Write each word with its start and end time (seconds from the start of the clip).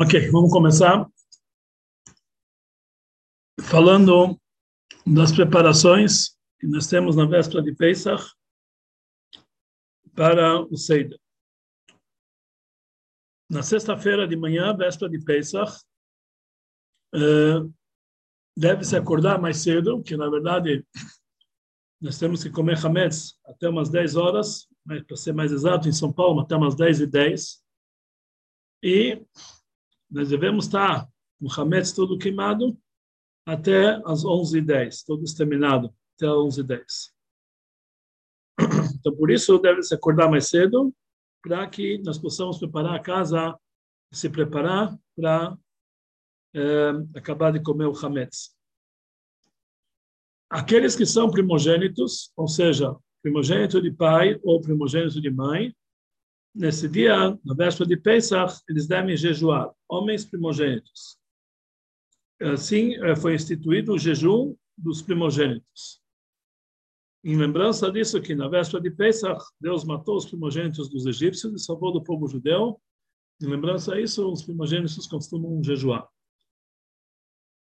Ok, 0.00 0.30
vamos 0.30 0.52
começar 0.52 1.10
falando 3.68 4.40
das 5.04 5.32
preparações 5.32 6.38
que 6.60 6.68
nós 6.68 6.86
temos 6.86 7.16
na 7.16 7.26
véspera 7.26 7.60
de 7.60 7.74
Pesach 7.74 8.32
para 10.14 10.60
o 10.60 10.76
Seder. 10.76 11.18
Na 13.50 13.60
sexta-feira 13.64 14.28
de 14.28 14.36
manhã, 14.36 14.72
véspera 14.72 15.10
de 15.10 15.18
Pesach, 15.24 15.82
eh, 17.12 17.68
deve-se 18.56 18.94
acordar 18.94 19.40
mais 19.40 19.56
cedo, 19.56 20.00
que 20.00 20.16
na 20.16 20.30
verdade 20.30 20.86
nós 22.00 22.16
temos 22.20 22.44
que 22.44 22.50
comer 22.50 22.78
hametz 22.86 23.36
até 23.44 23.68
umas 23.68 23.88
10 23.88 24.14
horas, 24.14 24.68
para 24.86 25.16
ser 25.16 25.32
mais 25.32 25.50
exato, 25.50 25.88
em 25.88 25.92
São 25.92 26.12
Paulo, 26.12 26.42
até 26.42 26.54
umas 26.54 26.76
10 26.76 27.00
e 27.00 27.06
10. 27.08 27.64
E 28.80 29.26
nós 30.10 30.28
devemos 30.28 30.66
estar 30.66 31.08
com 31.38 31.46
o 31.46 31.52
Hametz 31.52 31.92
todo 31.92 32.18
queimado 32.18 32.76
até 33.46 33.96
as 34.04 34.24
11h10, 34.24 35.04
todo 35.06 35.24
exterminado 35.24 35.94
até 36.16 36.26
as 36.26 36.32
11h10. 36.32 36.84
Então, 38.98 39.14
por 39.14 39.30
isso, 39.30 39.58
deve 39.58 39.82
se 39.82 39.94
acordar 39.94 40.28
mais 40.28 40.48
cedo, 40.48 40.92
para 41.42 41.66
que 41.68 41.98
nós 41.98 42.18
possamos 42.18 42.58
preparar 42.58 42.94
a 42.94 43.00
casa, 43.00 43.56
se 44.12 44.28
preparar 44.28 44.98
para 45.16 45.56
é, 46.54 47.18
acabar 47.18 47.52
de 47.52 47.62
comer 47.62 47.86
o 47.86 47.96
Hametz. 48.04 48.56
Aqueles 50.50 50.96
que 50.96 51.06
são 51.06 51.30
primogênitos, 51.30 52.32
ou 52.36 52.48
seja, 52.48 52.96
primogênito 53.22 53.80
de 53.80 53.92
pai 53.92 54.38
ou 54.42 54.60
primogênito 54.60 55.20
de 55.20 55.30
mãe, 55.30 55.74
nesse 56.54 56.88
dia, 56.88 57.38
na 57.44 57.54
véspera 57.54 57.88
de 57.88 57.96
Pesach, 57.96 58.62
eles 58.68 58.86
devem 58.86 59.16
jejuar, 59.16 59.72
homens 59.88 60.24
primogênitos. 60.24 61.18
Assim, 62.40 62.94
eh, 62.94 63.16
foi 63.16 63.34
instituído 63.34 63.94
o 63.94 63.98
jejum 63.98 64.56
dos 64.76 65.02
primogênitos. 65.02 66.00
Em 67.24 67.36
lembrança 67.36 67.90
disso, 67.90 68.22
que 68.22 68.34
na 68.34 68.48
véspera 68.48 68.82
de 68.82 68.90
Pesach, 68.90 69.44
Deus 69.60 69.84
matou 69.84 70.16
os 70.16 70.26
primogênitos 70.26 70.88
dos 70.88 71.04
egípcios 71.04 71.52
e 71.52 71.64
salvou 71.64 71.92
do 71.92 72.02
povo 72.02 72.28
judeu. 72.28 72.80
Em 73.42 73.46
lembrança 73.46 73.96
disso, 73.96 74.30
os 74.30 74.42
primogênitos 74.42 75.06
costumam 75.06 75.62
jejuar. 75.62 76.08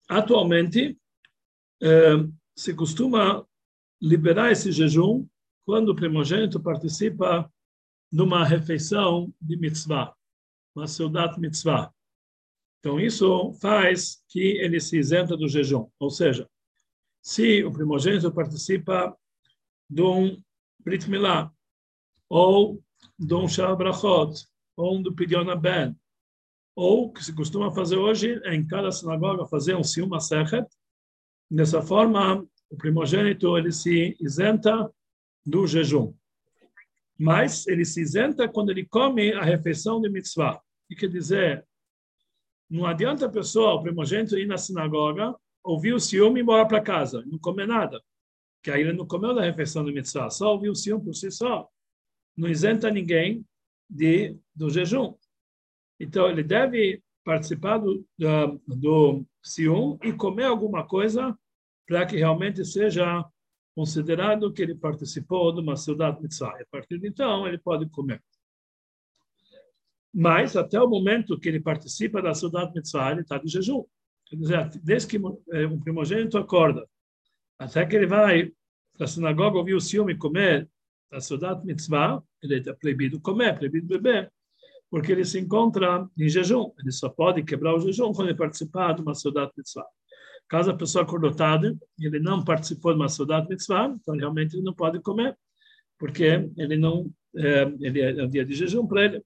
Atualmente, 0.09 0.99
eh, 1.83 2.29
se 2.57 2.75
costuma 2.75 3.47
liberar 4.01 4.51
esse 4.51 4.73
jejum 4.73 5.27
quando 5.65 5.91
o 5.91 5.95
primogênito 5.95 6.61
participa 6.61 7.51
numa 8.13 8.45
refeição 8.45 9.33
de 9.41 9.57
mitzvah, 9.57 10.15
uma 10.77 10.87
seudat 10.87 11.39
mitzvah. 11.41 11.91
Então, 12.79 13.01
isso 13.01 13.55
faz 13.55 14.23
que 14.29 14.59
ele 14.59 14.79
se 14.81 14.99
isenta 14.99 15.37
do 15.37 15.49
jejum. 15.49 15.89
Ou 15.99 16.11
seja, 16.11 16.49
se 17.23 17.65
o 17.65 17.73
primogênito 17.73 18.31
participa 18.31 19.17
de 19.89 20.03
um 20.03 20.37
Brit 20.85 21.09
Milá, 21.09 21.51
ou 22.29 22.83
de 23.19 23.35
um 23.35 23.49
Shal 23.49 23.77
Brachot, 23.77 24.47
ou 24.77 25.01
do 25.03 25.15
Pidyon 25.15 25.57
Ben, 25.59 25.97
ou 26.75 27.13
que 27.13 27.25
se 27.25 27.35
costuma 27.35 27.71
fazer 27.71 27.97
hoje 27.97 28.41
é 28.45 28.55
em 28.55 28.67
cada 28.67 28.91
sinagoga 28.91 29.47
fazer 29.47 29.77
um 29.77 29.85
Sium 29.85 30.13
Asechet. 30.15 30.67
Dessa 31.51 31.83
forma, 31.83 32.47
o 32.69 32.77
primogênito 32.77 33.57
ele 33.57 33.71
se 33.71 34.17
isenta 34.19 34.91
do 35.47 35.67
jejum 35.67 36.15
mas 37.19 37.67
ele 37.67 37.85
se 37.85 38.01
isenta 38.01 38.49
quando 38.49 38.71
ele 38.71 38.87
come 38.87 39.33
a 39.33 39.43
refeição 39.43 40.01
de 40.01 40.09
mitzvah. 40.09 40.61
Que 40.89 40.97
quer 40.97 41.09
dizer? 41.09 41.67
Não 42.69 42.87
adianta 42.87 43.27
a 43.27 43.31
pessoa, 43.31 43.75
o 43.75 43.83
primogênito, 43.83 44.39
ir 44.39 44.47
na 44.47 44.57
sinagoga, 44.57 45.35
ouvir 45.63 45.93
o 45.93 46.01
ciúme 46.01 46.39
e 46.39 46.41
ir 46.41 46.43
embora 46.43 46.67
para 46.67 46.81
casa, 46.81 47.23
não 47.27 47.39
comer 47.39 47.67
nada. 47.67 48.03
Que 48.63 48.71
aí 48.71 48.81
ele 48.81 48.93
não 48.93 49.07
comeu 49.07 49.35
da 49.35 49.43
refeição 49.43 49.85
de 49.85 49.93
mitzvah, 49.93 50.31
só 50.31 50.53
ouvir 50.53 50.71
o 50.71 50.75
ciúme 50.75 51.05
por 51.05 51.15
si 51.15 51.31
só. 51.31 51.69
Não 52.37 52.49
isenta 52.49 52.91
ninguém 52.91 53.45
de, 53.89 54.37
do 54.55 54.71
jejum. 54.71 55.15
Então, 56.01 56.29
ele 56.29 56.43
deve 56.43 57.03
participar 57.25 57.79
do, 57.79 58.05
do, 58.19 58.61
do 58.67 59.27
ciúme 59.43 59.99
e 60.03 60.13
comer 60.13 60.45
alguma 60.45 60.87
coisa 60.87 61.39
para 61.87 62.07
que 62.07 62.17
realmente 62.17 62.65
seja 62.65 63.25
considerado 63.75 64.53
que 64.53 64.63
ele 64.63 64.75
participou 64.75 65.53
de 65.53 65.61
uma 65.61 65.77
cidade 65.77 66.21
mitzvah. 66.21 66.61
A 66.61 66.67
partir 66.71 66.99
de 66.99 67.09
então, 67.09 67.47
ele 67.47 67.59
pode 67.59 67.89
comer. 67.89 68.23
Mas, 70.15 70.57
até 70.57 70.81
o 70.81 70.89
momento 70.89 71.39
que 71.39 71.49
ele 71.49 71.61
participa 71.61 72.21
da 72.21 72.35
cidade 72.35 72.73
mitzvah, 72.75 73.13
ele 73.13 73.23
está 73.23 73.39
de 73.39 73.49
jejum. 73.49 73.85
Quer 74.27 74.37
dizer, 74.37 74.71
desde 74.83 75.09
que 75.09 75.17
eh, 75.53 75.67
um 75.67 75.81
primogênito 75.81 76.37
acorda, 76.37 76.87
até 77.59 77.85
que 77.87 77.97
ele 77.97 78.07
vai 78.07 78.53
para 78.93 79.05
a 79.05 79.09
sinagoga 79.09 79.59
ouvir 79.59 79.75
o 79.75 79.81
ciúme 79.81 80.17
comer 80.17 80.69
da 81.11 81.21
cidade 81.21 81.65
mitzvah, 81.65 82.23
ele 82.43 82.63
é 82.69 82.73
proibido 82.75 83.21
comer, 83.21 83.57
proibido 83.57 83.87
beber, 83.87 84.31
porque 84.91 85.13
ele 85.13 85.25
se 85.25 85.39
encontra 85.39 86.07
em 86.19 86.29
jejum. 86.29 86.73
Ele 86.79 86.93
só 86.93 87.09
pode 87.09 87.43
quebrar 87.43 87.75
o 87.75 87.81
jejum 87.81 88.13
quando 88.13 88.29
ele 88.29 88.37
participar 88.37 88.95
de 88.95 89.03
uma 89.03 89.15
cidade 89.15 89.53
mitzvah. 89.57 89.87
Caso 90.53 90.71
a 90.71 90.77
pessoa 90.77 91.07
e 91.99 92.07
ele 92.07 92.21
não 92.21 92.45
participou 92.45 92.93
de 92.93 93.01
uma 93.01 93.09
saudade 93.09 93.49
mitzvah, 93.49 93.87
então 93.87 94.15
realmente 94.15 94.55
ele 94.55 94.63
não 94.63 94.75
pode 94.75 95.01
comer, 95.01 95.35
porque 95.99 96.47
ele 96.59 96.77
não 96.77 97.11
é, 97.35 97.63
ele 97.81 98.03
é 98.03 98.23
um 98.23 98.29
dia 98.29 98.45
de 98.45 98.55
jejum 98.55 98.87
para 98.87 99.03
ele. 99.03 99.25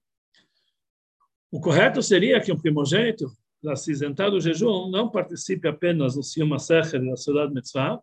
O 1.51 1.59
correto 1.59 2.01
seria 2.01 2.39
que 2.39 2.49
um 2.49 2.57
primogênito, 2.57 3.29
para 3.61 3.75
se 3.75 3.91
isentar 3.91 4.31
do 4.31 4.39
jejum, 4.39 4.89
não 4.89 5.11
participe 5.11 5.67
apenas 5.67 6.15
no 6.15 6.23
Siyum 6.23 6.57
Secher 6.57 7.05
da 7.05 7.17
saudade 7.17 7.53
mitzvah, 7.53 8.01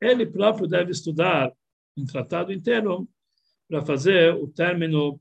ele 0.00 0.26
próprio 0.26 0.66
deve 0.66 0.90
estudar 0.90 1.52
um 1.96 2.04
tratado 2.06 2.52
inteiro 2.52 3.08
para 3.68 3.82
fazer 3.82 4.34
o 4.34 4.48
término 4.48 5.20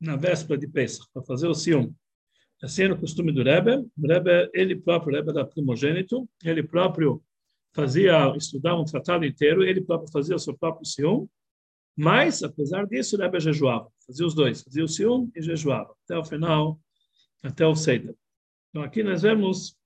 na 0.00 0.16
véspera 0.16 0.58
de 0.58 0.66
Pesach, 0.66 1.06
para 1.12 1.22
fazer 1.24 1.48
o 1.48 1.54
Siyum. 1.54 1.94
Assim 2.62 2.84
era 2.84 2.94
o 2.94 2.98
costume 2.98 3.32
do 3.32 3.42
Rebbe. 3.42 3.76
O 3.76 4.06
Rebbe, 4.06 4.50
ele 4.54 4.76
próprio, 4.76 5.12
o 5.12 5.16
Rebbe 5.16 5.30
era 5.30 5.44
primogênito, 5.44 6.28
ele 6.44 6.62
próprio 6.62 7.22
fazia, 7.74 8.32
estudar 8.36 8.78
um 8.78 8.84
tratado 8.84 9.24
inteiro, 9.24 9.64
ele 9.64 9.80
próprio 9.80 10.12
fazia 10.12 10.36
o 10.36 10.38
seu 10.38 10.56
próprio 10.56 10.86
Sium, 10.86 11.28
mas, 11.96 12.42
apesar 12.42 12.86
disso, 12.86 13.16
o 13.16 13.18
Rebbe 13.18 13.40
jejuava, 13.40 13.88
fazia 14.06 14.26
os 14.26 14.34
dois, 14.34 14.62
fazia 14.62 14.84
o 14.84 14.88
Sium 14.88 15.30
e 15.34 15.42
jejuava, 15.42 15.94
até 16.04 16.16
o 16.16 16.24
final, 16.24 16.78
até 17.42 17.66
o 17.66 17.74
Seder. 17.74 18.14
Então, 18.70 18.82
aqui 18.82 19.02
nós 19.02 19.22
vemos 19.22 19.76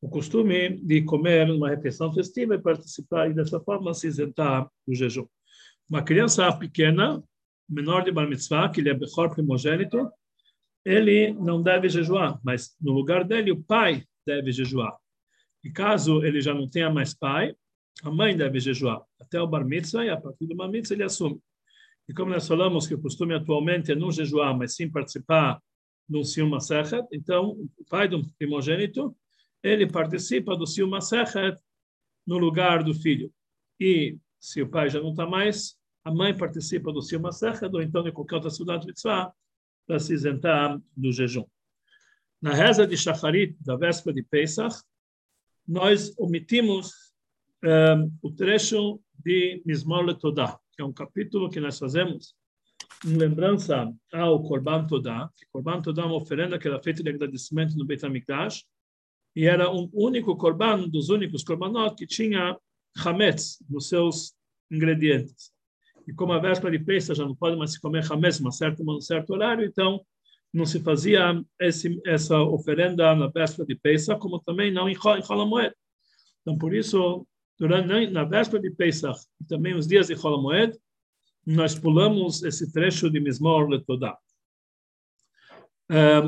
o 0.00 0.08
costume 0.08 0.76
de 0.80 1.02
comer 1.02 1.46
numa 1.46 1.70
refeição 1.70 2.12
festiva 2.12 2.54
e 2.54 2.58
participar, 2.58 3.30
e 3.30 3.34
dessa 3.34 3.60
forma 3.60 3.94
se 3.94 4.06
isentar 4.06 4.70
do 4.86 4.94
jejum. 4.94 5.26
Uma 5.88 6.02
criança 6.02 6.50
pequena, 6.52 7.22
menor 7.68 8.04
de 8.04 8.10
bar 8.10 8.28
mitzvah, 8.28 8.68
que 8.68 8.80
ele 8.80 8.90
é 8.90 8.94
Bechor 8.94 9.30
primogênito, 9.30 10.10
ele 10.88 11.34
não 11.34 11.62
deve 11.62 11.86
jejuar, 11.86 12.40
mas 12.42 12.74
no 12.80 12.92
lugar 12.92 13.22
dele 13.22 13.52
o 13.52 13.62
pai 13.62 14.04
deve 14.26 14.50
jejuar. 14.50 14.96
E 15.62 15.70
caso 15.70 16.24
ele 16.24 16.40
já 16.40 16.54
não 16.54 16.66
tenha 16.66 16.88
mais 16.88 17.12
pai, 17.12 17.54
a 18.02 18.10
mãe 18.10 18.34
deve 18.34 18.58
jejuar 18.58 19.02
até 19.20 19.38
o 19.38 19.46
bar 19.46 19.66
mitzvah 19.66 20.06
e 20.06 20.08
a 20.08 20.16
partir 20.18 20.46
do 20.46 20.56
bar 20.56 20.68
mitzvah 20.68 20.94
ele 20.94 21.02
assume. 21.02 21.38
E 22.08 22.14
como 22.14 22.30
nós 22.30 22.48
falamos 22.48 22.86
que 22.86 22.94
o 22.94 23.02
costume 23.02 23.34
atualmente 23.34 23.92
é 23.92 23.94
não 23.94 24.10
jejuar, 24.10 24.56
mas 24.56 24.76
sim 24.76 24.90
participar 24.90 25.60
do 26.08 26.24
Sium 26.24 26.48
Masechet, 26.48 27.06
então 27.12 27.50
o 27.76 27.84
pai 27.90 28.08
do 28.08 28.26
primogênito, 28.38 29.14
ele 29.62 29.86
participa 29.86 30.56
do 30.56 30.66
Sium 30.66 30.88
Masechet 30.88 31.54
no 32.26 32.38
lugar 32.38 32.82
do 32.82 32.94
filho. 32.94 33.30
E 33.78 34.16
se 34.40 34.62
o 34.62 34.68
pai 34.70 34.88
já 34.88 35.02
não 35.02 35.10
está 35.10 35.26
mais, 35.26 35.76
a 36.02 36.10
mãe 36.10 36.34
participa 36.34 36.90
do 36.90 37.02
Sium 37.02 37.20
Masechet, 37.20 37.70
ou 37.70 37.82
então 37.82 38.02
de 38.02 38.10
qualquer 38.10 38.36
outra 38.36 38.48
cidade 38.48 38.86
mitzvah, 38.86 39.30
para 39.88 39.98
se 39.98 40.12
isentar 40.12 40.78
do 40.94 41.10
jejum. 41.10 41.44
Na 42.40 42.52
reza 42.52 42.86
de 42.86 42.96
Shacharit, 42.96 43.56
da 43.60 43.74
véspera 43.74 44.14
de 44.14 44.22
Pesach, 44.22 44.76
nós 45.66 46.14
omitimos 46.18 46.92
um, 47.64 47.68
ehm, 47.68 48.10
o 48.22 48.30
trecho 48.30 49.00
de 49.24 49.62
Mizmor 49.66 50.04
Letodá, 50.04 50.58
que 50.72 50.82
é 50.82 50.84
um 50.84 50.92
capítulo 50.92 51.50
que 51.50 51.58
nós 51.58 51.78
fazemos 51.78 52.36
em 53.04 53.16
lembrança 53.16 53.92
ao 54.12 54.42
Korban 54.42 54.86
Todá, 54.86 55.30
que 55.36 55.46
Korban 55.52 55.80
Todá 55.80 56.02
é 56.02 56.06
uma 56.06 56.16
oferenda 56.16 56.58
que 56.58 56.68
era 56.68 56.82
feita 56.82 57.02
de 57.02 57.08
agradecimento 57.08 57.76
no 57.76 57.84
Beit 57.84 58.04
HaMikdash, 58.04 58.64
e 59.34 59.46
era 59.46 59.70
um 59.70 59.88
único 59.92 60.36
Korban, 60.36 60.84
um 60.84 60.88
dos 60.88 61.08
únicos 61.08 61.42
Korbanot, 61.42 61.96
que 61.96 62.06
tinha 62.06 62.56
Hametz 62.96 63.58
nos 63.68 63.88
seus 63.88 64.34
ingredientes. 64.70 65.52
E 66.08 66.12
como 66.14 66.32
a 66.32 66.38
véspera 66.38 66.70
de 66.70 66.82
Pesach 66.82 67.18
já 67.18 67.24
não 67.26 67.36
pode 67.36 67.54
mais 67.56 67.72
se 67.72 67.80
comer 67.80 68.10
Hametz 68.10 68.40
um 68.40 68.50
certo, 68.50 68.82
um 68.82 68.98
certo 68.98 69.34
horário, 69.34 69.62
então 69.62 70.00
não 70.52 70.64
se 70.64 70.80
fazia 70.80 71.44
esse, 71.60 72.00
essa 72.06 72.40
oferenda 72.40 73.14
na 73.14 73.26
véspera 73.26 73.66
de 73.66 73.74
Pesach, 73.74 74.18
como 74.18 74.40
também 74.40 74.72
não 74.72 74.88
em 74.88 74.96
Holomoed. 74.96 75.74
Então, 76.40 76.56
por 76.56 76.74
isso, 76.74 77.26
durante, 77.58 78.10
na 78.10 78.24
véspera 78.24 78.62
de 78.62 78.70
Pesach 78.70 79.20
e 79.38 79.44
também 79.44 79.74
os 79.74 79.86
dias 79.86 80.06
de 80.06 80.14
Holomoed, 80.14 80.78
nós 81.46 81.78
pulamos 81.78 82.42
esse 82.42 82.72
trecho 82.72 83.10
de 83.10 83.20
Mismor 83.20 83.68
Letodá. 83.68 84.16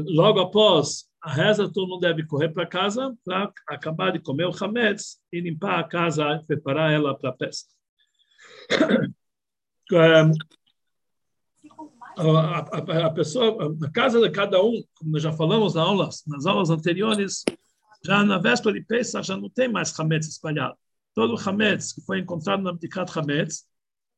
logo 0.09 0.41
após 0.41 1.09
a 1.23 1.33
reza, 1.33 1.71
todo 1.73 1.89
mundo 1.89 2.01
deve 2.01 2.27
correr 2.27 2.51
para 2.51 2.67
casa 2.67 3.17
para 3.25 3.51
acabar 3.69 4.13
de 4.13 4.21
comer 4.21 4.47
o 4.47 4.65
hametz 4.65 5.19
e 5.33 5.41
limpar 5.41 5.79
a 5.79 5.85
casa, 5.85 6.43
preparar 6.47 6.93
ela 6.93 7.15
para 7.15 7.31
a 7.31 7.37
festa. 7.37 7.75
A, 9.97 10.31
a, 12.17 13.07
a, 13.07 13.11
pessoa, 13.11 13.77
a 13.83 13.91
casa 13.91 14.21
de 14.21 14.31
cada 14.31 14.63
um, 14.63 14.83
como 14.95 15.13
nós 15.13 15.23
já 15.23 15.33
falamos 15.33 15.75
nas 15.75 15.85
aulas, 15.85 16.23
nas 16.27 16.47
aulas 16.47 16.71
anteriores, 16.71 17.45
já 18.05 18.25
na 18.25 18.39
véspera 18.39 18.75
de 18.75 18.85
Pesach 18.85 19.27
já 19.27 19.37
não 19.37 19.49
tem 19.49 19.69
mais 19.69 19.99
hametz 19.99 20.29
espalhado. 20.29 20.77
Todo 21.15 21.35
o 21.35 21.49
hametz 21.49 21.93
que 21.93 22.01
foi 22.03 22.21
encontrado 22.21 22.63
na 22.63 22.71
Abdikat 22.71 23.11
Hametz 23.19 23.65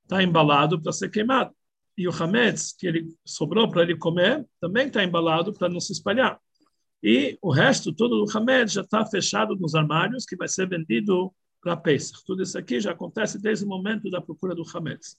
está 0.02 0.22
embalado 0.22 0.80
para 0.80 0.92
ser 0.92 1.10
queimado. 1.10 1.52
E 1.96 2.08
o 2.08 2.12
hametz 2.12 2.72
que 2.72 2.86
ele 2.86 3.14
sobrou 3.24 3.68
para 3.68 3.82
ele 3.82 3.96
comer 3.96 4.46
também 4.60 4.86
está 4.86 5.02
embalado 5.02 5.52
para 5.52 5.68
não 5.68 5.80
se 5.80 5.92
espalhar. 5.92 6.38
E 7.02 7.36
o 7.42 7.50
resto, 7.50 7.92
todo 7.92 8.24
o 8.24 8.36
hametz 8.36 8.72
já 8.72 8.82
está 8.82 9.04
fechado 9.04 9.56
nos 9.56 9.74
armários 9.74 10.24
que 10.24 10.36
vai 10.36 10.48
ser 10.48 10.68
vendido 10.68 11.32
para 11.60 11.76
Pesach. 11.76 12.22
Tudo 12.24 12.42
isso 12.42 12.56
aqui 12.56 12.80
já 12.80 12.92
acontece 12.92 13.40
desde 13.40 13.64
o 13.64 13.68
momento 13.68 14.10
da 14.10 14.20
procura 14.20 14.54
do 14.54 14.64
hametz 14.74 15.16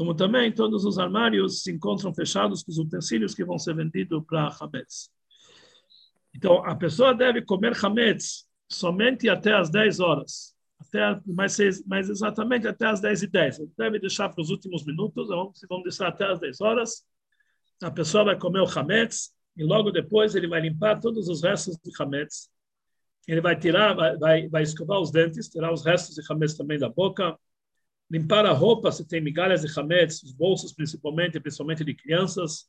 como 0.00 0.14
também 0.14 0.50
todos 0.50 0.86
os 0.86 0.98
armários 0.98 1.62
se 1.62 1.70
encontram 1.70 2.14
fechados 2.14 2.62
com 2.62 2.70
os 2.70 2.78
utensílios 2.78 3.34
que 3.34 3.44
vão 3.44 3.58
ser 3.58 3.74
vendidos 3.74 4.24
para 4.26 4.48
Hametz. 4.58 5.10
Então, 6.34 6.64
a 6.64 6.74
pessoa 6.74 7.12
deve 7.14 7.42
comer 7.42 7.76
Hametz 7.84 8.48
somente 8.66 9.28
até 9.28 9.52
as 9.52 9.68
10 9.68 10.00
horas, 10.00 10.56
até, 10.80 11.20
mais, 11.26 11.84
mais 11.84 12.08
exatamente 12.08 12.66
até 12.66 12.86
as 12.86 12.98
10 13.02 13.24
e 13.24 13.26
10. 13.26 13.58
Deve 13.76 13.98
deixar 13.98 14.30
para 14.30 14.40
os 14.40 14.48
últimos 14.48 14.86
minutos, 14.86 15.28
vamos, 15.28 15.60
vamos 15.68 15.84
deixar 15.84 16.08
até 16.08 16.24
as 16.32 16.40
10 16.40 16.62
horas. 16.62 17.04
A 17.82 17.90
pessoa 17.90 18.24
vai 18.24 18.38
comer 18.38 18.60
o 18.60 18.78
Hametz 18.78 19.34
e 19.54 19.62
logo 19.62 19.90
depois 19.90 20.34
ele 20.34 20.48
vai 20.48 20.62
limpar 20.62 20.98
todos 20.98 21.28
os 21.28 21.42
restos 21.42 21.76
de 21.76 21.90
Hametz. 22.02 22.48
Ele 23.28 23.42
vai 23.42 23.54
tirar, 23.54 23.92
vai, 23.92 24.16
vai, 24.16 24.48
vai 24.48 24.62
escovar 24.62 24.98
os 24.98 25.10
dentes, 25.10 25.50
tirar 25.50 25.70
os 25.70 25.84
restos 25.84 26.14
de 26.14 26.22
Hametz 26.32 26.54
também 26.54 26.78
da 26.78 26.88
boca, 26.88 27.38
limpar 28.10 28.44
a 28.44 28.52
roupa 28.52 28.90
se 28.90 29.06
tem 29.06 29.20
migalhas 29.20 29.62
de 29.62 29.78
hametz, 29.78 30.22
os 30.22 30.32
bolsos 30.32 30.72
principalmente, 30.72 31.38
principalmente 31.38 31.84
de 31.84 31.94
crianças, 31.94 32.68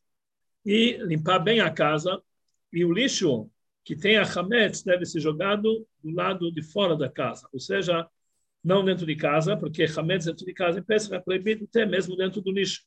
e 0.66 0.98
limpar 0.98 1.40
bem 1.40 1.60
a 1.60 1.72
casa. 1.72 2.22
E 2.72 2.86
o 2.86 2.94
lixo 2.94 3.50
que 3.84 3.96
tem 3.96 4.18
a 4.18 4.24
hametz 4.24 4.84
deve 4.84 5.06
ser 5.06 5.20
jogado 5.20 5.86
do 6.04 6.12
lado 6.12 6.52
de 6.52 6.62
fora 6.62 6.96
da 6.96 7.10
casa, 7.10 7.50
ou 7.52 7.60
seja, 7.60 8.08
não 8.64 8.86
dentro 8.86 9.06
de 9.06 9.16
casa, 9.16 9.58
porque 9.58 9.86
hametz 9.86 10.26
dentro 10.26 10.46
de 10.46 10.54
casa 10.54 10.80
em 10.80 10.84
Pesach 10.84 11.16
é 11.16 11.20
proibido 11.20 11.68
ter 11.68 11.88
mesmo 11.88 12.16
dentro 12.16 12.42
do 12.42 12.52
lixo. 12.52 12.84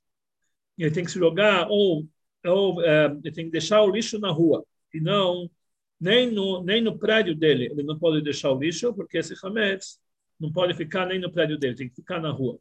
Ele 0.79 0.91
tem 0.91 1.05
que 1.05 1.11
se 1.11 1.19
jogar 1.19 1.69
ou 1.69 2.09
ou 2.47 2.83
é, 2.83 3.07
ele 3.07 3.33
tem 3.33 3.47
que 3.47 3.51
deixar 3.51 3.83
o 3.83 3.91
lixo 3.91 4.19
na 4.19 4.31
rua 4.31 4.65
e 4.93 5.01
não 5.01 5.51
nem 5.99 6.31
no 6.31 6.63
nem 6.63 6.81
no 6.81 6.99
prédio 6.99 7.35
dele. 7.35 7.67
Ele 7.67 7.83
não 7.83 7.99
pode 7.99 8.23
deixar 8.23 8.51
o 8.53 8.59
lixo 8.59 8.95
porque 8.95 9.19
esse 9.19 9.35
hametz 9.43 9.99
não 10.45 10.53
pode 10.53 10.75
ficar 10.75 11.07
nem 11.07 11.19
no 11.19 11.33
prédio 11.33 11.59
dele, 11.59 11.75
tem 11.75 11.89
que 11.89 11.97
ficar 11.97 12.21
na 12.21 12.31
rua. 12.31 12.59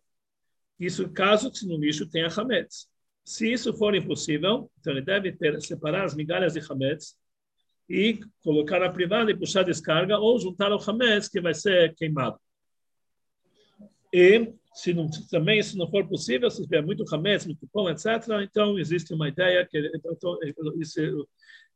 Isso 0.80 1.10
caso 1.10 1.52
que 1.52 1.66
no 1.66 1.78
lixo 1.78 2.10
tenha 2.10 2.28
hametz. 2.28 2.88
Se 3.24 3.52
isso 3.52 3.74
for 3.74 3.94
impossível, 3.96 4.72
então 4.80 4.94
ele 4.94 5.02
deve 5.02 5.32
ter, 5.32 5.62
separar 5.62 6.06
as 6.06 6.16
migalhas 6.16 6.54
de 6.54 6.60
hametz 6.60 7.16
e 7.90 8.20
colocar 8.42 8.80
na 8.80 8.90
privada 8.90 9.32
e 9.32 9.38
puxar 9.38 9.62
a 9.62 9.64
descarga 9.64 10.18
ou 10.18 10.40
juntar 10.40 10.72
ao 10.72 10.82
hametz 10.82 11.28
que 11.28 11.42
vai 11.42 11.54
ser 11.54 11.94
queimado. 11.96 12.40
E 14.12 14.54
se 14.74 14.94
não, 14.94 15.10
também 15.30 15.62
se 15.62 15.78
não 15.78 15.90
for 15.90 16.08
possível, 16.08 16.50
se 16.50 16.64
tiver 16.64 16.84
muito 16.84 17.04
hametz, 17.14 17.46
muito 17.46 17.68
pão, 17.68 17.90
etc., 17.90 18.06
então 18.42 18.78
existe 18.80 19.14
uma 19.14 19.28
ideia 19.28 19.66
que 19.66 19.78
ele, 19.78 19.92
então, 19.94 20.38
ele, 20.42 20.54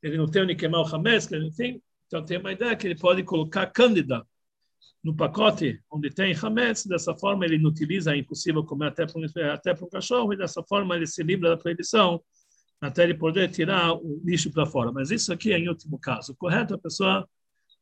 ele 0.02 0.18
não 0.18 0.28
tem 0.28 0.44
onde 0.44 0.56
queimar 0.56 0.82
o 0.82 0.96
hametz, 0.96 1.32
enfim, 1.32 1.82
então 2.08 2.24
tem 2.24 2.38
uma 2.38 2.52
ideia 2.52 2.76
que 2.76 2.88
ele 2.88 2.98
pode 2.98 3.24
colocar 3.24 3.68
cândida 3.68 4.26
no 5.04 5.16
pacote 5.16 5.80
onde 5.92 6.10
tem 6.10 6.36
hametz, 6.36 6.86
dessa 6.86 7.16
forma 7.16 7.46
ele 7.46 7.58
não 7.58 7.70
utiliza, 7.70 8.14
é 8.14 8.18
impossível 8.18 8.64
comer 8.64 8.88
até 8.88 9.06
para, 9.06 9.54
até 9.54 9.74
para 9.74 9.86
um 9.86 9.90
cachorro, 9.90 10.34
e 10.34 10.38
dessa 10.38 10.64
forma 10.64 10.96
ele 10.96 11.08
se 11.08 11.24
livra 11.24 11.50
da 11.50 11.58
proibição 11.58 12.22
até 12.80 13.04
ele 13.04 13.16
poder 13.16 13.50
tirar 13.50 13.94
o 13.94 14.22
lixo 14.24 14.52
para 14.52 14.66
fora. 14.66 14.92
Mas 14.92 15.10
isso 15.12 15.34
aqui 15.34 15.52
é 15.52 15.58
em 15.58 15.70
último 15.70 15.98
caso. 16.00 16.36
Correto? 16.36 16.76
A 16.76 16.78
pessoa 16.78 17.28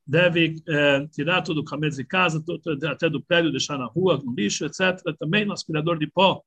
deve 0.08 0.56
é, 0.68 1.08
tirar 1.08 1.42
todo 1.42 1.62
o 1.62 1.74
hametz 1.74 1.98
de 1.98 2.06
casa, 2.06 2.42
todo, 2.42 2.62
até 2.88 3.10
do 3.10 3.22
prédio, 3.22 3.52
deixar 3.52 3.78
na 3.78 3.86
rua, 3.86 4.22
no 4.24 4.34
lixo, 4.34 4.66
etc. 4.66 5.02
Também 5.20 5.46
no 5.46 5.54
aspirador 5.54 5.98
de 5.98 6.08
pó. 6.08 6.42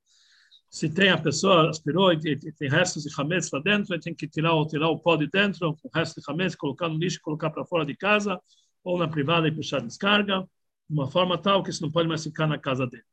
Se 0.71 0.89
tem 0.89 1.09
a 1.09 1.19
pessoa 1.19 1.71
aspirou 1.71 2.13
e 2.13 2.19
tem 2.19 2.69
restos 2.69 3.03
de 3.03 3.11
hametz 3.19 3.51
lá 3.51 3.59
dentro, 3.59 3.95
ele 3.95 4.03
tem 4.03 4.15
que 4.15 4.29
tirar, 4.29 4.53
tirar 4.67 4.89
o 4.89 4.99
pó 4.99 5.17
de 5.17 5.27
dentro, 5.27 5.75
o 5.83 5.91
resto 5.95 6.21
de 6.21 6.31
hametz, 6.31 6.55
colocar 6.55 6.89
no 6.89 6.99
lixo, 6.99 7.19
colocar 7.23 7.51
para 7.51 7.65
fora 7.65 7.87
de 7.87 7.97
casa, 7.97 8.39
ou 8.83 8.99
na 8.99 9.09
privada 9.09 9.49
e 9.49 9.55
puxar 9.55 9.81
descarga 9.81 10.41
de 10.89 10.95
uma 10.95 11.11
forma 11.11 11.37
tal 11.37 11.63
que 11.63 11.71
isso 11.71 11.83
não 11.83 11.91
pode 11.91 12.09
mais 12.09 12.23
ficar 12.23 12.47
na 12.47 12.59
casa 12.59 12.87
dele. 12.87 13.05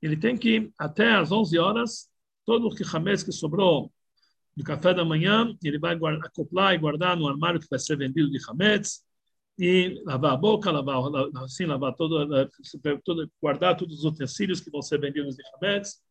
Ele 0.00 0.16
tem 0.16 0.36
que, 0.36 0.72
até 0.78 1.14
às 1.14 1.30
11 1.30 1.58
horas, 1.58 2.08
todo 2.44 2.68
o 2.68 2.96
hametz 2.96 3.22
que 3.22 3.32
sobrou 3.32 3.92
do 4.56 4.64
café 4.64 4.92
da 4.92 5.04
manhã, 5.04 5.56
ele 5.62 5.78
vai 5.78 5.96
guardar, 5.96 6.26
acoplar 6.26 6.74
e 6.74 6.78
guardar 6.78 7.16
no 7.16 7.28
armário 7.28 7.60
que 7.60 7.68
vai 7.70 7.78
ser 7.78 7.96
vendido 7.96 8.30
de 8.30 8.38
hametz, 8.48 9.02
e 9.58 10.02
lavar 10.04 10.32
a 10.32 10.36
boca, 10.36 10.70
lavar, 10.70 10.96
assim, 11.44 11.66
lavar 11.66 11.94
todo, 11.94 12.26
todo, 13.04 13.30
guardar 13.40 13.76
todos 13.76 13.98
os 13.98 14.04
utensílios 14.04 14.60
que 14.60 14.70
vão 14.70 14.82
ser 14.82 14.98
vendidos 14.98 15.36
de 15.36 15.42
hametz. 15.54 16.02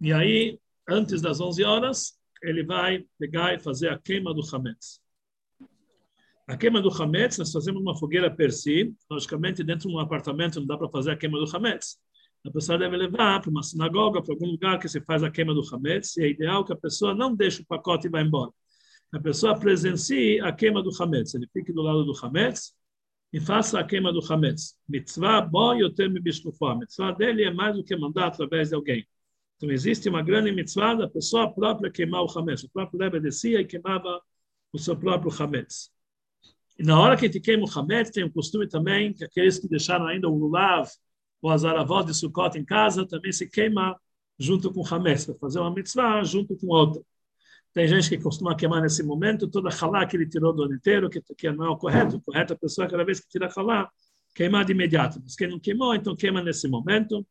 E 0.00 0.12
aí, 0.12 0.58
antes 0.88 1.22
das 1.22 1.40
11 1.40 1.62
horas, 1.64 2.18
ele 2.42 2.64
vai 2.64 3.04
pegar 3.18 3.54
e 3.54 3.60
fazer 3.60 3.88
a 3.88 3.98
queima 3.98 4.34
do 4.34 4.42
hametz. 4.52 5.01
A 6.46 6.56
queima 6.56 6.80
do 6.80 6.90
Hametz, 6.90 7.38
nós 7.38 7.52
fazemos 7.52 7.80
uma 7.80 7.96
fogueira 7.96 8.30
per 8.30 8.52
si. 8.52 8.92
Logicamente, 9.10 9.62
dentro 9.62 9.88
de 9.88 9.94
um 9.94 9.98
apartamento 9.98 10.58
não 10.58 10.66
dá 10.66 10.76
para 10.76 10.88
fazer 10.88 11.12
a 11.12 11.16
queima 11.16 11.38
do 11.38 11.56
Hametz. 11.56 11.98
A 12.44 12.50
pessoa 12.50 12.76
deve 12.76 12.96
levar 12.96 13.40
para 13.40 13.50
uma 13.50 13.62
sinagoga, 13.62 14.20
para 14.20 14.34
algum 14.34 14.46
lugar 14.46 14.78
que 14.80 14.88
se 14.88 15.00
faz 15.00 15.22
a 15.22 15.30
queima 15.30 15.54
do 15.54 15.62
Hametz. 15.72 16.16
E 16.16 16.24
é 16.24 16.28
ideal 16.30 16.64
que 16.64 16.72
a 16.72 16.76
pessoa 16.76 17.14
não 17.14 17.34
deixe 17.34 17.62
o 17.62 17.66
pacote 17.66 18.08
e 18.08 18.10
vá 18.10 18.20
embora. 18.20 18.50
A 19.12 19.20
pessoa 19.20 19.58
presencie 19.58 20.40
a 20.40 20.50
queima 20.50 20.82
do 20.82 20.90
Hametz. 21.00 21.34
Ele 21.34 21.46
fique 21.52 21.72
do 21.72 21.82
lado 21.82 22.04
do 22.04 22.12
Hametz 22.20 22.74
e 23.32 23.38
faça 23.38 23.78
a 23.78 23.84
queima 23.84 24.12
do 24.12 24.20
Hametz. 24.28 24.76
Mitzvah 24.88 25.40
bom 25.42 25.74
e 25.76 25.84
o 25.84 25.90
termo 25.90 26.18
A 26.18 26.74
mitzvah 26.74 27.12
dele 27.12 27.44
é 27.44 27.52
mais 27.52 27.76
do 27.76 27.84
que 27.84 27.94
mandar 27.96 28.26
através 28.26 28.70
de 28.70 28.74
alguém. 28.74 29.06
Então, 29.56 29.70
existe 29.70 30.08
uma 30.08 30.22
grande 30.22 30.50
mitzvah 30.50 30.94
da 30.94 31.08
pessoa 31.08 31.52
própria 31.54 31.88
queimar 31.90 32.24
o 32.24 32.38
Hametz. 32.38 32.64
O 32.64 32.70
próprio 32.70 32.98
Rebbe 32.98 33.20
descia 33.20 33.60
e 33.60 33.64
queimava 33.64 34.20
o 34.72 34.78
seu 34.78 34.96
próprio 34.96 35.30
Hametz. 35.40 35.92
E 36.78 36.82
na 36.84 36.98
hora 36.98 37.16
que 37.16 37.26
o 37.26 37.78
Hametz, 37.78 38.10
tem 38.10 38.24
um 38.24 38.30
costume 38.30 38.68
também 38.68 39.12
que 39.12 39.24
aqueles 39.24 39.58
que 39.58 39.68
deixaram 39.68 40.06
ainda 40.06 40.28
o 40.28 40.36
Lulav 40.36 40.88
ou 41.40 41.50
as 41.50 41.64
aravós 41.64 42.06
de 42.06 42.14
Sukkot 42.14 42.58
em 42.58 42.64
casa 42.64 43.06
também 43.06 43.32
se 43.32 43.48
queima 43.48 43.98
junto 44.38 44.72
com 44.72 44.80
o 44.80 44.86
Hametz, 44.86 45.26
para 45.26 45.34
fazer 45.36 45.60
uma 45.60 45.72
mitzvah 45.72 46.22
junto 46.24 46.56
com 46.56 46.68
outra. 46.68 47.02
Tem 47.72 47.86
gente 47.88 48.08
que 48.08 48.18
costuma 48.18 48.54
queimar 48.54 48.82
nesse 48.82 49.02
momento 49.02 49.48
toda 49.48 49.70
a 49.70 49.72
halá 49.72 50.06
que 50.06 50.16
ele 50.16 50.28
tirou 50.28 50.52
do 50.52 50.64
ano 50.64 50.74
inteiro, 50.74 51.08
que, 51.08 51.22
que 51.36 51.50
não 51.50 51.64
é 51.64 51.70
o 51.70 51.76
correto. 51.76 52.16
O 52.16 52.20
correto 52.20 52.52
é 52.52 52.56
a 52.56 52.58
pessoa, 52.58 52.86
cada 52.86 53.04
vez 53.04 53.20
que 53.20 53.28
tira 53.28 53.46
a 53.46 53.60
halá, 53.60 53.90
queimar 54.34 54.64
de 54.64 54.72
imediato. 54.72 55.20
Mas 55.22 55.34
quem 55.34 55.48
não 55.48 55.58
queimou, 55.58 55.94
então 55.94 56.14
queima 56.14 56.42
nesse 56.42 56.68
momento. 56.68 57.26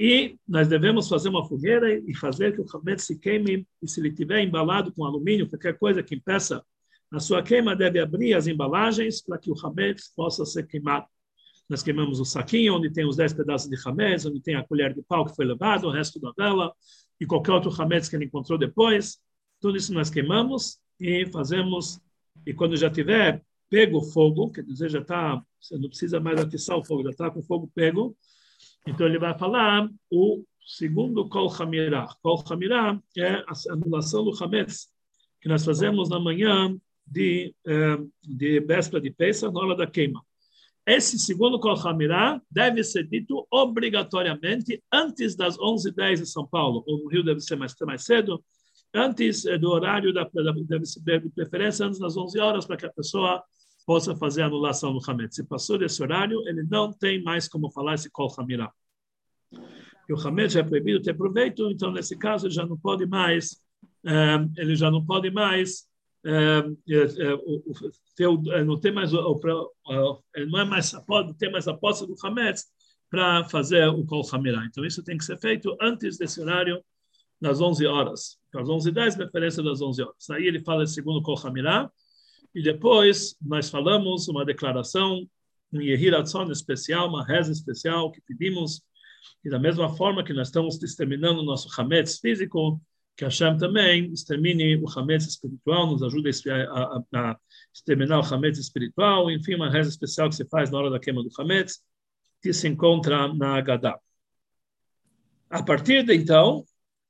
E 0.00 0.36
nós 0.48 0.66
devemos 0.66 1.08
fazer 1.08 1.28
uma 1.28 1.46
fogueira 1.46 1.94
e 1.94 2.14
fazer 2.16 2.54
que 2.54 2.60
o 2.60 2.66
Hametz 2.74 3.04
se 3.04 3.18
queime, 3.18 3.66
e 3.80 3.88
se 3.88 4.00
ele 4.00 4.12
tiver 4.12 4.42
embalado 4.42 4.92
com 4.92 5.04
alumínio, 5.04 5.48
qualquer 5.48 5.78
coisa 5.78 6.02
que 6.02 6.16
impeça 6.16 6.64
na 7.12 7.20
sua 7.20 7.42
queima, 7.42 7.76
deve 7.76 8.00
abrir 8.00 8.32
as 8.32 8.46
embalagens 8.46 9.20
para 9.20 9.36
que 9.36 9.50
o 9.50 9.54
hametz 9.62 10.10
possa 10.16 10.46
ser 10.46 10.66
queimado. 10.66 11.04
Nós 11.68 11.82
queimamos 11.82 12.18
o 12.18 12.24
saquinho, 12.24 12.76
onde 12.76 12.90
tem 12.90 13.06
os 13.06 13.16
10 13.16 13.34
pedaços 13.34 13.68
de 13.68 13.76
hametz, 13.86 14.24
onde 14.24 14.40
tem 14.40 14.54
a 14.54 14.64
colher 14.64 14.94
de 14.94 15.02
pau 15.02 15.26
que 15.26 15.36
foi 15.36 15.44
levado, 15.44 15.86
o 15.86 15.90
resto 15.90 16.18
da 16.18 16.32
vela, 16.34 16.72
e 17.20 17.26
qualquer 17.26 17.52
outro 17.52 17.70
hametz 17.70 18.08
que 18.08 18.16
ele 18.16 18.24
encontrou 18.24 18.58
depois. 18.58 19.18
Tudo 19.60 19.76
isso 19.76 19.92
nós 19.92 20.08
queimamos 20.08 20.78
e 20.98 21.26
fazemos, 21.26 22.00
e 22.46 22.54
quando 22.54 22.78
já 22.78 22.88
tiver 22.88 23.44
pego 23.68 23.98
o 23.98 24.02
fogo, 24.02 24.50
quer 24.50 24.64
dizer, 24.64 24.88
já 24.88 25.00
está, 25.00 25.42
você 25.60 25.76
não 25.76 25.90
precisa 25.90 26.18
mais 26.18 26.40
atiçar 26.40 26.78
o 26.78 26.84
fogo, 26.84 27.02
já 27.02 27.10
está 27.10 27.30
com 27.30 27.40
o 27.40 27.42
fogo 27.42 27.70
pego, 27.74 28.16
então 28.86 29.06
ele 29.06 29.18
vai 29.18 29.36
falar 29.38 29.86
o 30.10 30.42
segundo 30.64 31.28
Kol 31.28 31.52
Hamirah. 31.52 32.08
Kol 32.22 32.42
Hamirah 32.48 32.98
é 33.18 33.34
a 33.34 33.52
anulação 33.70 34.24
do 34.24 34.42
Hametz, 34.42 34.88
que 35.42 35.48
nós 35.48 35.62
fazemos 35.62 36.08
na 36.08 36.18
manhã 36.18 36.74
de, 37.06 37.54
eh, 37.66 37.98
de 38.22 38.60
véspera 38.60 39.00
de 39.00 39.10
Pesach, 39.10 39.52
na 39.52 39.60
hora 39.60 39.76
da 39.76 39.86
queima. 39.86 40.22
Esse 40.86 41.16
segundo 41.18 41.60
Kol 41.60 41.76
deve 42.50 42.82
ser 42.82 43.06
dito 43.06 43.46
obrigatoriamente 43.50 44.82
antes 44.92 45.36
das 45.36 45.56
11h10 45.56 46.20
em 46.20 46.24
São 46.24 46.46
Paulo, 46.46 46.82
ou 46.86 46.98
no 46.98 47.08
Rio 47.08 47.22
deve 47.22 47.40
ser 47.40 47.54
mais, 47.54 47.74
mais 47.86 48.04
cedo, 48.04 48.42
antes 48.92 49.46
eh, 49.46 49.56
do 49.58 49.70
horário, 49.70 50.12
da, 50.12 50.28
deve 50.66 50.84
ser 50.84 51.00
de 51.00 51.30
preferência 51.30 51.86
antes 51.86 52.00
das 52.00 52.16
11 52.16 52.38
horas, 52.40 52.66
para 52.66 52.76
que 52.76 52.86
a 52.86 52.92
pessoa 52.92 53.42
possa 53.86 54.16
fazer 54.16 54.42
a 54.42 54.46
anulação 54.46 54.92
do 54.92 55.00
Hametz. 55.08 55.36
Se 55.36 55.44
passou 55.44 55.78
desse 55.78 56.02
horário, 56.02 56.40
ele 56.48 56.64
não 56.64 56.92
tem 56.92 57.22
mais 57.22 57.48
como 57.48 57.70
falar 57.70 57.94
esse 57.94 58.10
Kol. 58.10 58.28
E 60.08 60.12
o 60.12 60.18
Hametz 60.18 60.54
já 60.54 60.60
é 60.60 60.64
proibido 60.64 61.00
ter 61.00 61.14
proveito, 61.14 61.70
então 61.70 61.92
nesse 61.92 62.18
caso 62.18 62.50
já 62.50 62.66
não 62.66 62.76
pode 62.76 63.06
mais, 63.06 63.56
eh, 64.04 64.46
ele 64.56 64.74
já 64.74 64.90
não 64.90 65.04
pode 65.04 65.30
mais 65.30 65.84
o, 65.84 65.90
não 68.64 68.78
tem 68.80 68.92
mais 68.92 69.12
não 69.12 70.58
é 70.60 70.64
mais 70.64 70.92
pode 71.06 71.34
ter 71.34 71.50
mais 71.50 71.66
a 71.66 71.74
posse 71.74 72.06
do 72.06 72.14
Hametz 72.22 72.66
para 73.12 73.44
fazer 73.44 73.88
o 73.88 74.06
Kol 74.06 74.26
Hamirá. 74.32 74.64
Então 74.64 74.86
isso 74.86 75.02
tem 75.02 75.18
que 75.18 75.24
ser 75.24 75.38
feito 75.38 75.76
antes 75.80 76.16
desse 76.16 76.40
horário 76.40 76.82
das 77.38 77.60
11 77.60 77.86
horas. 77.86 78.38
Às 78.54 78.68
11h10, 78.68 79.18
referência 79.18 79.62
das 79.62 79.82
11 79.82 80.02
horas. 80.02 80.30
Aí 80.30 80.46
ele 80.46 80.64
fala 80.64 80.86
segundo 80.86 81.20
Kol 81.20 81.38
Hamirá, 81.44 81.90
e 82.54 82.62
depois 82.62 83.36
nós 83.40 83.68
falamos 83.68 84.28
uma 84.28 84.44
declaração, 84.44 85.28
um 85.72 85.80
Yehiratzon 85.80 86.50
especial, 86.50 87.08
uma 87.08 87.24
reza 87.24 87.50
especial 87.52 88.10
que 88.10 88.20
pedimos, 88.22 88.82
e 89.44 89.50
da 89.50 89.58
mesma 89.58 89.94
forma 89.94 90.24
que 90.24 90.32
nós 90.32 90.48
estamos 90.48 90.82
exterminando 90.82 91.40
o 91.40 91.44
nosso 91.44 91.68
Hametz 91.78 92.18
físico, 92.18 92.80
que 93.16 93.24
Hashem 93.24 93.56
também 93.58 94.12
extermine 94.12 94.76
o 94.76 94.88
Hametz 94.88 95.26
espiritual, 95.26 95.86
nos 95.86 96.02
ajude 96.02 96.30
a, 96.50 96.54
a, 96.54 97.02
a 97.14 97.36
exterminar 97.72 98.20
o 98.20 98.34
Hametz 98.34 98.58
espiritual, 98.58 99.30
enfim, 99.30 99.54
uma 99.54 99.70
reza 99.70 99.90
especial 99.90 100.28
que 100.28 100.36
se 100.36 100.44
faz 100.46 100.70
na 100.70 100.78
hora 100.78 100.90
da 100.90 100.98
queima 100.98 101.22
do 101.22 101.30
Hametz, 101.38 101.82
que 102.42 102.52
se 102.52 102.66
encontra 102.68 103.32
na 103.34 103.56
Agadá. 103.56 103.98
A 105.50 105.62
partir 105.62 106.04
de 106.04 106.14
então, 106.14 106.64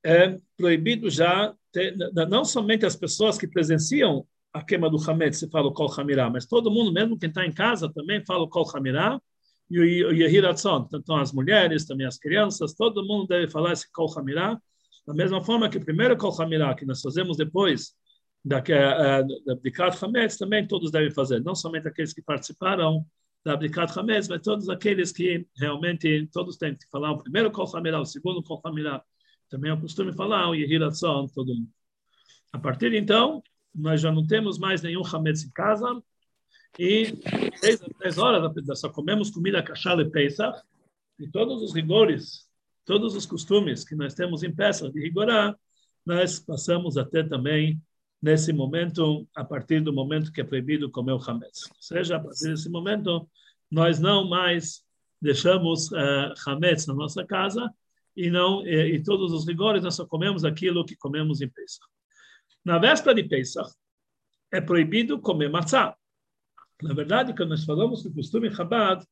é 0.05 0.39
proibido 0.57 1.09
já, 1.09 1.55
ter, 1.71 1.97
não 2.29 2.45
somente 2.45 2.85
as 2.85 2.97
pessoas 2.97 3.39
que 3.39 3.47
presenciam 3.47 4.27
a 4.53 4.63
queima 4.63 4.91
do 4.91 4.99
Hametz, 5.09 5.39
se 5.39 5.49
fala 5.49 5.69
o 5.69 5.73
Kol 5.73 5.91
Hamirá, 5.97 6.29
mas 6.29 6.45
todo 6.45 6.71
mundo, 6.71 6.93
mesmo 6.93 7.19
quem 7.19 7.29
está 7.29 7.47
em 7.47 7.53
casa, 7.53 7.91
também 7.93 8.25
fala 8.25 8.43
o 8.43 8.49
Kol 8.49 8.69
Hamirá, 8.75 9.21
e 9.71 10.05
o 10.05 10.13
Yehiratzon, 10.13 10.87
então 10.93 11.17
as 11.17 11.33
mulheres, 11.33 11.87
também 11.87 12.07
as 12.07 12.19
crianças, 12.19 12.75
todo 12.75 13.07
mundo 13.07 13.29
deve 13.29 13.51
falar 13.51 13.73
esse 13.73 13.91
Kol 13.91 14.13
Hamirá, 14.19 14.61
da 15.07 15.15
mesma 15.15 15.43
forma 15.43 15.69
que 15.69 15.81
primeiro 15.81 16.17
Kol 16.17 16.35
Hamirá, 16.41 16.75
que 16.75 16.85
nós 16.85 17.01
fazemos 17.01 17.37
depois 17.37 17.95
da, 18.45 18.59
uh, 18.59 19.45
da 19.45 19.53
Abdikat 19.53 20.05
Hametz, 20.05 20.37
também 20.37 20.67
todos 20.67 20.91
devem 20.91 21.11
fazer, 21.11 21.41
não 21.43 21.55
somente 21.55 21.89
aqueles 21.89 22.13
que 22.13 22.23
participaram 22.23 23.05
da 23.45 23.55
Abdikat 23.55 23.99
Hametz, 23.99 24.29
mas 24.29 24.41
todos 24.43 24.69
aqueles 24.69 25.13
que 25.13 25.47
realmente, 25.57 26.29
todos 26.33 26.57
têm 26.57 26.75
que 26.75 26.89
falar 26.91 27.13
o 27.13 27.19
primeiro 27.19 27.51
Kol 27.51 27.69
Hamirá, 27.77 28.01
o 28.01 28.05
segundo 28.05 28.43
Kol 28.43 28.61
Hamirá, 28.65 29.03
também 29.49 29.71
é 29.71 29.75
o 29.75 29.81
costume 29.81 30.13
falar 30.13 30.49
o 30.49 30.55
Yehiratzon, 30.55 31.27
todo 31.35 31.55
mundo. 31.55 31.69
A 32.53 32.59
partir 32.59 32.91
de 32.91 32.99
então, 32.99 33.43
nós 33.75 34.01
já 34.01 34.13
não 34.13 34.27
temos 34.27 34.59
mais 34.59 34.83
nenhum 34.83 35.03
Hametz 35.05 35.45
em 35.45 35.51
casa, 35.51 36.03
e 36.79 37.13
três 37.99 38.19
horas 38.19 38.53
só 38.79 38.89
comemos 38.89 39.31
comida 39.31 39.63
cachal 39.63 40.01
e 40.01 40.11
Pesach, 40.11 40.63
e 41.19 41.29
todos 41.29 41.63
os 41.63 41.75
rigores, 41.75 42.49
todos 42.85 43.15
os 43.15 43.27
costumes 43.27 43.85
que 43.85 43.95
nós 43.95 44.15
temos 44.15 44.43
em 44.43 44.55
Pesach 44.55 44.93
de 44.93 45.01
rigorar, 45.01 45.57
nós 46.05 46.39
passamos 46.39 46.97
até 46.97 47.23
também 47.23 47.81
nesse 48.21 48.53
momento, 48.53 49.27
a 49.35 49.45
partir 49.45 49.81
do 49.81 49.93
momento 49.93 50.33
que 50.33 50.41
é 50.41 50.45
proibido 50.45 50.91
comer 50.91 51.13
o 51.13 51.21
Hametz. 51.21 51.65
Ou 51.69 51.83
seja, 51.83 52.17
a 52.17 52.21
partir 52.21 52.49
desse 52.49 52.69
momento, 52.69 53.29
nós 53.71 53.99
não 53.99 54.29
mais 54.29 54.85
deixamos 55.21 55.91
uh, 55.91 56.35
Hametz 56.47 56.87
na 56.87 56.95
nossa 56.95 57.25
casa 57.25 57.73
e 58.17 58.31
não 58.31 58.67
e, 58.67 58.97
e, 58.97 59.03
todos 59.03 59.33
os 59.33 59.47
rigores 59.47 59.83
nós 59.83 59.95
só 59.95 60.07
comemos 60.07 60.45
aquilo 60.45 60.85
que 60.85 60.97
comemos 60.97 61.41
em 61.41 61.49
Pesach. 61.49 61.87
Na 62.65 62.79
véspera 62.79 63.15
de 63.15 63.25
Pesach, 63.25 63.71
é 64.53 64.61
proibido 64.61 65.19
comer 65.19 65.49
matzá. 65.49 65.97
Na 66.83 66.93
verdade, 66.93 67.35
quando 67.35 67.51
nós 67.51 67.65
falamos 67.65 68.03
que 68.03 68.09
o 68.09 68.15
costume 68.15 68.55
Chabad 68.55 69.05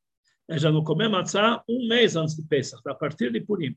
é 0.50 0.58
já 0.58 0.70
não 0.70 0.82
comer 0.82 1.08
matzá 1.08 1.62
um 1.68 1.86
mês 1.86 2.16
antes 2.16 2.34
de 2.34 2.42
Pesach, 2.42 2.82
a 2.84 2.94
partir 2.94 3.30
de 3.30 3.40
Purim. 3.40 3.76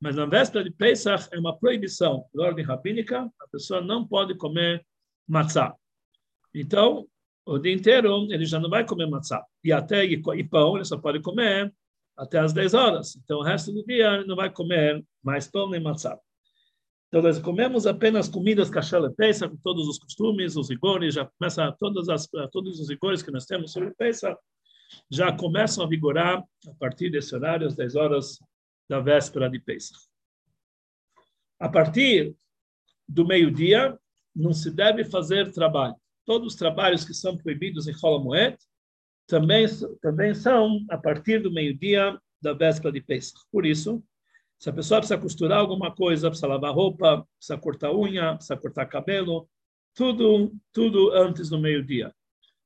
Mas 0.00 0.16
na 0.16 0.24
véspera 0.24 0.64
de 0.64 0.70
Pesach 0.70 1.28
é 1.30 1.38
uma 1.38 1.56
proibição, 1.56 2.24
por 2.32 2.40
ordem 2.40 2.64
rabínica, 2.64 3.30
a 3.38 3.48
pessoa 3.48 3.82
não 3.82 4.08
pode 4.08 4.34
comer 4.34 4.84
matzá. 5.28 5.74
Então, 6.54 7.06
o 7.44 7.58
dia 7.58 7.72
inteiro 7.72 8.26
ele 8.30 8.46
já 8.46 8.58
não 8.58 8.70
vai 8.70 8.84
comer 8.84 9.06
matzá. 9.10 9.44
E 9.62 9.70
até 9.70 10.06
e, 10.06 10.44
pão 10.44 10.76
ele 10.76 10.86
só 10.86 10.96
pode 10.96 11.20
comer 11.20 11.72
até 12.16 12.38
as 12.38 12.54
10 12.54 12.72
horas. 12.72 13.14
Então, 13.16 13.40
o 13.40 13.42
resto 13.42 13.70
do 13.70 13.84
dia 13.84 14.14
ele 14.14 14.26
não 14.26 14.36
vai 14.36 14.50
comer 14.50 15.04
mais 15.22 15.46
pão 15.46 15.68
nem 15.68 15.82
matzá. 15.82 16.18
Então, 17.08 17.20
nós 17.20 17.38
comemos 17.38 17.86
apenas 17.86 18.26
comidas 18.26 18.70
cachela 18.70 19.12
peça, 19.12 19.50
com 19.50 19.56
todos 19.58 19.86
os 19.86 19.98
costumes, 19.98 20.56
os 20.56 20.70
rigores, 20.70 21.14
já 21.14 21.26
começa 21.38 21.70
todas 21.78 22.08
as, 22.08 22.26
todos 22.50 22.80
os 22.80 22.88
rigores 22.88 23.22
que 23.22 23.30
nós 23.30 23.44
temos 23.44 23.72
sobre 23.72 23.94
peça, 23.94 24.36
já 25.10 25.32
começam 25.32 25.84
a 25.84 25.88
vigorar 25.88 26.42
a 26.66 26.74
partir 26.78 27.10
desse 27.10 27.34
horário, 27.34 27.66
às 27.66 27.74
10 27.74 27.94
horas 27.96 28.38
da 28.88 29.00
véspera 29.00 29.48
de 29.48 29.58
Pesach. 29.58 29.98
A 31.58 31.68
partir 31.68 32.34
do 33.08 33.26
meio-dia, 33.26 33.98
não 34.34 34.52
se 34.52 34.70
deve 34.70 35.04
fazer 35.04 35.52
trabalho. 35.52 35.96
Todos 36.24 36.54
os 36.54 36.58
trabalhos 36.58 37.04
que 37.04 37.14
são 37.14 37.36
proibidos 37.36 37.86
em 37.88 37.94
Holomoed 38.02 38.56
também, 39.26 39.66
também 40.00 40.34
são 40.34 40.84
a 40.90 40.98
partir 40.98 41.40
do 41.40 41.52
meio-dia 41.52 42.20
da 42.40 42.52
véspera 42.52 42.92
de 42.92 43.00
Pesach. 43.00 43.38
Por 43.50 43.64
isso, 43.64 44.02
se 44.58 44.70
a 44.70 44.72
pessoa 44.72 45.00
precisa 45.00 45.20
costurar 45.20 45.58
alguma 45.58 45.94
coisa, 45.94 46.28
precisa 46.28 46.46
lavar 46.46 46.74
roupa, 46.74 47.26
precisa 47.38 47.58
cortar 47.58 47.94
unha, 47.94 48.34
precisa 48.34 48.56
cortar 48.56 48.86
cabelo, 48.86 49.48
tudo, 49.94 50.54
tudo 50.72 51.12
antes 51.12 51.48
do 51.48 51.58
meio-dia. 51.58 52.14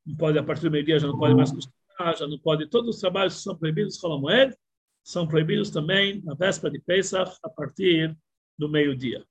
Não 0.04 0.16
pode, 0.16 0.38
a 0.38 0.42
partir 0.42 0.62
do 0.62 0.70
meio-dia 0.70 0.98
já 0.98 1.06
não 1.06 1.18
pode 1.18 1.34
mais 1.34 1.50
costurar, 1.50 1.79
já 2.16 2.26
não 2.26 2.38
pode. 2.38 2.68
Todos 2.68 2.96
os 2.96 3.00
trabalhos 3.00 3.36
que 3.36 3.42
são 3.42 3.56
proibidos 3.56 3.98
com 3.98 4.18
moeda 4.18 4.56
são 5.02 5.26
proibidos 5.26 5.70
também 5.70 6.22
na 6.22 6.34
véspera 6.34 6.72
de 6.72 6.80
Pesach, 6.80 7.36
a 7.42 7.48
partir 7.48 8.16
do 8.58 8.68
meio-dia. 8.68 9.24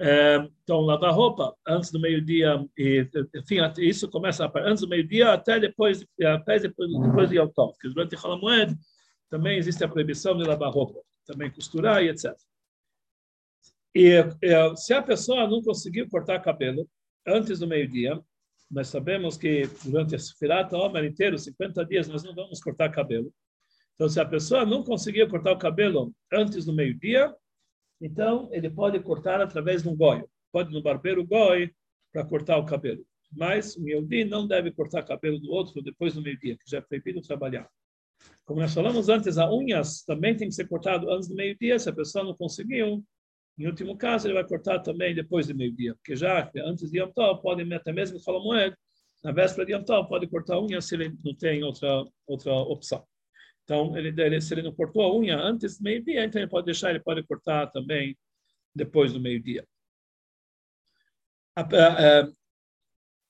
É, 0.00 0.36
então, 0.62 0.80
lavar 0.80 1.12
roupa 1.12 1.56
antes 1.66 1.90
do 1.90 1.98
meio-dia, 1.98 2.64
enfim, 3.34 3.56
isso 3.78 4.08
começa 4.08 4.50
antes 4.56 4.82
do 4.82 4.88
meio-dia 4.88 5.32
até 5.32 5.58
depois, 5.58 6.06
até 6.22 6.60
depois, 6.60 6.88
depois 7.00 7.28
de 7.28 7.36
Yom 7.36 7.48
porque 7.48 7.88
durante 7.88 8.14
Holomoed 8.14 8.76
também 9.28 9.58
existe 9.58 9.82
a 9.82 9.88
proibição 9.88 10.36
de 10.36 10.44
lavar 10.44 10.70
roupa 10.70 11.00
também 11.28 11.50
costurar 11.50 12.02
e 12.02 12.08
etc. 12.08 12.34
E 13.94 14.24
é, 14.42 14.76
se 14.76 14.94
a 14.94 15.02
pessoa 15.02 15.46
não 15.46 15.62
conseguiu 15.62 16.08
cortar 16.08 16.40
cabelo 16.40 16.88
antes 17.26 17.58
do 17.58 17.66
meio-dia, 17.66 18.18
nós 18.70 18.88
sabemos 18.88 19.36
que 19.36 19.62
durante 19.84 20.14
a 20.14 20.18
Sefirata 20.18 20.76
Omer 20.76 21.04
inteiro, 21.04 21.38
50 21.38 21.84
dias, 21.86 22.08
nós 22.08 22.22
não 22.22 22.34
vamos 22.34 22.60
cortar 22.60 22.90
cabelo. 22.90 23.32
Então, 23.94 24.08
se 24.08 24.20
a 24.20 24.24
pessoa 24.24 24.64
não 24.64 24.84
conseguiu 24.84 25.28
cortar 25.28 25.52
o 25.52 25.58
cabelo 25.58 26.12
antes 26.32 26.64
do 26.64 26.72
meio-dia, 26.72 27.34
então 28.00 28.48
ele 28.52 28.70
pode 28.70 29.00
cortar 29.00 29.40
através 29.40 29.82
de 29.82 29.88
um 29.88 29.96
goi. 29.96 30.24
Pode 30.52 30.72
no 30.72 30.82
barbeiro 30.82 31.26
goi 31.26 31.72
para 32.12 32.24
cortar 32.24 32.58
o 32.58 32.64
cabelo. 32.64 33.04
Mas 33.32 33.76
o 33.76 33.88
Yehudi 33.88 34.24
não 34.24 34.46
deve 34.46 34.70
cortar 34.70 35.02
cabelo 35.02 35.38
do 35.38 35.50
outro 35.50 35.82
depois 35.82 36.14
do 36.14 36.22
meio-dia, 36.22 36.56
que 36.56 36.70
já 36.70 36.78
é 36.78 36.80
proibido 36.80 37.20
trabalhar. 37.20 37.68
Como 38.44 38.60
nós 38.60 38.72
falamos 38.72 39.08
antes, 39.08 39.36
as 39.36 39.50
unhas 39.50 40.02
também 40.04 40.36
tem 40.36 40.48
que 40.48 40.54
ser 40.54 40.68
cortado 40.68 41.10
antes 41.10 41.28
do 41.28 41.34
meio-dia. 41.34 41.78
Se 41.78 41.88
a 41.88 41.92
pessoa 41.92 42.24
não 42.24 42.34
conseguiu, 42.34 43.04
em 43.58 43.66
último 43.66 43.96
caso, 43.96 44.26
ele 44.26 44.34
vai 44.34 44.46
cortar 44.46 44.78
também 44.80 45.14
depois 45.14 45.46
do 45.46 45.54
meio-dia. 45.54 45.94
Porque 45.96 46.14
já 46.14 46.50
antes 46.58 46.90
de 46.90 46.98
Yom 46.98 47.10
Tov, 47.10 47.42
pode 47.42 47.74
até 47.74 47.92
mesmo 47.92 48.20
falar 48.20 48.40
moeda, 48.40 48.78
na 49.22 49.32
véspera 49.32 49.66
de 49.66 49.72
Yom 49.72 49.82
Tov, 49.82 50.08
pode 50.08 50.28
cortar 50.28 50.54
a 50.54 50.62
unha 50.62 50.80
se 50.80 50.94
ele 50.94 51.16
não 51.24 51.34
tem 51.34 51.64
outra, 51.64 52.04
outra 52.26 52.52
opção. 52.52 53.04
Então, 53.64 53.96
ele, 53.98 54.40
se 54.40 54.54
ele 54.54 54.62
não 54.62 54.72
cortou 54.72 55.02
a 55.02 55.14
unha 55.14 55.36
antes 55.36 55.78
do 55.78 55.84
meio-dia, 55.84 56.24
então 56.24 56.40
ele 56.40 56.50
pode 56.50 56.66
deixar, 56.66 56.90
ele 56.90 57.00
pode 57.00 57.22
cortar 57.24 57.66
também 57.66 58.16
depois 58.74 59.12
do 59.12 59.20
meio-dia. 59.20 59.66
A, 61.56 61.62
a, 61.62 62.20
a, 62.22 62.32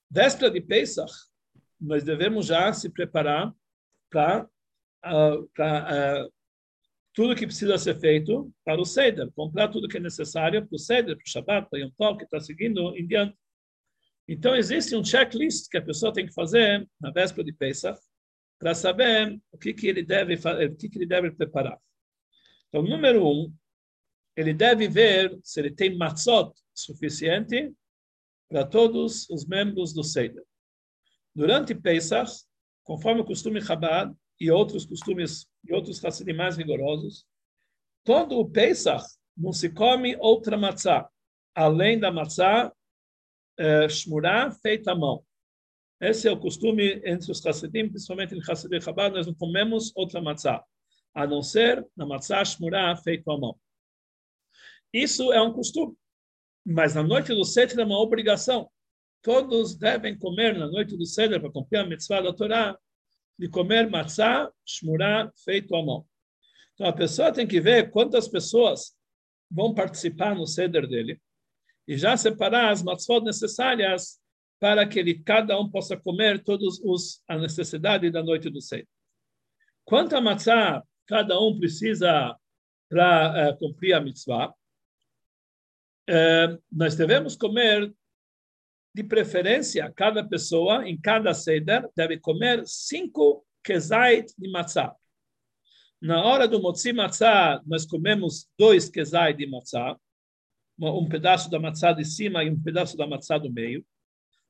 véspera 0.09 0.51
de 0.51 0.61
Pesach, 0.61 1.11
nós 1.81 2.03
devemos 2.03 2.45
já 2.45 2.71
se 2.71 2.89
preparar 2.89 3.53
para 4.09 4.47
para 5.55 6.25
uh, 6.25 6.33
tudo 7.19 7.35
que 7.35 7.45
precisa 7.45 7.77
ser 7.77 7.99
feito 7.99 8.49
para 8.63 8.79
o 8.79 8.85
Seder, 8.85 9.29
comprar 9.33 9.67
tudo 9.67 9.89
que 9.89 9.97
é 9.97 9.99
necessário 9.99 10.65
para 10.65 10.73
o 10.73 10.79
Seder, 10.79 11.17
para 11.17 11.25
o 11.25 11.29
Shabbat, 11.29 11.69
para 11.69 11.77
o 11.77 11.81
Yom 11.81 11.91
Tov, 11.97 12.17
que 12.17 12.23
está 12.23 12.39
seguindo 12.39 12.95
em 12.95 13.05
diante. 13.05 13.37
Então, 14.25 14.55
existe 14.55 14.95
um 14.95 15.03
checklist 15.03 15.67
que 15.69 15.77
a 15.77 15.81
pessoa 15.81 16.13
tem 16.13 16.25
que 16.25 16.33
fazer 16.33 16.87
na 16.97 17.11
véspera 17.11 17.43
de 17.43 17.51
Pesach 17.51 17.99
para 18.57 18.73
saber 18.73 19.37
o 19.51 19.57
que, 19.57 19.73
que 19.73 19.87
ele 19.87 20.01
deve 20.01 20.35
o 20.35 20.75
que, 20.77 20.87
que 20.87 20.97
ele 20.97 21.05
deve 21.05 21.29
preparar. 21.31 21.77
Então, 22.69 22.83
número 22.83 23.27
um, 23.27 23.53
ele 24.33 24.53
deve 24.53 24.87
ver 24.87 25.37
se 25.43 25.59
ele 25.59 25.71
tem 25.71 25.97
matzot 25.97 26.53
suficiente 26.73 27.69
para 28.47 28.65
todos 28.65 29.29
os 29.29 29.45
membros 29.45 29.91
do 29.91 30.05
Seder. 30.05 30.45
Durante 31.35 31.75
Pesach, 31.75 32.31
conforme 32.81 33.19
o 33.19 33.25
costume 33.25 33.61
Chabad, 33.61 34.15
e 34.39 34.49
outros 34.49 34.85
costumes 34.85 35.47
e 35.65 35.73
outros 35.73 36.03
Hassidim 36.03 36.33
mais 36.33 36.57
rigorosos, 36.57 37.25
todo 38.03 38.39
o 38.39 38.49
Pesach 38.49 39.05
não 39.35 39.51
se 39.51 39.69
come 39.69 40.15
outra 40.17 40.57
matzá, 40.57 41.09
além 41.53 41.99
da 41.99 42.11
matzá 42.11 42.71
é, 43.57 43.89
shmurá 43.89 44.51
feita 44.51 44.91
à 44.91 44.95
mão. 44.95 45.23
Esse 45.99 46.27
é 46.27 46.31
o 46.31 46.39
costume 46.39 47.01
entre 47.03 47.31
os 47.31 47.45
Hassidim, 47.45 47.89
principalmente 47.89 48.33
em 48.33 48.41
Hassidim 48.41 48.79
Chabad, 48.79 49.13
nós 49.13 49.27
não 49.27 49.33
comemos 49.33 49.91
outra 49.95 50.21
matzá, 50.21 50.63
a 51.13 51.27
não 51.27 51.41
ser 51.41 51.85
na 51.95 52.05
matzá 52.05 52.43
shmurá 52.43 52.95
feita 52.95 53.31
à 53.33 53.37
mão. 53.37 53.59
Isso 54.93 55.31
é 55.33 55.41
um 55.41 55.53
costume, 55.53 55.95
mas 56.65 56.95
na 56.95 57.03
noite 57.03 57.33
do 57.33 57.43
sete 57.43 57.79
é 57.79 57.83
uma 57.83 57.99
obrigação. 57.99 58.69
todos 59.21 59.75
devem 59.75 60.17
comer 60.17 60.57
na 60.57 60.67
noite 60.67 60.95
do 60.95 61.05
Seder 61.05 61.41
para 61.41 61.51
cumprir 61.51 61.79
a 61.79 61.85
mitzvah 61.85 62.21
da 62.21 62.33
Torá, 62.33 62.77
de 63.39 63.47
comer 63.47 63.89
matzá, 63.89 64.51
shmurá, 64.65 65.31
feito 65.45 65.73
à 65.73 65.81
mão. 65.83 66.05
Então 66.73 66.85
a 66.87 66.93
pessoa 66.93 67.31
tem 67.31 67.47
que 67.47 67.61
ver 67.61 67.89
quantas 67.89 68.27
pessoas 68.27 68.97
vão 69.49 69.73
participar 69.73 70.35
no 70.35 70.45
Seder 70.45 70.85
dele 70.85 71.19
e 71.87 71.97
já 71.97 72.17
separar 72.17 72.69
as 72.69 72.83
matzot 72.83 73.23
necessárias 73.23 74.19
para 74.59 74.85
que 74.85 74.99
ele, 74.99 75.23
cada 75.23 75.57
um 75.57 75.69
possa 75.71 75.95
comer 75.95 76.43
todos 76.43 76.81
os 76.83 77.23
a 77.29 77.37
necessidade 77.37 78.11
da 78.11 78.21
noite 78.21 78.49
do 78.49 78.61
Seder. 78.61 78.87
Quanta 79.85 80.19
matzá 80.19 80.83
cada 81.07 81.39
um 81.39 81.57
precisa 81.57 82.35
para 82.89 83.51
uh, 83.51 83.57
cumprir 83.57 83.93
a 83.93 84.01
mitzvah? 84.01 84.53
Uh, 86.09 86.61
nós 86.69 86.93
devemos 86.95 87.37
comer 87.37 87.93
de 88.93 89.03
preferência, 89.03 89.91
cada 89.95 90.27
pessoa, 90.27 90.87
em 90.87 90.99
cada 90.99 91.33
seder, 91.33 91.87
deve 91.95 92.19
comer 92.19 92.63
cinco 92.65 93.45
kezait 93.63 94.33
de 94.37 94.49
matzah. 94.49 94.95
Na 96.01 96.23
hora 96.23 96.47
do 96.47 96.61
motzi 96.61 96.93
matzah, 96.93 97.61
nós 97.65 97.85
comemos 97.85 98.49
dois 98.57 98.89
kezait 98.89 99.37
de 99.37 99.45
matzah, 99.45 99.97
um 100.79 101.07
pedaço 101.07 101.49
da 101.49 101.59
matzah 101.59 101.93
de 101.93 102.05
cima 102.05 102.43
e 102.43 102.49
um 102.49 102.61
pedaço 102.61 102.95
da 102.97 103.05
matzah 103.05 103.37
do 103.37 103.51
meio. 103.51 103.85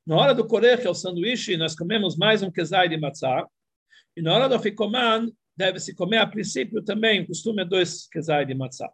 Na 0.05 0.15
hora 0.15 0.33
do 0.33 0.47
korech, 0.47 0.85
é 0.85 0.89
o 0.89 0.93
sanduíche, 0.93 1.57
nós 1.57 1.75
comemos 1.75 2.15
mais 2.15 2.41
um 2.41 2.51
kezait 2.51 2.89
de 2.89 2.97
matzah. 2.97 3.45
E 4.15 4.21
na 4.21 4.33
hora 4.33 4.47
do 4.47 4.55
afikoman, 4.55 5.31
deve-se 5.55 5.93
comer 5.95 6.17
a 6.17 6.27
princípio 6.27 6.83
também, 6.83 7.21
o 7.21 7.27
costume 7.27 7.63
é 7.63 7.65
dois 7.65 8.07
kezait 8.07 8.47
de 8.47 8.53
matzah. 8.53 8.91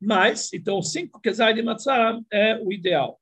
Mas, 0.00 0.52
então, 0.52 0.80
cinco 0.82 1.20
kezait 1.20 1.54
de 1.54 1.62
matzah 1.62 2.20
é 2.30 2.56
o 2.62 2.72
ideal. 2.72 3.20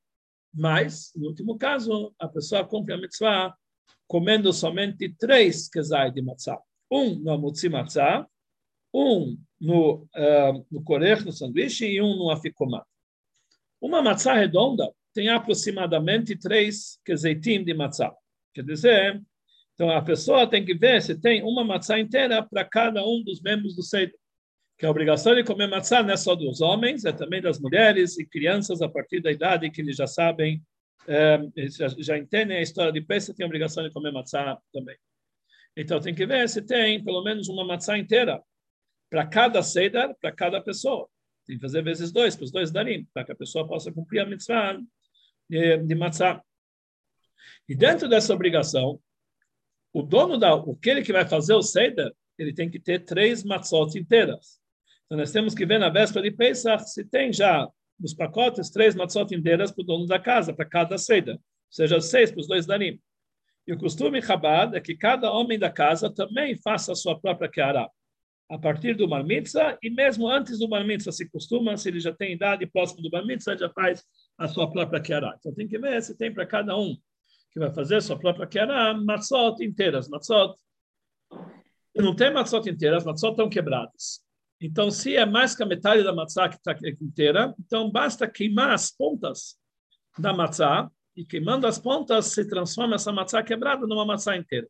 Mas, 0.53 1.11
no 1.15 1.27
último 1.27 1.57
caso, 1.57 2.13
a 2.19 2.27
pessoa 2.27 2.65
cumpre 2.65 2.93
a 2.93 2.97
mitzvah 2.97 3.53
comendo 4.07 4.53
somente 4.53 5.09
três 5.17 5.67
kezai 5.67 6.11
de 6.11 6.21
matzah. 6.21 6.59
Um 6.91 7.15
no 7.15 7.37
mutzi 7.37 7.69
matzah, 7.69 8.27
um 8.93 9.37
no, 9.59 10.07
uh, 10.15 10.65
no 10.69 10.83
korech, 10.83 11.25
no 11.25 11.31
sanduíche, 11.31 11.87
e 11.87 12.01
um 12.01 12.15
no 12.15 12.29
afikomá. 12.29 12.85
Uma 13.81 14.01
matzah 14.01 14.35
redonda 14.35 14.91
tem 15.13 15.29
aproximadamente 15.29 16.35
três 16.35 16.99
kezeitim 17.03 17.63
de 17.63 17.73
matzah. 17.73 18.13
Quer 18.53 18.63
dizer, 18.63 19.23
então 19.73 19.89
a 19.89 20.01
pessoa 20.01 20.47
tem 20.47 20.63
que 20.63 20.75
ver 20.75 21.01
se 21.01 21.19
tem 21.19 21.41
uma 21.41 21.63
matzah 21.63 21.99
inteira 21.99 22.43
para 22.43 22.63
cada 22.63 23.03
um 23.03 23.23
dos 23.23 23.41
membros 23.41 23.75
do 23.75 23.81
Seder 23.81 24.15
que 24.83 24.87
a 24.87 24.91
obrigação 24.91 25.33
de 25.33 25.45
comer 25.45 25.67
matzá 25.67 26.03
não 26.03 26.13
é 26.13 26.17
só 26.17 26.35
dos 26.35 26.59
homens, 26.59 27.05
é 27.05 27.13
também 27.13 27.41
das 27.41 27.57
mulheres 27.57 28.19
e 28.19 28.25
crianças 28.25 28.81
a 28.81 28.89
partir 28.89 29.21
da 29.21 29.31
idade 29.31 29.71
que 29.71 29.79
eles 29.79 29.95
já 29.95 30.05
sabem, 30.05 30.61
é, 31.07 31.39
já, 31.69 31.87
já, 31.97 32.17
entendem 32.17 32.57
a 32.57 32.61
história 32.61 32.91
de 32.91 32.99
Pesach, 32.99 33.33
tem 33.33 33.45
a 33.45 33.47
obrigação 33.47 33.81
de 33.81 33.93
comer 33.93 34.11
matzá 34.11 34.59
também. 34.73 34.97
Então 35.77 36.01
tem 36.01 36.13
que 36.13 36.25
ver 36.25 36.49
se 36.49 36.61
tem 36.61 37.01
pelo 37.01 37.23
menos 37.23 37.47
uma 37.47 37.65
matzá 37.65 37.97
inteira 37.97 38.43
para 39.09 39.25
cada 39.25 39.63
seder, 39.63 40.13
para 40.19 40.33
cada 40.33 40.59
pessoa. 40.59 41.07
Tem 41.45 41.55
que 41.55 41.61
fazer 41.61 41.81
vezes 41.81 42.11
dois, 42.11 42.35
para 42.35 42.43
os 42.43 42.51
dois 42.51 42.69
darim, 42.69 43.07
para 43.13 43.23
que 43.23 43.31
a 43.31 43.35
pessoa 43.35 43.65
possa 43.65 43.89
cumprir 43.89 44.19
a 44.19 44.25
mitzvah 44.25 44.77
de, 45.49 45.77
de 45.77 45.95
matzá. 45.95 46.43
E 47.69 47.73
dentro 47.73 48.09
dessa 48.09 48.33
obrigação, 48.33 48.99
o 49.93 50.01
dono 50.01 50.37
da, 50.37 50.53
o 50.53 50.75
que 50.75 50.89
ele 50.89 51.03
que 51.03 51.13
vai 51.13 51.25
fazer 51.25 51.53
o 51.53 51.61
seder, 51.61 52.11
ele 52.37 52.53
tem 52.53 52.69
que 52.69 52.81
ter 52.81 53.05
três 53.05 53.45
matzot 53.45 53.97
inteiras. 53.97 54.61
Então, 55.13 55.19
nós 55.19 55.31
temos 55.31 55.53
que 55.53 55.63
ver 55.63 55.77
na 55.77 55.89
véspera 55.89 56.27
de 56.27 56.35
Pesach 56.35 56.89
se 56.89 57.05
tem 57.05 57.31
já 57.31 57.69
nos 57.99 58.15
pacotes 58.15 58.71
três 58.71 58.95
matzot 58.95 59.31
inteiras 59.31 59.71
para 59.71 59.83
o 59.83 59.85
dono 59.85 60.07
da 60.07 60.17
casa, 60.17 60.51
para 60.51 60.65
cada 60.65 60.97
seda, 60.97 61.33
ou 61.33 61.39
seja, 61.69 62.01
seis 62.01 62.31
para 62.31 62.41
os 62.41 62.47
dois 62.47 62.65
danim. 62.65 62.99
E 63.67 63.73
o 63.73 63.77
costume 63.77 64.23
Chabad 64.23 64.75
é 64.75 64.81
que 64.81 64.97
cada 64.97 65.31
homem 65.31 65.59
da 65.59 65.69
casa 65.69 66.11
também 66.11 66.57
faça 66.57 66.93
a 66.93 66.95
sua 66.95 67.19
própria 67.19 67.47
keará. 67.47 67.87
A 68.49 68.57
partir 68.57 68.95
do 68.95 69.07
Bar 69.07 69.23
Mitzvah, 69.23 69.77
e 69.83 69.91
mesmo 69.91 70.27
antes 70.27 70.57
do 70.57 70.67
Bar 70.67 70.83
Mitzvah, 70.83 71.11
se 71.11 71.29
costuma, 71.29 71.77
se 71.77 71.89
ele 71.89 71.99
já 71.99 72.11
tem 72.11 72.33
idade 72.33 72.65
próximo 72.65 73.03
do 73.03 73.11
Bar 73.11 73.23
Mitzvah, 73.23 73.55
já 73.55 73.69
faz 73.69 74.03
a 74.35 74.47
sua 74.47 74.67
própria 74.71 74.99
keará. 74.99 75.35
Então 75.37 75.53
tem 75.53 75.67
que 75.67 75.77
ver 75.77 76.01
se 76.01 76.17
tem 76.17 76.33
para 76.33 76.47
cada 76.47 76.75
um 76.75 76.97
que 77.51 77.59
vai 77.59 77.71
fazer 77.71 77.97
a 77.97 78.01
sua 78.01 78.17
própria 78.17 78.47
keará, 78.47 78.95
matzot 78.95 79.63
inteiras, 79.63 80.09
matzot. 80.09 80.55
Não 81.95 82.15
tem 82.15 82.33
matzot 82.33 82.67
inteiras, 82.67 83.05
matzot 83.05 83.33
estão 83.33 83.47
quebradas. 83.47 84.23
Então, 84.65 84.89
se 84.89 85.13
é 85.13 85.25
mais 85.25 85.53
que 85.53 85.61
a 85.61 85.65
metade 85.65 86.05
da 86.05 86.15
matzá 86.15 86.47
que 86.47 86.55
está 86.55 86.73
inteira, 87.01 87.53
então 87.59 87.91
basta 87.91 88.25
queimar 88.25 88.71
as 88.71 88.89
pontas 88.89 89.57
da 90.17 90.33
matzá, 90.33 90.89
e 91.17 91.25
queimando 91.25 91.67
as 91.67 91.77
pontas 91.77 92.27
se 92.27 92.47
transforma 92.47 92.95
essa 92.95 93.11
matzá 93.11 93.43
quebrada 93.43 93.85
numa 93.85 94.05
matzá 94.05 94.37
inteira. 94.37 94.65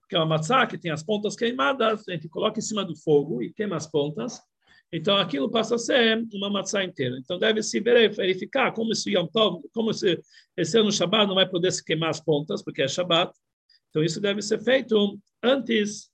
Porque 0.00 0.16
é 0.16 0.18
uma 0.18 0.24
matzá 0.24 0.66
que 0.66 0.78
tem 0.78 0.90
as 0.90 1.02
pontas 1.02 1.36
queimadas, 1.36 2.08
a 2.08 2.12
gente 2.12 2.26
coloca 2.26 2.58
em 2.58 2.62
cima 2.62 2.86
do 2.86 2.96
fogo 2.96 3.42
e 3.42 3.52
queima 3.52 3.76
as 3.76 3.86
pontas, 3.86 4.40
então 4.90 5.18
aquilo 5.18 5.50
passa 5.50 5.74
a 5.74 5.78
ser 5.78 6.24
uma 6.32 6.48
matzá 6.48 6.82
inteira. 6.82 7.18
Então 7.18 7.38
deve-se 7.38 7.78
verificar 7.80 8.72
como 8.72 8.92
esse 8.92 9.10
Yom 9.10 9.26
Tov, 9.26 9.62
como 9.74 9.90
esse, 9.90 10.18
esse 10.56 10.78
ano 10.78 10.90
Shabbat 10.90 11.26
não 11.26 11.34
vai 11.34 11.46
poder 11.46 11.70
se 11.70 11.84
queimar 11.84 12.08
as 12.08 12.20
pontas, 12.20 12.62
porque 12.62 12.80
é 12.80 12.88
Shabbat. 12.88 13.30
Então 13.90 14.02
isso 14.02 14.22
deve 14.22 14.40
ser 14.40 14.58
feito 14.62 15.20
antes, 15.42 16.06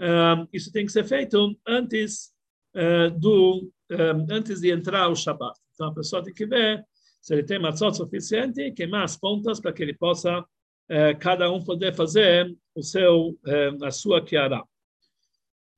uh, 0.00 0.48
isso 0.52 0.72
tem 0.72 0.84
que 0.84 0.90
ser 0.92 1.04
feito 1.04 1.56
antes 1.64 2.32
uh, 2.74 3.10
do 3.18 3.70
um, 3.90 4.26
antes 4.30 4.60
de 4.60 4.70
entrar 4.70 5.08
o 5.08 5.16
Shabat. 5.16 5.58
Então 5.74 5.88
a 5.88 5.94
pessoa 5.94 6.22
tem 6.22 6.32
que 6.32 6.46
ver 6.46 6.84
se 7.20 7.34
ele 7.34 7.44
tem 7.44 7.58
matzot 7.58 7.96
suficiente, 7.96 8.72
queimar 8.72 9.04
as 9.04 9.16
pontas 9.16 9.60
para 9.60 9.72
que 9.72 9.82
ele 9.82 9.94
possa 9.94 10.40
uh, 10.40 11.18
cada 11.20 11.50
um 11.50 11.62
poder 11.62 11.94
fazer 11.94 12.54
o 12.74 12.82
seu 12.82 13.38
a 13.82 13.90
sua 13.90 14.24
kiara. 14.24 14.62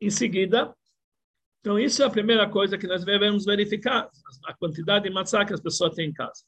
Em 0.00 0.11
seguida, 0.11 0.74
então 1.61 1.78
isso 1.78 2.02
é 2.02 2.07
a 2.07 2.11
primeira 2.11 2.48
coisa 2.48 2.76
que 2.76 2.87
nós 2.87 3.04
devemos 3.04 3.46
verificar 3.46 4.09
a 4.44 4.54
quantidade 4.54 5.04
de 5.04 5.11
matzah 5.11 5.46
que 5.46 5.54
as 5.54 5.61
pessoas 5.61 5.94
têm 5.94 6.11
em 6.11 6.12
casa. 6.12 6.44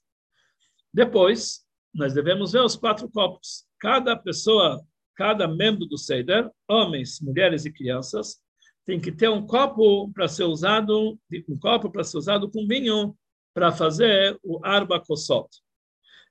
Depois, 0.92 1.64
nós 1.94 2.12
devemos 2.12 2.52
ver 2.52 2.60
os 2.60 2.76
quatro 2.76 3.08
copos. 3.10 3.64
Cada 3.80 4.14
pessoa, 4.14 4.82
cada 5.14 5.48
membro 5.48 5.86
do 5.86 5.96
Seder, 5.96 6.50
homens, 6.68 7.18
mulheres 7.20 7.64
e 7.64 7.72
crianças, 7.72 8.38
tem 8.86 9.00
que 9.00 9.10
ter 9.10 9.28
um 9.28 9.44
copo 9.44 10.10
para 10.12 10.28
ser 10.28 10.44
usado, 10.44 11.18
um 11.48 11.58
copo 11.58 11.90
para 11.90 12.04
ser 12.04 12.18
usado 12.18 12.48
com 12.48 12.66
vinho 12.66 13.16
para 13.52 13.72
fazer 13.72 14.38
o 14.44 14.64
arba 14.64 15.00
kosot. 15.00 15.48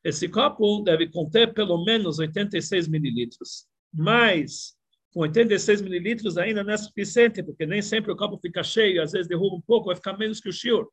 Esse 0.03 0.29
copo 0.29 0.81
deve 0.81 1.09
conter 1.09 1.53
pelo 1.53 1.83
menos 1.83 2.17
86 2.17 2.87
mililitros, 2.87 3.67
mas 3.93 4.73
com 5.13 5.21
86 5.21 5.81
mililitros 5.81 6.37
ainda 6.37 6.63
não 6.63 6.73
é 6.73 6.77
suficiente, 6.77 7.43
porque 7.43 7.65
nem 7.65 7.81
sempre 7.81 8.11
o 8.11 8.15
copo 8.15 8.37
fica 8.37 8.63
cheio, 8.63 9.01
às 9.01 9.11
vezes 9.11 9.27
derruba 9.27 9.57
um 9.57 9.61
pouco, 9.61 9.87
vai 9.87 9.95
ficar 9.95 10.17
menos 10.17 10.39
que 10.39 10.49
o 10.49 10.53
shiur. 10.53 10.87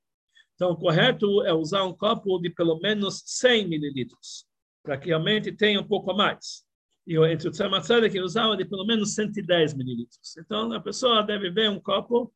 Então, 0.54 0.70
o 0.72 0.76
correto 0.76 1.42
é 1.42 1.52
usar 1.52 1.84
um 1.84 1.94
copo 1.94 2.38
de 2.38 2.50
pelo 2.50 2.78
menos 2.80 3.22
100 3.24 3.68
mililitros, 3.68 4.46
para 4.82 4.96
que 4.96 5.08
realmente 5.08 5.52
tenha 5.52 5.80
um 5.80 5.86
pouco 5.86 6.10
a 6.10 6.14
mais 6.14 6.64
e 7.06 7.18
o 7.18 7.36
tzematzada 7.36 8.08
que 8.08 8.20
usava 8.20 8.56
de 8.56 8.64
pelo 8.64 8.86
menos 8.86 9.14
110 9.14 9.74
mililitros. 9.74 10.36
Então, 10.36 10.72
a 10.72 10.80
pessoa 10.80 11.22
deve 11.22 11.50
ver 11.50 11.68
um 11.68 11.80
copo, 11.80 12.32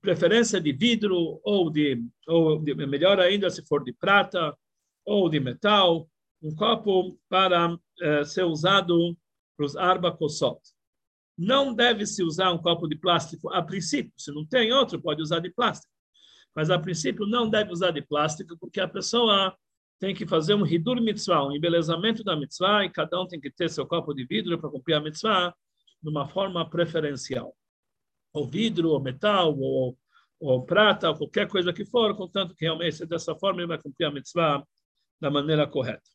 preferência 0.00 0.60
de 0.60 0.72
vidro 0.72 1.40
ou 1.44 1.70
de, 1.70 2.02
ou 2.26 2.58
de, 2.58 2.74
melhor 2.74 3.20
ainda 3.20 3.50
se 3.50 3.66
for 3.66 3.84
de 3.84 3.92
prata 3.92 4.56
ou 5.04 5.28
de 5.28 5.38
metal, 5.38 6.08
um 6.42 6.54
copo 6.54 7.18
para 7.28 7.78
eh, 8.00 8.24
ser 8.24 8.44
usado 8.44 9.16
para 9.56 9.66
os 9.66 9.76
arba 9.76 10.12
kosot. 10.12 10.60
Não 11.36 11.74
deve 11.74 12.06
se 12.06 12.22
usar 12.22 12.52
um 12.52 12.58
copo 12.58 12.88
de 12.88 12.96
plástico 12.96 13.52
a 13.52 13.62
princípio. 13.62 14.12
Se 14.16 14.32
não 14.32 14.46
tem 14.46 14.72
outro, 14.72 15.00
pode 15.00 15.22
usar 15.22 15.40
de 15.40 15.50
plástico. 15.50 15.92
Mas 16.54 16.70
a 16.70 16.78
princípio 16.78 17.26
não 17.26 17.48
deve 17.48 17.72
usar 17.72 17.90
de 17.90 18.00
plástico, 18.00 18.56
porque 18.58 18.80
a 18.80 18.88
pessoa 18.88 19.54
tem 19.98 20.14
que 20.14 20.26
fazer 20.26 20.54
um 20.54 20.66
hidur 20.66 21.00
mitzvah, 21.00 21.46
um 21.46 21.52
embelezamento 21.52 22.22
da 22.22 22.36
mitzvah, 22.36 22.84
e 22.84 22.90
cada 22.90 23.20
um 23.20 23.26
tem 23.26 23.40
que 23.40 23.50
ter 23.50 23.70
seu 23.70 23.86
copo 23.86 24.12
de 24.12 24.26
vidro 24.26 24.58
para 24.58 24.70
cumprir 24.70 24.94
a 24.94 25.00
mitzvah 25.00 25.54
de 26.02 26.10
uma 26.10 26.28
forma 26.28 26.68
preferencial. 26.68 27.56
Ou 28.32 28.46
vidro, 28.46 28.90
ou 28.90 29.00
metal, 29.00 29.58
ou, 29.58 29.96
ou 30.38 30.64
prata, 30.64 31.08
ou 31.08 31.16
qualquer 31.16 31.48
coisa 31.48 31.72
que 31.72 31.84
for, 31.84 32.14
contanto 32.14 32.54
que 32.54 32.64
realmente 32.64 33.06
dessa 33.06 33.34
forma 33.34 33.60
ele 33.60 33.68
vai 33.68 33.78
cumprir 33.78 34.06
a 34.06 34.10
mitzvah 34.10 34.62
da 35.20 35.30
maneira 35.30 35.66
correta. 35.66 36.08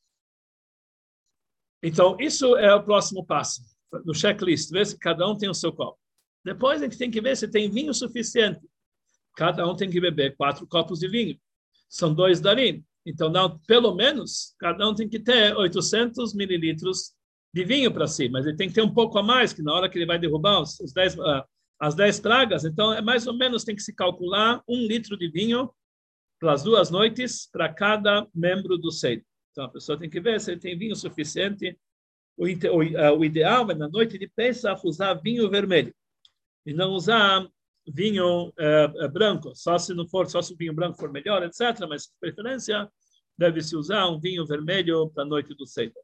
Então, 1.84 2.16
isso 2.20 2.56
é 2.58 2.74
o 2.76 2.84
próximo 2.84 3.26
passo, 3.26 3.64
no 4.06 4.14
checklist, 4.14 4.70
ver 4.70 4.86
se 4.86 4.98
cada 5.00 5.28
um 5.28 5.36
tem 5.36 5.50
o 5.50 5.54
seu 5.54 5.74
copo. 5.74 5.98
Depois 6.46 6.82
a 6.82 6.86
gente 6.86 6.98
tem 6.98 7.10
que 7.10 7.22
ver 7.22 7.36
se 7.36 7.48
tem 7.48 7.70
vinho 7.70 7.94
suficiente. 7.94 8.62
Cada 9.36 9.68
um 9.68 9.76
tem 9.76 9.90
que 9.90 10.00
beber 10.00 10.36
quatro 10.36 10.68
copos 10.68 11.00
de 11.00 11.08
vinho. 11.08 11.40
São 11.90 12.14
dois 12.14 12.40
darim. 12.40 12.86
Então, 13.06 13.30
não, 13.30 13.60
pelo 13.68 13.96
menos, 13.96 14.56
cada 14.60 14.88
um 14.88 14.94
tem 14.94 15.10
que 15.10 15.20
ter 15.20 15.56
800 15.56 16.34
mililitros 16.34 17.14
de 17.54 17.66
vinho 17.66 17.92
para 17.92 18.08
si, 18.08 18.30
mas 18.30 18.46
ele 18.46 18.56
tem 18.56 18.70
que 18.70 18.76
ter 18.76 18.82
um 18.82 18.94
pouco 18.94 19.18
a 19.18 19.24
mais, 19.24 19.52
que 19.52 19.62
na 19.62 19.74
hora 19.74 19.90
que 19.90 19.98
ele 19.98 20.06
vai 20.06 20.20
derrubar 20.20 20.62
os, 20.62 20.80
os 20.80 20.94
10, 20.94 21.18
uh, 21.18 21.44
as 21.80 21.96
10 21.96 22.20
pragas, 22.20 22.64
então, 22.64 22.94
é 22.94 23.02
mais 23.02 23.28
ou 23.28 23.34
menos, 23.34 23.64
tem 23.64 23.76
que 23.76 23.82
se 23.82 23.94
calcular 23.94 24.62
um 24.68 24.86
litro 24.86 25.18
de 25.18 25.28
vinho 25.30 25.70
pelas 26.40 26.64
duas 26.64 26.90
noites 26.90 27.48
para 27.52 27.72
cada 27.72 28.28
membro 28.34 28.78
do 28.78 28.92
seio. 28.92 29.24
Então 29.52 29.66
a 29.66 29.70
pessoa 29.70 30.00
tem 30.00 30.10
que 30.10 30.20
ver 30.20 30.42
se 30.42 30.52
ele 30.52 30.60
tem 30.60 30.78
vinho 30.78 30.96
suficiente. 30.96 31.78
O, 32.38 32.46
o, 32.46 33.20
o 33.20 33.26
ideal 33.26 33.70
é 33.70 33.76
na 33.76 33.88
noite 33.88 34.18
de 34.18 34.28
Pesach 34.28 34.82
usar 34.84 35.14
vinho 35.16 35.50
vermelho 35.50 35.94
e 36.66 36.74
não 36.74 36.92
usar 36.92 37.48
vinho 37.88 38.54
é, 38.58 39.08
branco, 39.08 39.56
só 39.56 39.78
se 39.78 39.94
não 39.94 40.08
for, 40.08 40.30
só 40.30 40.42
se 40.42 40.54
o 40.54 40.58
vinho 40.58 40.74
branco 40.74 40.98
for 40.98 41.12
melhor, 41.12 41.44
etc. 41.44 41.88
Mas 41.88 42.04
de 42.04 42.14
preferência 42.20 42.90
deve-se 43.38 43.76
usar 43.76 44.08
um 44.08 44.20
vinho 44.20 44.46
vermelho 44.46 45.10
para 45.10 45.24
a 45.24 45.26
noite 45.26 45.56
do 45.56 45.66
Seder. 45.66 46.04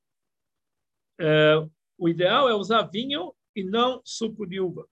É, 1.19 1.55
o 1.97 2.07
ideal 2.07 2.49
é 2.49 2.55
usar 2.55 2.83
vinho 2.83 3.33
e 3.55 3.63
não 3.63 4.01
suco 4.03 4.45
de 4.45 4.59
uva. 4.59 4.87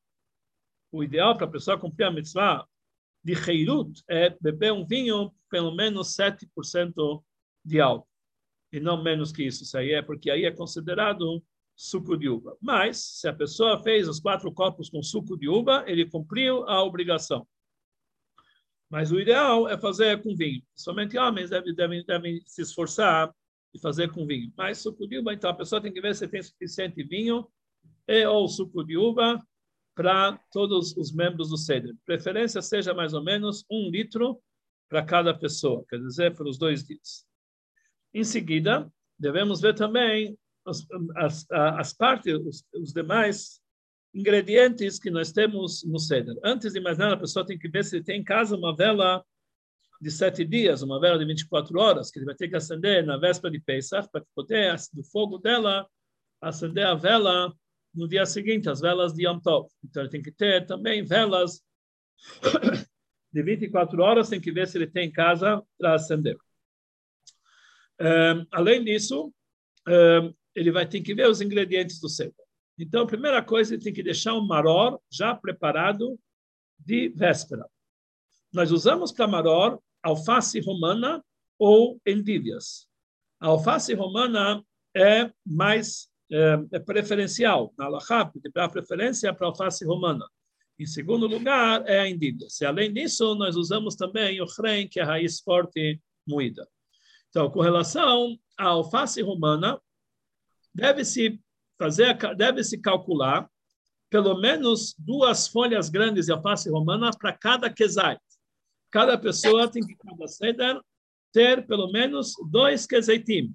O 0.91 1.03
ideal 1.03 1.35
para 1.35 1.45
a 1.45 1.51
pessoa 1.51 1.79
cumprir 1.79 2.05
a 2.05 2.11
mitzvah 2.11 2.67
de 3.23 3.33
Heirut 3.33 4.03
é 4.07 4.29
beber 4.39 4.71
um 4.71 4.85
vinho 4.85 5.33
pelo 5.49 5.75
menos 5.75 6.15
7% 6.15 7.23
de 7.63 7.79
álcool. 7.79 8.07
E 8.71 8.79
não 8.79 9.01
menos 9.01 9.31
que 9.31 9.43
isso. 9.43 9.63
Isso 9.63 9.77
aí 9.77 9.91
é 9.91 10.01
porque 10.01 10.29
aí 10.29 10.45
é 10.45 10.51
considerado 10.51 11.43
suco 11.75 12.17
de 12.17 12.29
uva. 12.29 12.57
Mas, 12.61 12.97
se 13.19 13.27
a 13.27 13.33
pessoa 13.33 13.81
fez 13.83 14.07
os 14.07 14.19
quatro 14.19 14.51
copos 14.51 14.89
com 14.89 15.03
suco 15.03 15.37
de 15.37 15.49
uva, 15.49 15.83
ele 15.87 16.09
cumpriu 16.09 16.63
a 16.69 16.83
obrigação. 16.83 17.47
Mas 18.89 19.11
o 19.11 19.19
ideal 19.19 19.67
é 19.67 19.77
fazer 19.77 20.21
com 20.21 20.35
vinho. 20.35 20.63
Somente 20.75 21.17
homens 21.17 21.49
devem, 21.49 21.73
devem, 21.73 22.05
devem 22.05 22.41
se 22.45 22.61
esforçar 22.61 23.33
e 23.73 23.79
fazer 23.79 24.11
com 24.11 24.25
vinho. 24.25 24.53
Mas 24.55 24.77
suco 24.77 25.07
de 25.07 25.19
uva, 25.19 25.33
então, 25.33 25.49
a 25.49 25.55
pessoa 25.55 25.81
tem 25.81 25.91
que 25.91 26.01
ver 26.01 26.15
se 26.15 26.27
tem 26.27 26.41
suficiente 26.41 27.03
vinho 27.03 27.47
e 28.07 28.25
ou 28.25 28.47
suco 28.47 28.83
de 28.83 28.95
uva 28.97 29.39
para 29.95 30.37
todos 30.51 30.95
os 30.97 31.11
membros 31.13 31.49
do 31.49 31.57
Seder. 31.57 31.95
Preferência 32.05 32.61
seja 32.61 32.93
mais 32.93 33.13
ou 33.13 33.23
menos 33.23 33.65
um 33.69 33.89
litro 33.89 34.39
para 34.87 35.03
cada 35.03 35.33
pessoa, 35.33 35.83
quer 35.89 35.99
dizer, 35.99 36.35
para 36.35 36.47
os 36.47 36.57
dois 36.57 36.83
dias. 36.83 37.25
Em 38.13 38.23
seguida, 38.23 38.91
devemos 39.17 39.61
ver 39.61 39.73
também 39.73 40.37
as, 40.65 41.45
as, 41.49 41.93
partes, 41.93 42.33
os, 42.33 42.65
os, 42.73 42.93
demais 42.93 43.61
ingredientes 44.13 44.97
que 44.97 45.11
nós 45.11 45.31
temos 45.31 45.83
no 45.83 45.99
Seder. 45.99 46.35
Antes 46.43 46.73
de 46.73 46.79
mais 46.79 46.97
nada, 46.97 47.13
a 47.13 47.19
pessoa 47.19 47.45
tem 47.45 47.57
que 47.57 47.69
ver 47.69 47.83
se 47.83 48.01
tem 48.01 48.21
em 48.21 48.23
casa 48.23 48.55
uma 48.55 48.75
vela 48.75 49.23
de 50.01 50.09
sete 50.11 50.43
dias, 50.43 50.81
uma 50.81 50.99
vela 50.99 51.17
de 51.17 51.25
24 51.25 51.79
horas, 51.79 52.11
que 52.11 52.19
ele 52.19 52.25
vai 52.25 52.35
ter 52.35 52.47
que 52.47 52.55
acender 52.55 53.05
na 53.05 53.17
véspera 53.17 53.51
de 53.51 53.59
Pesach, 53.59 54.09
para 54.11 54.23
poder, 54.35 54.75
do 54.93 55.03
fogo 55.03 55.37
dela, 55.37 55.87
acender 56.41 56.85
a 56.85 56.95
vela 56.95 57.53
no 57.93 58.07
dia 58.07 58.25
seguinte, 58.25 58.69
as 58.69 58.81
velas 58.81 59.13
de 59.13 59.25
Yom 59.25 59.39
Tov. 59.39 59.69
Então, 59.83 60.03
ele 60.03 60.09
tem 60.09 60.21
que 60.21 60.31
ter 60.31 60.65
também 60.65 61.03
velas 61.03 61.63
de 63.31 63.43
24 63.43 64.01
horas, 64.01 64.29
tem 64.29 64.41
que 64.41 64.51
ver 64.51 64.67
se 64.67 64.77
ele 64.77 64.87
tem 64.87 65.07
em 65.07 65.11
casa 65.11 65.63
para 65.77 65.95
acender. 65.95 66.37
Um, 67.99 68.45
além 68.51 68.83
disso, 68.83 69.33
um, 69.87 70.33
ele 70.55 70.71
vai 70.71 70.87
ter 70.87 71.01
que 71.01 71.13
ver 71.13 71.27
os 71.29 71.41
ingredientes 71.41 71.99
do 71.99 72.09
sebo. 72.09 72.35
Então, 72.77 73.03
a 73.03 73.07
primeira 73.07 73.41
coisa, 73.43 73.73
ele 73.73 73.83
tem 73.83 73.93
que 73.93 74.03
deixar 74.03 74.33
um 74.33 74.45
maror 74.45 74.99
já 75.11 75.35
preparado 75.35 76.19
de 76.79 77.09
véspera. 77.09 77.65
Nós 78.51 78.71
usamos 78.71 79.11
para 79.11 79.27
maror 79.27 79.79
alface 80.01 80.59
romana 80.59 81.23
ou 81.57 81.99
endívias. 82.05 82.87
A 83.39 83.47
alface 83.47 83.93
romana 83.93 84.63
é 84.95 85.31
mais 85.45 86.09
é, 86.31 86.59
é 86.73 86.79
preferencial. 86.79 87.73
Na 87.77 87.85
Alahá, 87.85 88.31
dá 88.53 88.69
preferência 88.69 89.33
para 89.33 89.47
a 89.47 89.49
alface 89.49 89.85
romana. 89.85 90.25
Em 90.77 90.85
segundo 90.85 91.27
lugar, 91.27 91.83
é 91.87 91.99
a 91.99 92.09
indígena. 92.09 92.49
Se 92.49 92.65
além 92.65 92.91
disso, 92.91 93.35
nós 93.35 93.55
usamos 93.55 93.95
também 93.95 94.41
o 94.41 94.45
chrem, 94.45 94.87
que 94.87 94.99
é 94.99 95.03
a 95.03 95.05
raiz 95.05 95.39
forte 95.39 96.01
moída. 96.27 96.67
Então, 97.29 97.49
com 97.49 97.61
relação 97.61 98.37
à 98.57 98.65
alface 98.65 99.21
romana, 99.21 99.79
deve-se 100.75 101.39
fazer, 101.79 102.15
deve-se 102.35 102.77
calcular 102.79 103.49
pelo 104.09 104.39
menos 104.39 104.93
duas 104.99 105.47
folhas 105.47 105.89
grandes 105.89 106.27
de 106.27 106.31
alface 106.31 106.69
romana 106.69 107.09
para 107.17 107.33
cada 107.33 107.69
quesait. 107.69 108.19
Cada 108.91 109.17
pessoa 109.17 109.67
tem 109.67 109.85
que, 109.85 109.95
cada 109.95 110.27
seder, 110.27 110.79
ter 111.33 111.65
pelo 111.65 111.91
menos 111.91 112.33
dois 112.49 112.85
queseitim 112.85 113.53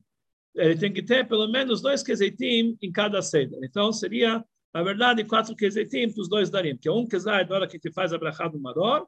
ele 0.55 0.77
tem 0.77 0.93
que 0.93 1.03
ter 1.03 1.27
pelo 1.29 1.49
menos 1.49 1.81
dois 1.81 2.03
queseitim 2.03 2.77
em 2.83 2.91
cada 2.91 3.23
seda. 3.23 3.59
Então, 3.63 3.93
seria, 3.93 4.45
na 4.75 4.83
verdade, 4.83 5.25
quatro 5.25 5.55
queseitim 5.55 6.11
para 6.13 6.21
os 6.21 6.29
dois 6.29 6.51
darim, 6.51 6.77
que 6.77 6.89
é 6.89 6.93
um 6.93 7.07
quesait 7.07 7.49
na 7.49 7.57
hora 7.57 7.67
que 7.67 7.75
gente 7.75 7.93
faz 7.93 8.13
a 8.13 8.19
brachá 8.19 8.49
do 8.49 8.59
maror, 8.59 9.07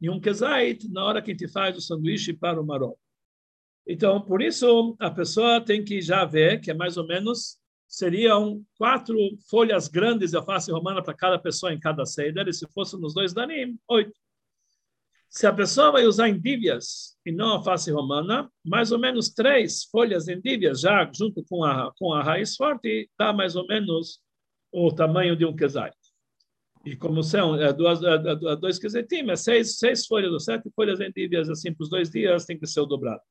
e 0.00 0.10
um 0.10 0.20
quesait 0.20 0.88
na 0.90 1.04
hora 1.04 1.22
que 1.22 1.30
gente 1.30 1.48
faz 1.48 1.76
o 1.76 1.80
sanduíche 1.80 2.32
para 2.32 2.60
o 2.60 2.66
maror. 2.66 2.96
Então, 3.86 4.20
por 4.20 4.40
isso, 4.40 4.96
a 5.00 5.10
pessoa 5.10 5.60
tem 5.60 5.84
que 5.84 6.00
já 6.00 6.24
ver 6.24 6.60
que 6.60 6.70
é 6.70 6.74
mais 6.74 6.96
ou 6.96 7.06
menos 7.06 7.58
seriam 7.88 8.64
quatro 8.78 9.16
folhas 9.50 9.86
grandes 9.86 10.30
de 10.30 10.36
alface 10.36 10.72
romana 10.72 11.02
para 11.02 11.12
cada 11.12 11.38
pessoa 11.38 11.74
em 11.74 11.78
cada 11.78 12.06
seder, 12.06 12.48
e 12.48 12.52
se 12.52 12.66
fosse 12.72 12.98
nos 12.98 13.12
dois 13.12 13.34
darim, 13.34 13.78
oito. 13.88 14.12
Se 15.28 15.46
a 15.46 15.52
pessoa 15.52 15.92
vai 15.92 16.04
usar 16.06 16.28
endívias 16.28 17.16
e 17.24 17.32
não 17.32 17.56
a 17.56 17.62
face 17.62 17.90
romana, 17.90 18.50
mais 18.64 18.92
ou 18.92 18.98
menos 18.98 19.30
três 19.30 19.84
folhas 19.84 20.28
endívias, 20.28 20.80
já 20.80 21.10
junto 21.12 21.44
com 21.44 21.64
a, 21.64 21.92
com 21.98 22.12
a 22.12 22.22
raiz 22.22 22.56
forte, 22.56 23.10
dá 23.18 23.32
mais 23.32 23.56
ou 23.56 23.66
menos 23.66 24.20
o 24.70 24.90
tamanho 24.92 25.36
de 25.36 25.44
um 25.44 25.54
quesait. 25.54 25.96
E 26.84 26.96
como 26.96 27.22
são 27.22 27.54
é, 27.60 27.72
duas, 27.72 28.02
é, 28.02 28.14
é, 28.14 28.56
dois 28.56 28.78
queseitim, 28.78 29.30
é 29.30 29.36
seis, 29.36 29.78
seis 29.78 30.06
folhas 30.06 30.32
ou 30.32 30.40
sete 30.40 30.70
folhas 30.74 31.00
endívias, 31.00 31.48
assim, 31.48 31.72
para 31.72 31.84
os 31.84 31.90
dois 31.90 32.10
dias, 32.10 32.44
tem 32.44 32.58
que 32.58 32.66
ser 32.66 32.80
o 32.80 32.86
dobrado. 32.86 33.22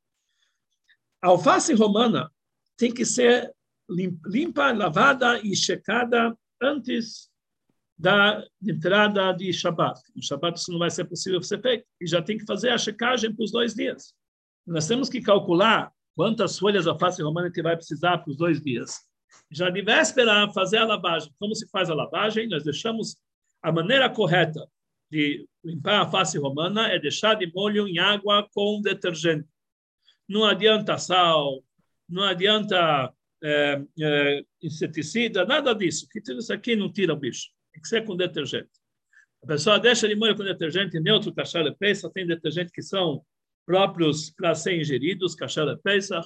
A 1.21 1.27
alface 1.27 1.73
romana 1.73 2.31
tem 2.77 2.91
que 2.91 3.05
ser 3.05 3.53
limpa, 3.89 4.71
lavada 4.71 5.39
e 5.39 5.55
checada 5.55 6.35
antes 6.61 7.29
da 7.97 8.43
entrada 8.61 9.31
de 9.31 9.53
Shabbat. 9.53 9.99
No 10.15 10.23
Shabbat 10.23 10.59
isso 10.59 10.71
não 10.71 10.79
vai 10.79 10.89
ser 10.89 11.05
possível 11.05 11.41
ser 11.43 11.61
feito. 11.61 11.85
E 11.99 12.07
já 12.07 12.21
tem 12.21 12.37
que 12.37 12.45
fazer 12.45 12.69
a 12.69 12.77
checagem 12.77 13.33
para 13.33 13.43
os 13.43 13.51
dois 13.51 13.75
dias. 13.75 14.15
Nós 14.65 14.87
temos 14.87 15.09
que 15.09 15.21
calcular 15.21 15.91
quantas 16.15 16.57
folhas 16.57 16.87
a 16.87 16.97
face 16.97 17.21
romana 17.21 17.51
que 17.51 17.61
vai 17.61 17.75
precisar 17.75 18.17
para 18.17 18.31
os 18.31 18.37
dois 18.37 18.59
dias. 18.61 18.99
Já 19.51 19.69
de 19.69 19.81
véspera, 19.81 20.51
fazer 20.51 20.77
a 20.77 20.85
lavagem. 20.85 21.31
Como 21.39 21.53
se 21.53 21.69
faz 21.69 21.89
a 21.89 21.93
lavagem? 21.93 22.47
Nós 22.47 22.63
deixamos 22.63 23.17
a 23.61 23.71
maneira 23.71 24.09
correta 24.09 24.67
de 25.11 25.45
limpar 25.63 26.01
a 26.01 26.09
face 26.09 26.37
romana 26.39 26.87
é 26.87 26.97
deixar 26.97 27.35
de 27.35 27.51
molho 27.53 27.87
em 27.87 27.99
água 27.99 28.47
com 28.53 28.81
detergente. 28.81 29.47
Não 30.31 30.45
adianta 30.45 30.97
sal, 30.97 31.61
não 32.07 32.23
adianta 32.23 33.13
é, 33.43 33.83
é, 33.99 34.45
inseticida, 34.63 35.43
nada 35.45 35.73
disso. 35.73 36.07
Que 36.09 36.21
tudo 36.21 36.39
isso 36.39 36.53
aqui 36.53 36.73
não 36.73 36.89
tira 36.89 37.11
o 37.11 37.17
bicho. 37.17 37.49
Tem 37.73 37.81
que 37.81 37.87
ser 37.89 38.05
com 38.05 38.15
detergente. 38.15 38.69
A 39.43 39.47
pessoa 39.47 39.77
deixa 39.77 40.07
de 40.07 40.15
molho 40.15 40.37
com 40.37 40.45
detergente 40.45 40.97
neutro, 41.01 41.33
cachaça 41.33 41.75
peça, 41.77 42.09
tem 42.09 42.25
detergentes 42.25 42.71
que 42.71 42.81
são 42.81 43.21
próprios 43.65 44.29
para 44.29 44.55
serem 44.55 44.79
ingeridos, 44.79 45.35
cachaça 45.35 45.77
peça. 45.83 46.21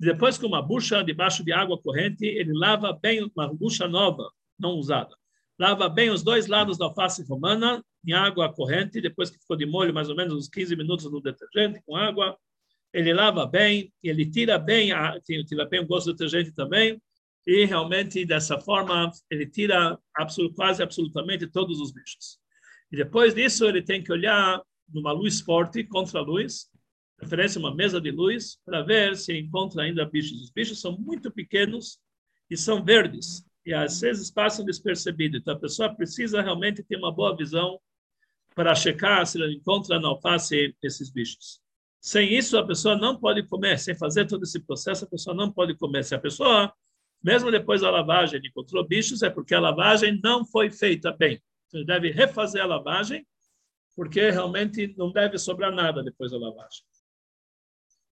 Depois, 0.00 0.36
com 0.36 0.48
uma 0.48 0.60
bucha 0.60 1.04
debaixo 1.04 1.44
de 1.44 1.52
água 1.52 1.80
corrente, 1.80 2.26
ele 2.26 2.52
lava 2.52 2.98
bem 3.00 3.30
uma 3.36 3.54
bucha 3.54 3.86
nova, 3.86 4.28
não 4.58 4.70
usada. 4.72 5.14
Lava 5.56 5.88
bem 5.88 6.10
os 6.10 6.24
dois 6.24 6.48
lados 6.48 6.76
da 6.76 6.86
alface 6.86 7.22
romana 7.22 7.80
em 8.04 8.12
água 8.12 8.52
corrente, 8.52 9.00
depois 9.00 9.30
que 9.30 9.38
ficou 9.38 9.56
de 9.56 9.66
molho 9.66 9.94
mais 9.94 10.10
ou 10.10 10.16
menos 10.16 10.34
uns 10.34 10.48
15 10.48 10.74
minutos 10.74 11.08
no 11.08 11.20
detergente 11.20 11.80
com 11.86 11.94
água. 11.94 12.36
Ele 12.96 13.12
lava 13.12 13.44
bem, 13.44 13.92
ele 14.02 14.24
tira 14.24 14.58
bem, 14.58 14.88
tira 15.46 15.66
bem 15.66 15.80
o 15.80 15.86
gosto 15.86 16.06
do 16.06 16.12
detergente 16.12 16.50
também, 16.50 16.98
e 17.46 17.66
realmente 17.66 18.24
dessa 18.24 18.58
forma 18.58 19.10
ele 19.30 19.46
tira 19.46 19.98
absolut, 20.14 20.54
quase 20.54 20.82
absolutamente 20.82 21.46
todos 21.46 21.78
os 21.78 21.92
bichos. 21.92 22.38
E 22.90 22.96
depois 22.96 23.34
disso 23.34 23.66
ele 23.66 23.82
tem 23.82 24.02
que 24.02 24.10
olhar 24.10 24.62
numa 24.88 25.12
luz 25.12 25.42
forte 25.42 25.84
contra 25.84 26.20
a 26.20 26.22
luz, 26.22 26.70
preferência 27.18 27.58
uma 27.58 27.74
mesa 27.74 28.00
de 28.00 28.10
luz, 28.10 28.58
para 28.64 28.80
ver 28.80 29.14
se 29.14 29.38
encontra 29.38 29.82
ainda 29.82 30.06
bichos. 30.06 30.40
Os 30.40 30.50
bichos 30.50 30.80
são 30.80 30.96
muito 30.96 31.30
pequenos 31.30 31.98
e 32.50 32.56
são 32.56 32.82
verdes 32.82 33.44
e 33.66 33.74
às 33.74 34.00
vezes 34.00 34.30
passam 34.30 34.64
despercebidos. 34.64 35.38
Então 35.38 35.52
a 35.52 35.58
pessoa 35.58 35.94
precisa 35.94 36.40
realmente 36.40 36.82
ter 36.82 36.96
uma 36.96 37.12
boa 37.12 37.36
visão 37.36 37.78
para 38.54 38.74
checar 38.74 39.26
se 39.26 39.36
ela 39.36 39.52
encontra 39.52 40.00
na 40.00 40.08
alface 40.08 40.74
esses 40.82 41.10
bichos. 41.10 41.60
Sem 42.00 42.34
isso, 42.34 42.56
a 42.56 42.66
pessoa 42.66 42.96
não 42.96 43.18
pode 43.18 43.42
comer. 43.44 43.78
Sem 43.78 43.96
fazer 43.96 44.26
todo 44.26 44.44
esse 44.44 44.60
processo, 44.60 45.04
a 45.04 45.08
pessoa 45.08 45.34
não 45.34 45.50
pode 45.50 45.74
comer. 45.76 46.04
Se 46.04 46.14
a 46.14 46.18
pessoa 46.18 46.72
mesmo 47.22 47.50
depois 47.50 47.80
da 47.80 47.90
lavagem, 47.90 48.40
encontrou 48.44 48.86
bichos, 48.86 49.22
é 49.22 49.30
porque 49.30 49.54
a 49.54 49.60
lavagem 49.60 50.20
não 50.22 50.44
foi 50.44 50.70
feita 50.70 51.10
bem. 51.10 51.42
Então, 51.66 51.80
ele 51.80 51.86
deve 51.86 52.10
refazer 52.10 52.62
a 52.62 52.66
lavagem, 52.66 53.26
porque 53.96 54.30
realmente 54.30 54.94
não 54.96 55.10
deve 55.10 55.38
sobrar 55.38 55.72
nada 55.72 56.04
depois 56.04 56.30
da 56.30 56.38
lavagem. 56.38 56.84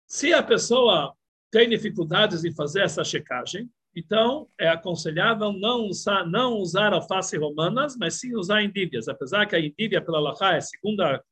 Se 0.06 0.32
a 0.32 0.42
pessoa 0.42 1.14
tem 1.50 1.68
dificuldades 1.68 2.44
em 2.44 2.52
fazer 2.52 2.82
essa 2.82 3.04
checagem, 3.04 3.70
então 3.94 4.48
é 4.58 4.68
aconselhável 4.68 5.52
não 5.52 5.86
usar, 5.86 6.26
não 6.26 6.54
usar 6.54 6.92
alface 6.92 7.36
romanas, 7.36 7.96
mas 7.96 8.14
sim 8.14 8.34
usar 8.34 8.62
endívias. 8.62 9.06
Apesar 9.06 9.46
que 9.46 9.54
a 9.54 9.60
endívia 9.60 10.02
pela 10.02 10.18
Lachá 10.18 10.54
é 10.54 10.60
segunda, 10.60 11.24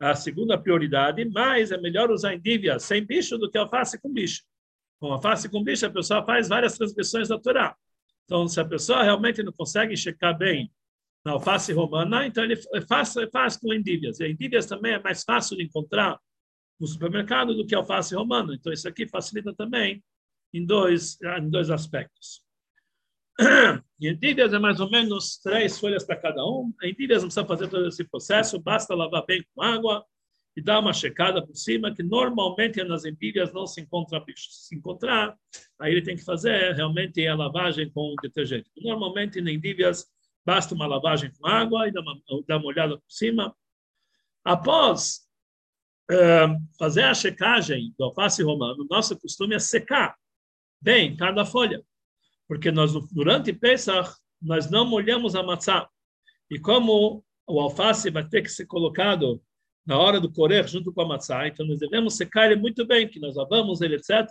a 0.00 0.14
segunda 0.14 0.58
prioridade, 0.58 1.24
mas 1.24 1.70
é 1.70 1.78
melhor 1.78 2.10
usar 2.10 2.34
endívia 2.34 2.78
sem 2.78 3.04
bicho 3.04 3.38
do 3.38 3.50
que 3.50 3.56
alface 3.56 4.00
com 4.00 4.12
bicho. 4.12 4.42
Com 5.00 5.12
alface 5.12 5.48
com 5.48 5.62
bicho, 5.62 5.86
a 5.86 5.90
pessoa 5.90 6.24
faz 6.24 6.48
várias 6.48 6.76
transgressões 6.76 7.28
da 7.28 7.38
Torá. 7.38 7.76
Então, 8.24 8.46
se 8.48 8.60
a 8.60 8.64
pessoa 8.64 9.02
realmente 9.02 9.42
não 9.42 9.52
consegue 9.52 9.96
checar 9.96 10.36
bem 10.36 10.70
na 11.24 11.32
alface 11.32 11.72
romana, 11.72 12.26
então 12.26 12.44
ele 12.44 12.56
faz, 12.88 13.14
faz 13.32 13.56
com 13.56 13.72
endívias. 13.72 14.20
E 14.20 14.28
endívias 14.28 14.66
também 14.66 14.92
é 14.92 15.02
mais 15.02 15.22
fácil 15.22 15.56
de 15.56 15.64
encontrar 15.64 16.18
no 16.78 16.86
supermercado 16.86 17.54
do 17.54 17.66
que 17.66 17.74
alface 17.74 18.14
romana. 18.14 18.54
Então, 18.54 18.72
isso 18.72 18.88
aqui 18.88 19.08
facilita 19.08 19.54
também 19.54 20.02
em 20.52 20.64
dois, 20.64 21.18
em 21.38 21.48
dois 21.48 21.70
aspectos. 21.70 22.45
E 23.98 24.10
endívias 24.10 24.52
é 24.52 24.58
mais 24.58 24.78
ou 24.78 24.90
menos 24.90 25.38
três 25.38 25.78
folhas 25.80 26.04
para 26.04 26.16
cada 26.16 26.44
um. 26.44 26.70
Endívias 26.82 27.22
não 27.22 27.28
precisa 27.28 27.46
fazer 27.46 27.68
todo 27.68 27.88
esse 27.88 28.04
processo, 28.04 28.60
basta 28.60 28.94
lavar 28.94 29.24
bem 29.24 29.42
com 29.54 29.62
água 29.62 30.04
e 30.54 30.62
dar 30.62 30.80
uma 30.80 30.92
checada 30.92 31.44
por 31.44 31.54
cima, 31.54 31.94
que 31.94 32.02
normalmente 32.02 32.82
nas 32.84 33.04
endívias 33.04 33.52
não 33.54 33.66
se 33.66 33.80
encontra 33.80 34.20
bicho. 34.20 34.48
Se 34.50 34.74
encontrar, 34.74 35.34
aí 35.78 35.92
ele 35.92 36.02
tem 36.02 36.16
que 36.16 36.24
fazer 36.24 36.74
realmente 36.74 37.26
a 37.26 37.34
lavagem 37.34 37.90
com 37.90 38.14
detergente. 38.22 38.70
Normalmente, 38.76 39.38
em 39.38 39.48
endívias, 39.48 40.06
basta 40.44 40.74
uma 40.74 40.86
lavagem 40.86 41.30
com 41.32 41.46
água 41.46 41.88
e 41.88 41.92
dar 41.92 42.00
uma, 42.00 42.20
dar 42.46 42.56
uma 42.58 42.66
olhada 42.66 42.96
por 42.96 43.10
cima. 43.10 43.54
Após 44.44 45.26
uh, 46.10 46.56
fazer 46.78 47.04
a 47.04 47.14
checagem 47.14 47.94
do 47.98 48.04
alface 48.04 48.42
romano, 48.42 48.86
nosso 48.90 49.18
costume 49.18 49.54
é 49.54 49.58
secar 49.58 50.16
bem 50.80 51.16
cada 51.16 51.44
folha, 51.44 51.82
porque 52.48 52.70
nós 52.70 52.92
durante 53.10 53.52
Pesach 53.52 54.14
nós 54.40 54.70
não 54.70 54.86
molhamos 54.86 55.34
a 55.34 55.42
matzá. 55.42 55.88
E 56.50 56.58
como 56.58 57.24
o 57.46 57.60
alface 57.60 58.10
vai 58.10 58.28
ter 58.28 58.42
que 58.42 58.48
ser 58.48 58.66
colocado 58.66 59.40
na 59.86 59.96
hora 59.98 60.20
do 60.20 60.30
correr 60.30 60.66
junto 60.66 60.92
com 60.92 61.02
a 61.02 61.06
matzá. 61.06 61.46
Então, 61.46 61.64
nós 61.64 61.78
devemos 61.78 62.16
secar 62.16 62.50
ele 62.50 62.60
muito 62.60 62.84
bem, 62.84 63.08
que 63.08 63.20
nós 63.20 63.36
lavamos 63.36 63.80
ele, 63.80 63.94
etc. 63.96 64.26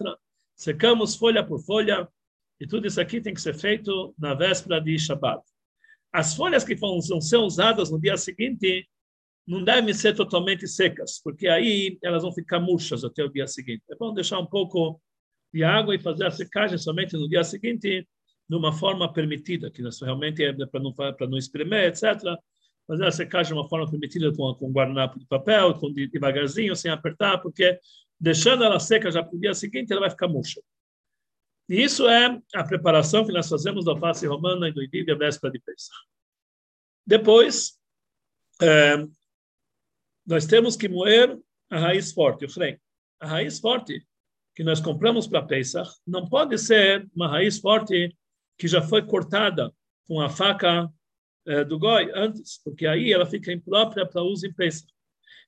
Secamos 0.56 1.15
folha 1.15 1.43
por 1.45 1.60
folha, 1.62 2.08
e 2.60 2.67
tudo 2.67 2.88
isso 2.88 2.99
aqui 2.99 3.21
tem 3.21 3.34
que 3.34 3.41
ser 3.41 3.54
feito 3.54 4.13
na 4.17 4.34
véspera 4.34 4.80
de 4.82 4.97
Shabbat. 4.99 5.41
As 6.12 6.36
folhas 6.36 6.63
que 6.63 6.75
vão 6.75 6.99
ser 7.01 7.38
usadas 7.38 7.89
no 7.89 7.99
dia 7.99 8.17
seguinte 8.17 8.88
não 9.47 9.63
devem 9.63 9.93
ser 9.93 10.15
totalmente 10.15 10.67
secas, 10.67 11.21
porque 11.23 11.47
aí 11.47 11.97
elas 12.04 12.23
vão 12.23 12.34
ficar 12.34 12.60
murchas 12.60 13.04
até 13.04 13.23
o 13.23 13.30
dia 13.30 13.47
seguinte. 13.47 13.84
É 13.89 13.95
bom 13.95 14.13
deixar 14.13 14.39
um 14.39 14.45
pouco 14.45 15.01
de 15.56 15.63
água 15.63 15.96
e 15.96 16.00
fazer 16.00 16.26
a 16.26 16.32
secagem 16.32 16.78
somente 16.78 17.15
no 17.15 17.30
dia 17.30 17.44
seguinte, 17.44 18.08
de 18.48 18.56
uma 18.56 18.74
forma 18.74 19.12
permitida, 19.12 19.72
que 19.72 19.82
realmente 20.04 20.44
é 20.44 20.54
para 20.54 20.80
não, 20.80 20.94
para 20.94 21.28
não 21.28 21.38
espremer, 21.38 21.86
etc 21.86 22.38
fazer 22.88 23.06
a 23.06 23.12
secagem 23.12 23.54
de 23.54 23.60
uma 23.60 23.68
forma 23.68 23.89
permitida 23.89 24.32
com, 24.34 24.54
com 24.56 24.72
guardanapo 24.72 25.20
de 25.20 25.26
papel, 25.26 25.74
com 25.74 25.91
devagarzinho, 25.91 26.76
sem 26.76 26.91
apertar, 26.91 27.39
porque 27.39 27.80
deixando 28.20 28.63
ela 28.63 28.80
seca 28.80 29.12
já 29.12 29.24
para 29.24 29.36
o 29.36 29.39
dia 29.39 29.54
seguinte, 29.54 29.91
ela 29.91 30.02
vai 30.02 30.10
ficar 30.10 30.28
murcha. 30.28 30.62
E 31.68 31.82
isso 31.82 32.08
é 32.08 32.39
a 32.54 32.63
preparação 32.63 33.26
que 33.26 33.32
nós 33.32 33.50
fazemos 33.50 33.86
da 33.86 33.91
alface 33.91 34.28
romana 34.28 34.70
e 34.70 34.72
do 34.72 34.84
Idiv, 34.84 35.10
a 35.10 35.15
véspera 35.15 35.52
de 35.52 35.60
Pesach. 35.60 35.98
Depois, 37.06 37.80
é, 38.62 38.98
nós 40.26 40.46
temos 40.46 40.76
que 40.76 40.88
moer 40.88 41.38
a 41.70 41.80
raiz 41.80 42.12
forte, 42.13 42.46
o 42.46 42.50
frem. 42.50 42.80
A 43.20 43.28
raiz 43.28 43.60
forte 43.60 44.06
que 44.56 44.63
nós 44.63 44.80
compramos 44.80 45.28
para 45.28 45.44
Pesach 45.44 45.91
não 46.08 46.28
pode 46.28 46.58
ser 46.58 47.06
uma 47.13 47.28
raiz 47.28 47.60
forte 47.60 48.15
que 48.58 48.68
já 48.68 48.82
foi 48.82 49.02
cortada 49.02 49.72
com 50.08 50.22
a 50.22 50.30
faca 50.30 50.89
é, 51.46 51.63
do 51.63 51.78
goi 51.78 52.10
antes, 52.15 52.60
porque 52.63 52.88
aí 52.88 53.12
ela 53.12 53.26
fica 53.26 53.52
imprópria 53.52 54.06
para 54.06 54.24
uso 54.24 54.48
em 54.48 54.54
Pesach. 54.54 54.88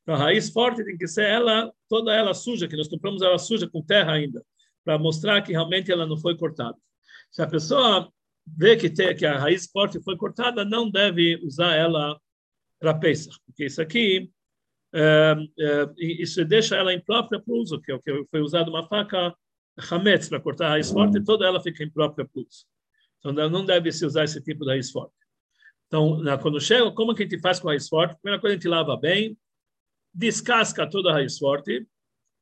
Então, 0.01 0.15
a 0.15 0.17
raiz 0.17 0.49
forte 0.49 0.83
tem 0.83 0.97
que 0.97 1.07
ser 1.07 1.25
ela, 1.25 1.71
toda 1.89 2.13
ela 2.13 2.33
suja, 2.33 2.67
que 2.67 2.75
nós 2.75 2.87
compramos 2.87 3.21
ela 3.21 3.37
suja 3.37 3.67
com 3.67 3.81
terra 3.81 4.13
ainda, 4.13 4.43
para 4.83 4.99
mostrar 4.99 5.41
que 5.41 5.51
realmente 5.51 5.91
ela 5.91 6.05
não 6.05 6.17
foi 6.17 6.37
cortada. 6.37 6.77
Se 7.31 7.41
a 7.41 7.47
pessoa 7.47 8.11
vê 8.45 8.75
que, 8.77 8.89
tem, 8.89 9.15
que 9.15 9.25
a 9.25 9.37
raiz 9.37 9.67
forte 9.67 10.01
foi 10.01 10.15
cortada, 10.15 10.63
não 10.63 10.89
deve 10.89 11.37
usar 11.43 11.75
ela 11.75 12.19
para 12.79 12.93
Pesach, 12.93 13.37
porque 13.45 13.65
isso 13.65 13.81
aqui 13.81 14.29
é, 14.93 15.35
é, 15.59 15.89
isso 15.97 16.43
deixa 16.45 16.75
ela 16.75 16.93
imprópria 16.93 17.41
para 17.41 17.53
uso, 17.53 17.79
que 17.81 17.91
é 17.91 17.95
o 17.95 18.01
que 18.01 18.25
foi 18.31 18.41
usado 18.41 18.69
uma 18.69 18.87
faca 18.87 19.35
hametz 19.91 20.29
para 20.29 20.39
cortar 20.39 20.67
a 20.67 20.69
raiz 20.71 20.89
forte, 20.91 21.23
toda 21.23 21.45
ela 21.45 21.61
fica 21.61 21.83
imprópria 21.83 22.25
para 22.25 22.41
uso. 22.41 22.65
Então 23.19 23.49
não 23.49 23.65
deve 23.65 23.91
se 23.91 24.05
usar 24.05 24.23
esse 24.23 24.41
tipo 24.41 24.63
de 24.63 24.71
raiz 24.71 24.91
forte. 24.91 25.13
Então, 25.87 26.21
quando 26.41 26.59
chega, 26.59 26.91
como 26.91 27.15
que 27.15 27.23
a 27.23 27.25
gente 27.25 27.39
faz 27.39 27.59
com 27.59 27.69
a 27.69 27.71
raiz 27.71 27.87
forte? 27.87 28.19
Primeira 28.21 28.41
coisa, 28.41 28.55
a 28.55 28.57
gente 28.57 28.67
lava 28.67 28.97
bem, 28.97 29.37
descasca 30.13 30.89
toda 30.89 31.09
a 31.09 31.13
raiz 31.13 31.37
forte, 31.37 31.87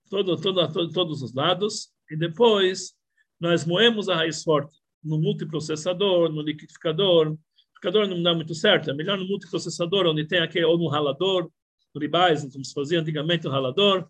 todo, 0.09 0.35
todo, 0.39 0.71
todo, 0.71 0.91
todos 0.91 1.21
os 1.21 1.33
lados, 1.33 1.89
e 2.09 2.17
depois 2.17 2.93
nós 3.39 3.65
moemos 3.65 4.09
a 4.09 4.15
raiz 4.15 4.43
forte 4.43 4.75
no 5.03 5.19
multiprocessador, 5.19 6.31
no 6.31 6.41
liquidificador. 6.41 7.27
O 7.27 7.31
liquidificador 7.31 8.07
não 8.07 8.23
dá 8.23 8.33
muito 8.33 8.55
certo, 8.55 8.89
é 8.89 8.93
melhor 8.93 9.17
no 9.17 9.27
multiprocessador, 9.27 10.07
onde 10.07 10.25
tem 10.25 10.39
aquele, 10.39 10.65
ou 10.65 10.77
no 10.77 10.87
ralador, 10.87 11.51
ribais, 11.99 12.41
como 12.51 12.63
se 12.63 12.73
fazia 12.73 12.99
antigamente 12.99 13.45
no 13.45 13.51
ralador, 13.51 14.07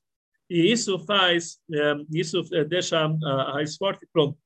e 0.50 0.72
isso 0.72 1.00
faz, 1.00 1.60
é, 1.72 1.96
isso 2.12 2.42
é, 2.54 2.64
deixa 2.64 3.00
a, 3.00 3.54
raiz 3.54 3.76
forte 3.76 4.08
pronta. 4.12 4.38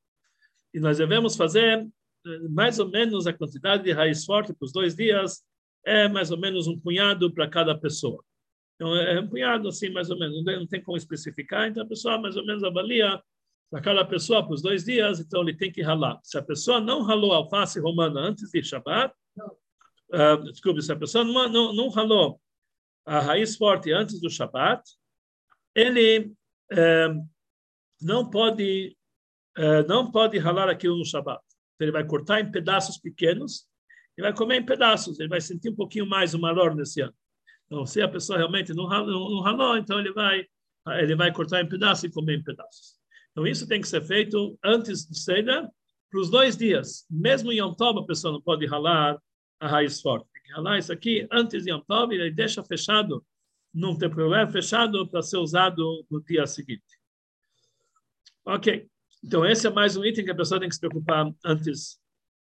E 0.74 0.80
nós 0.80 0.98
devemos 0.98 1.36
fazer 1.36 1.88
mais 2.50 2.80
ou 2.80 2.90
menos 2.90 3.28
a 3.28 3.34
quantidade 3.34 3.84
de 3.84 3.92
raiz 3.92 4.26
forte 4.26 4.54
para 4.54 4.66
os 4.66 4.72
dois 4.72 4.96
dias 4.96 5.44
é 5.86 6.08
mais 6.08 6.32
ou 6.32 6.38
menos 6.38 6.68
um 6.68 6.78
punhado 6.80 7.34
para 7.34 7.48
cada 7.48 7.78
pessoa. 7.78 8.24
Então, 8.76 8.96
é 8.96 9.20
um 9.20 9.28
punhado 9.28 9.68
assim, 9.68 9.90
mais 9.90 10.10
ou 10.10 10.18
menos, 10.18 10.44
não 10.44 10.68
tem 10.68 10.82
como 10.82 10.98
especificar, 10.98 11.68
então 11.68 11.84
a 11.84 11.88
pessoa 11.88 12.18
mais 12.18 12.38
ou 12.38 12.46
menos 12.46 12.64
avalia 12.64 13.22
para 13.70 13.82
cada 13.82 14.06
pessoa 14.06 14.44
para 14.44 14.54
os 14.54 14.62
dois 14.62 14.86
dias, 14.86 15.20
então 15.20 15.42
ele 15.42 15.56
tem 15.56 15.72
que 15.72 15.82
ralar. 15.82 16.20
Se 16.24 16.38
a 16.38 16.42
pessoa 16.42 16.80
não 16.80 17.04
ralou 17.04 17.34
alface 17.34 17.80
romana 17.80 18.22
antes 18.22 18.50
de 18.52 18.64
Shabbat, 18.64 19.14
uh, 20.14 20.44
desculpe, 20.44 20.82
se 20.82 20.92
a 20.92 20.96
pessoa 20.96 21.24
não, 21.24 21.50
não, 21.50 21.74
não 21.74 21.90
ralou 21.90 22.40
a 23.10 23.20
raiz 23.20 23.56
forte 23.56 23.92
antes 23.92 24.22
do 24.22 24.30
Shabbat, 24.30 24.84
ele 25.74 26.32
uh, 26.72 27.28
não 28.00 28.30
pode 28.30 28.96
uh, 29.58 29.88
não 29.88 30.12
pode 30.12 30.38
ralar 30.38 30.70
aquilo 30.70 30.96
no 30.96 31.06
Shabbat. 31.06 31.42
Então, 31.74 31.86
ele 31.86 31.92
vai 31.92 32.06
cortar 32.06 32.40
em 32.40 32.52
pedaços 32.52 33.00
pequenos 33.00 33.68
e 34.16 34.22
vai 34.22 34.32
comer 34.32 34.58
em 34.58 34.66
pedaços. 34.66 35.20
Ele 35.20 35.28
vai 35.28 35.42
sentir 35.42 35.70
um 35.70 35.76
pouquinho 35.76 36.06
mais 36.06 36.36
o 36.36 36.40
maior 36.40 36.76
nesse 36.76 37.02
ano. 37.02 37.16
Então, 37.66 37.84
se 37.84 38.00
a 38.00 38.08
pessoa 38.08 38.38
realmente 38.38 38.76
não 38.76 38.86
ralou, 38.86 39.32
não 39.32 39.42
ralou 39.42 39.76
então 39.76 40.00
ele 40.00 40.14
vai, 40.14 40.46
ele 41.00 41.16
vai 41.16 41.34
cortar 41.34 41.62
em 41.62 41.68
pedaços 41.68 42.04
e 42.04 42.12
comer 42.12 42.38
em 42.38 42.44
pedaços. 42.44 43.00
Então, 43.32 43.48
isso 43.48 43.68
tem 43.68 43.82
que 43.82 43.88
ser 43.88 44.04
feito 44.04 44.56
antes 44.64 45.08
do 45.08 45.16
Seder, 45.16 45.68
para 46.12 46.20
os 46.20 46.30
dois 46.30 46.56
dias. 46.56 47.06
Mesmo 47.10 47.52
em 47.52 47.58
Yom 47.58 47.74
Tov, 47.74 48.00
a 48.00 48.06
pessoa 48.06 48.34
não 48.34 48.42
pode 48.42 48.68
ralar 48.68 49.20
a 49.60 49.68
raiz 49.68 50.00
forte. 50.00 50.28
Ralar 50.50 50.80
isso 50.80 50.92
aqui 50.92 51.28
antes 51.32 51.64
de 51.64 51.72
Yom 51.72 51.82
Tov 51.82 52.14
ele 52.14 52.32
deixa 52.32 52.64
fechado, 52.64 53.24
não 53.74 53.98
tem 53.98 54.10
problema, 54.10 54.50
fechado 54.52 55.08
para 55.08 55.22
ser 55.22 55.38
usado 55.38 56.06
no 56.10 56.22
dia 56.24 56.46
seguinte. 56.48 57.00
Ok. 58.46 58.88
Então, 59.24 59.46
esse 59.46 59.68
é 59.68 59.70
mais 59.70 59.96
um 59.96 60.04
item 60.04 60.26
que 60.26 60.32
a 60.32 60.36
pessoa 60.36 60.60
tem 60.60 60.70
que 60.70 60.76
se 60.76 60.82
preocupar 60.82 61.32
antes. 61.46 62.00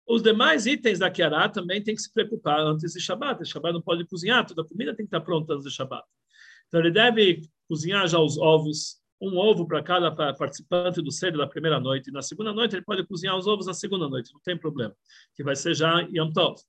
Os 0.08 0.22
demais 0.22 0.66
itens 0.66 1.00
da 1.00 1.10
Kiara 1.10 1.48
também 1.48 1.82
tem 1.82 1.96
que 1.96 2.02
se 2.02 2.12
preocupar 2.12 2.60
antes 2.60 2.94
de 2.94 3.00
Shabbat. 3.00 3.42
O 3.42 3.46
Shabbat 3.46 3.74
não 3.74 3.82
pode 3.82 4.06
cozinhar, 4.06 4.46
toda 4.46 4.62
a 4.62 4.68
comida 4.68 4.96
tem 4.96 5.06
que 5.06 5.16
estar 5.16 5.22
pronta 5.22 5.54
antes 5.54 5.66
de 5.66 5.72
Shabbat. 5.72 6.04
Então, 6.68 6.80
ele 6.80 6.92
deve 6.92 7.42
cozinhar 7.68 8.08
já 8.08 8.20
os 8.20 8.38
ovos, 8.38 9.00
um 9.22 9.38
ovo 9.38 9.66
para 9.66 9.82
cada 9.82 10.12
participante 10.12 11.02
do 11.02 11.12
cedo 11.12 11.38
da 11.38 11.48
primeira 11.48 11.80
noite. 11.80 12.10
E 12.10 12.14
na 12.14 12.22
segunda 12.22 12.52
noite, 12.52 12.76
ele 12.76 12.84
pode 12.84 13.06
cozinhar 13.06 13.38
os 13.38 13.48
ovos 13.48 13.68
na 13.68 13.74
segunda 13.74 14.10
noite, 14.10 14.34
não 14.34 14.42
tem 14.42 14.58
problema, 14.58 14.96
que 15.34 15.44
vai 15.44 15.56
ser 15.56 15.74
já 15.76 16.02
Yom 16.14 16.32
Tov. 16.34 16.60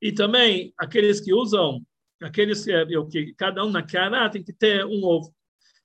E 0.00 0.12
também, 0.12 0.72
aqueles 0.76 1.20
que 1.20 1.32
usam, 1.32 1.80
aqueles 2.22 2.64
que, 2.64 2.86
que 3.10 3.34
cada 3.34 3.64
um 3.64 3.70
na 3.70 3.82
Kiara 3.82 4.30
tem 4.30 4.42
que 4.42 4.52
ter 4.52 4.84
um 4.84 5.04
ovo. 5.04 5.34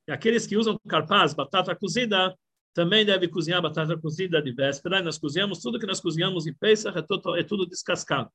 E 0.07 0.11
aqueles 0.11 0.45
que 0.45 0.57
usam 0.57 0.79
carpaz, 0.87 1.33
batata 1.33 1.75
cozida, 1.75 2.35
também 2.73 3.05
deve 3.05 3.27
cozinhar 3.27 3.61
batata 3.61 3.97
cozida 3.97 4.41
de 4.41 4.51
véspera. 4.53 4.99
E 4.99 5.03
nós 5.03 5.17
cozinhamos 5.17 5.59
tudo 5.59 5.79
que 5.79 5.85
nós 5.85 5.99
cozinhamos 5.99 6.47
em 6.47 6.53
Pesach 6.53 6.97
é, 6.97 7.01
tudo, 7.01 7.35
é 7.35 7.43
tudo 7.43 7.65
descascado. 7.65 8.29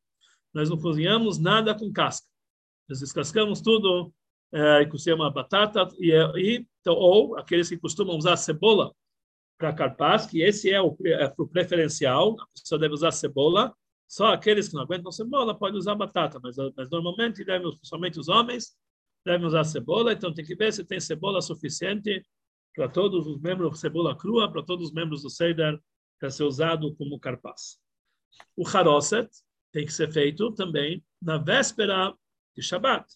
Nós 0.52 0.70
não 0.70 0.78
cozinhamos 0.78 1.38
nada 1.38 1.74
com 1.74 1.92
casca. 1.92 2.26
Nós 2.88 3.00
descascamos 3.00 3.60
tudo 3.60 4.12
é, 4.52 4.82
e 4.82 4.86
cozinhamos 4.86 5.26
a 5.26 5.30
batata 5.30 5.88
e, 5.98 6.12
e 6.36 6.66
então, 6.80 6.94
ou 6.94 7.36
aqueles 7.36 7.68
que 7.68 7.76
costumam 7.76 8.16
usar 8.16 8.36
cebola 8.36 8.92
para 9.58 9.72
carpaz, 9.72 10.26
que 10.26 10.40
esse 10.40 10.70
é 10.70 10.80
o, 10.80 10.96
é 11.04 11.32
o 11.36 11.48
preferencial. 11.48 12.36
A 12.40 12.46
pessoa 12.60 12.78
deve 12.78 12.94
usar 12.94 13.10
cebola. 13.10 13.74
Só 14.08 14.32
aqueles 14.32 14.68
que 14.68 14.74
não 14.74 14.82
aguentam 14.82 15.10
cebola 15.10 15.56
podem 15.56 15.78
usar 15.78 15.94
batata, 15.94 16.38
mas, 16.42 16.56
mas 16.76 16.90
normalmente 16.90 17.44
devem, 17.44 17.70
principalmente 17.76 18.20
os 18.20 18.28
homens, 18.28 18.76
devem 19.24 19.46
usar 19.46 19.64
cebola. 19.64 20.12
Então 20.12 20.32
tem 20.32 20.44
que 20.44 20.54
ver 20.54 20.72
se 20.72 20.84
tem 20.84 21.00
cebola 21.00 21.42
suficiente 21.42 22.24
para 22.74 22.88
todos 22.88 23.26
os 23.26 23.40
membros, 23.40 23.80
cebola 23.80 24.16
crua, 24.16 24.50
para 24.50 24.62
todos 24.62 24.88
os 24.88 24.92
membros 24.92 25.22
do 25.22 25.30
Seder, 25.30 25.80
para 26.20 26.30
ser 26.30 26.44
usado 26.44 26.94
como 26.96 27.18
carpaz. 27.18 27.78
O 28.56 28.66
Haroset 28.66 29.28
tem 29.72 29.84
que 29.84 29.92
ser 29.92 30.12
feito 30.12 30.52
também 30.52 31.04
na 31.20 31.38
véspera 31.38 32.14
de 32.54 32.62
Shabbat. 32.62 33.06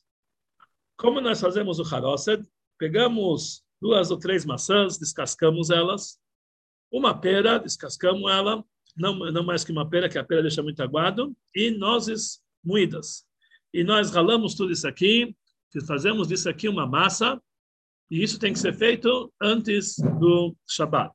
Como 0.97 1.21
nós 1.21 1.41
fazemos 1.41 1.79
o 1.79 1.95
Haroset? 1.95 2.45
Pegamos 2.79 3.63
duas 3.81 4.11
ou 4.11 4.19
três 4.19 4.45
maçãs, 4.45 4.99
descascamos 4.99 5.71
elas, 5.71 6.19
uma 6.91 7.19
pera, 7.19 7.59
descascamos 7.59 8.31
ela, 8.31 8.65
não, 8.97 9.19
não 9.31 9.45
mais 9.45 9.65
que 9.65 9.73
uma 9.73 9.89
pera, 9.89 10.09
que 10.09 10.19
a 10.19 10.25
pera 10.25 10.43
deixa 10.43 10.63
muito 10.63 10.83
aguado, 10.83 11.35
e 11.55 11.71
nozes 11.71 12.41
moídas. 12.65 13.25
E 13.73 13.85
nós 13.85 14.11
ralamos 14.11 14.55
tudo 14.55 14.73
isso 14.73 14.87
aqui, 14.87 15.35
fazemos 15.87 16.29
disso 16.29 16.49
aqui 16.49 16.69
uma 16.69 16.87
massa, 16.87 17.41
e 18.11 18.23
isso 18.23 18.39
tem 18.39 18.53
que 18.53 18.59
ser 18.59 18.75
feito 18.75 19.33
antes 19.41 19.97
do 20.19 20.57
Shabat. 20.69 21.13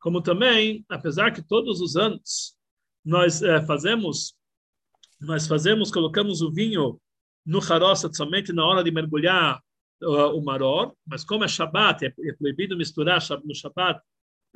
Como 0.00 0.22
também, 0.22 0.84
apesar 0.88 1.30
que 1.30 1.42
todos 1.42 1.80
os 1.80 1.96
anos 1.96 2.56
nós 3.04 3.42
é, 3.42 3.60
fazemos, 3.66 4.34
nós 5.20 5.46
fazemos, 5.46 5.90
colocamos 5.90 6.40
o 6.40 6.50
vinho 6.50 7.00
no 7.44 7.60
harossa 7.60 8.10
somente 8.12 8.52
na 8.52 8.64
hora 8.64 8.82
de 8.82 8.90
mergulhar 8.90 9.60
uh, 10.02 10.36
o 10.36 10.42
maror, 10.42 10.94
mas 11.06 11.24
como 11.24 11.44
é 11.44 11.48
Shabat, 11.48 12.06
é, 12.06 12.08
é 12.08 12.32
proibido 12.32 12.76
misturar 12.76 13.20
no 13.44 13.54
Shabat 13.54 14.00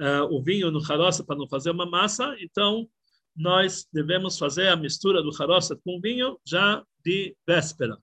uh, 0.01 0.25
o 0.31 0.43
vinho 0.43 0.71
no 0.71 0.81
harossa 0.91 1.25
para 1.25 1.37
não 1.37 1.49
fazer 1.49 1.71
uma 1.71 1.87
massa, 1.87 2.37
então 2.41 2.89
nós 3.35 3.87
devemos 3.93 4.39
fazer 4.39 4.69
a 4.69 4.77
mistura 4.77 5.23
do 5.23 5.31
harossa 5.39 5.77
com 5.77 6.01
vinho 6.01 6.39
já 6.45 6.85
de 7.05 7.37
véspera, 7.47 7.99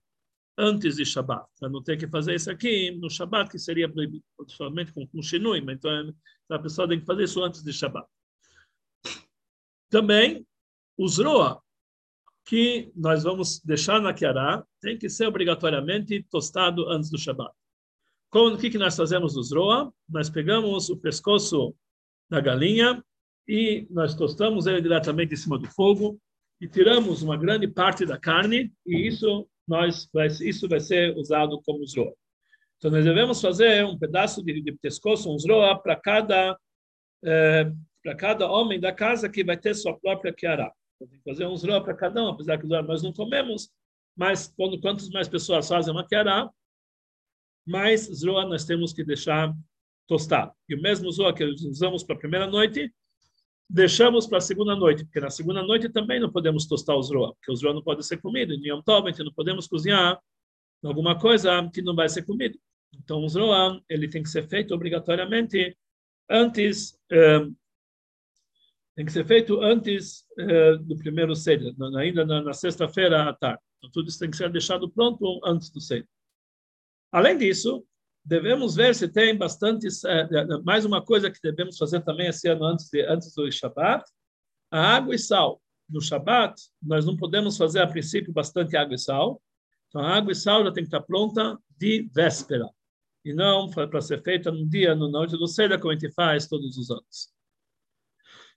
antes 0.56 0.96
de 0.96 1.04
Shabat, 1.04 1.46
para 1.58 1.68
não 1.68 1.82
ter 1.82 1.96
que 1.96 2.06
fazer 2.06 2.34
isso 2.34 2.50
aqui 2.50 2.92
no 2.92 3.10
Shabat, 3.10 3.50
que 3.50 3.58
seria 3.58 3.88
proibido, 3.88 4.24
somente 4.48 4.92
com, 4.92 5.06
com 5.06 5.18
mas 5.18 5.76
então 5.76 6.14
a 6.50 6.58
pessoa 6.58 6.88
tem 6.88 7.00
que 7.00 7.06
fazer 7.06 7.24
isso 7.24 7.42
antes 7.42 7.62
de 7.62 7.72
Shabat. 7.72 8.06
Também, 9.90 10.46
os 10.96 11.18
roa, 11.18 11.60
que 12.44 12.92
nós 12.94 13.24
vamos 13.24 13.60
deixar 13.60 14.00
na 14.00 14.12
Kiara, 14.12 14.64
tem 14.80 14.98
que 14.98 15.08
ser 15.08 15.26
obrigatoriamente 15.26 16.22
tostado 16.30 16.88
antes 16.88 17.10
do 17.10 17.18
Shabat. 17.18 17.52
Como, 18.30 18.54
o 18.54 18.58
que, 18.58 18.70
que 18.70 18.78
nós 18.78 18.96
fazemos 18.96 19.34
dos 19.34 19.52
roa? 19.52 19.92
Nós 20.08 20.28
pegamos 20.28 20.90
o 20.90 20.96
pescoço 20.96 21.74
da 22.34 22.40
galinha 22.40 23.02
e 23.46 23.86
nós 23.90 24.14
tostamos 24.14 24.66
ele 24.66 24.80
diretamente 24.80 25.34
em 25.34 25.36
cima 25.36 25.58
do 25.58 25.68
fogo 25.68 26.18
e 26.60 26.68
tiramos 26.68 27.22
uma 27.22 27.36
grande 27.36 27.68
parte 27.68 28.04
da 28.04 28.18
carne 28.18 28.72
e 28.86 29.06
isso 29.06 29.46
nós 29.66 30.08
isso 30.40 30.68
vai 30.68 30.80
ser 30.80 31.16
usado 31.16 31.60
como 31.62 31.86
zroa. 31.86 32.12
Então 32.76 32.90
nós 32.90 33.04
devemos 33.04 33.40
fazer 33.40 33.84
um 33.84 33.98
pedaço 33.98 34.42
de, 34.42 34.60
de 34.60 34.72
pescoço, 34.72 35.32
um 35.32 35.38
zroa 35.38 35.78
para 35.78 35.96
cada 35.96 36.58
eh, 37.24 37.72
para 38.02 38.14
cada 38.14 38.50
homem 38.50 38.78
da 38.78 38.92
casa 38.92 39.30
que 39.30 39.42
vai 39.42 39.56
ter 39.56 39.74
sua 39.74 39.98
própria 39.98 40.32
kiara. 40.32 40.70
Então, 40.96 41.08
tem 41.08 41.18
que 41.18 41.24
fazer 41.24 41.46
um 41.46 41.56
zroa 41.56 41.82
para 41.82 41.94
cada 41.94 42.22
um, 42.22 42.28
apesar 42.28 42.58
que 42.58 42.66
nós 42.66 43.02
não 43.02 43.14
comemos, 43.14 43.70
mas 44.14 44.52
quando 44.54 44.78
quantas 44.78 45.08
mais 45.08 45.26
pessoas 45.26 45.66
fazem 45.66 45.92
uma 45.92 46.06
kiara, 46.06 46.50
mais 47.66 48.02
zroa 48.02 48.44
nós 48.44 48.66
temos 48.66 48.92
que 48.92 49.02
deixar 49.02 49.54
tostado. 50.06 50.52
E 50.68 50.74
o 50.74 50.80
mesmo 50.80 51.10
zroa 51.10 51.34
que 51.34 51.44
usamos 51.44 52.02
para 52.02 52.16
a 52.16 52.18
primeira 52.18 52.46
noite, 52.46 52.92
deixamos 53.68 54.26
para 54.26 54.38
a 54.38 54.40
segunda 54.40 54.76
noite, 54.76 55.04
porque 55.04 55.20
na 55.20 55.30
segunda 55.30 55.62
noite 55.62 55.88
também 55.88 56.20
não 56.20 56.30
podemos 56.30 56.66
tostar 56.66 56.96
os 56.96 57.10
roa, 57.10 57.34
porque 57.34 57.52
os 57.52 57.62
roa 57.62 57.74
não 57.74 57.82
podem 57.82 58.02
ser 58.02 58.18
comidos, 58.18 58.56
em 58.56 58.68
Yom 58.68 58.82
não 58.86 59.32
podemos 59.34 59.66
cozinhar 59.66 60.20
alguma 60.82 61.18
coisa 61.18 61.68
que 61.72 61.82
não 61.82 61.94
vai 61.94 62.08
ser 62.08 62.24
comido. 62.24 62.58
Então, 62.94 63.24
os 63.24 63.34
roa, 63.34 63.80
ele 63.88 64.08
tem 64.08 64.22
que 64.22 64.28
ser 64.28 64.46
feito 64.46 64.74
obrigatoriamente 64.74 65.76
antes, 66.28 66.98
eh, 67.10 67.46
tem 68.94 69.04
que 69.04 69.12
ser 69.12 69.26
feito 69.26 69.60
antes 69.60 70.24
eh, 70.38 70.76
do 70.76 70.96
primeiro 70.96 71.34
seder, 71.34 71.74
ainda 71.98 72.24
na, 72.24 72.42
na 72.42 72.52
sexta-feira 72.52 73.28
à 73.28 73.32
tarde. 73.32 73.60
Então, 73.78 73.90
tudo 73.90 74.08
isso 74.08 74.18
tem 74.18 74.30
que 74.30 74.36
ser 74.36 74.50
deixado 74.50 74.88
pronto 74.88 75.40
antes 75.44 75.70
do 75.70 75.80
seder. 75.80 76.08
Além 77.10 77.38
disso, 77.38 77.84
devemos 78.24 78.74
ver 78.74 78.94
se 78.94 79.08
tem 79.08 79.36
bastante 79.36 79.86
eh, 80.06 80.28
mais 80.64 80.84
uma 80.84 81.04
coisa 81.04 81.30
que 81.30 81.38
devemos 81.42 81.76
fazer 81.76 82.00
também 82.00 82.28
esse 82.28 82.48
ano 82.48 82.64
antes 82.64 82.88
de 82.88 83.02
antes 83.02 83.34
do 83.34 83.50
Shabat, 83.50 84.04
a 84.70 84.96
água 84.96 85.14
e 85.14 85.18
sal. 85.18 85.60
No 85.88 86.00
Shabat, 86.00 86.54
nós 86.82 87.04
não 87.04 87.16
podemos 87.16 87.56
fazer 87.56 87.80
a 87.80 87.86
princípio 87.86 88.32
bastante 88.32 88.76
água 88.76 88.94
e 88.94 88.98
sal. 88.98 89.42
Então 89.88 90.00
a 90.00 90.16
água 90.16 90.32
e 90.32 90.34
sal 90.34 90.64
já 90.64 90.72
tem 90.72 90.82
que 90.82 90.88
estar 90.88 91.02
pronta 91.02 91.58
de 91.78 92.08
véspera 92.14 92.68
e 93.24 93.32
não 93.32 93.70
para 93.70 94.00
ser 94.00 94.22
feita 94.22 94.50
no 94.50 94.66
dia 94.66 94.94
no 94.94 95.08
noite 95.08 95.36
do 95.36 95.46
Seder 95.46 95.78
como 95.78 95.92
a 95.92 95.94
gente 95.94 96.12
faz 96.12 96.46
todos 96.46 96.76
os 96.76 96.90
anos. 96.90 97.32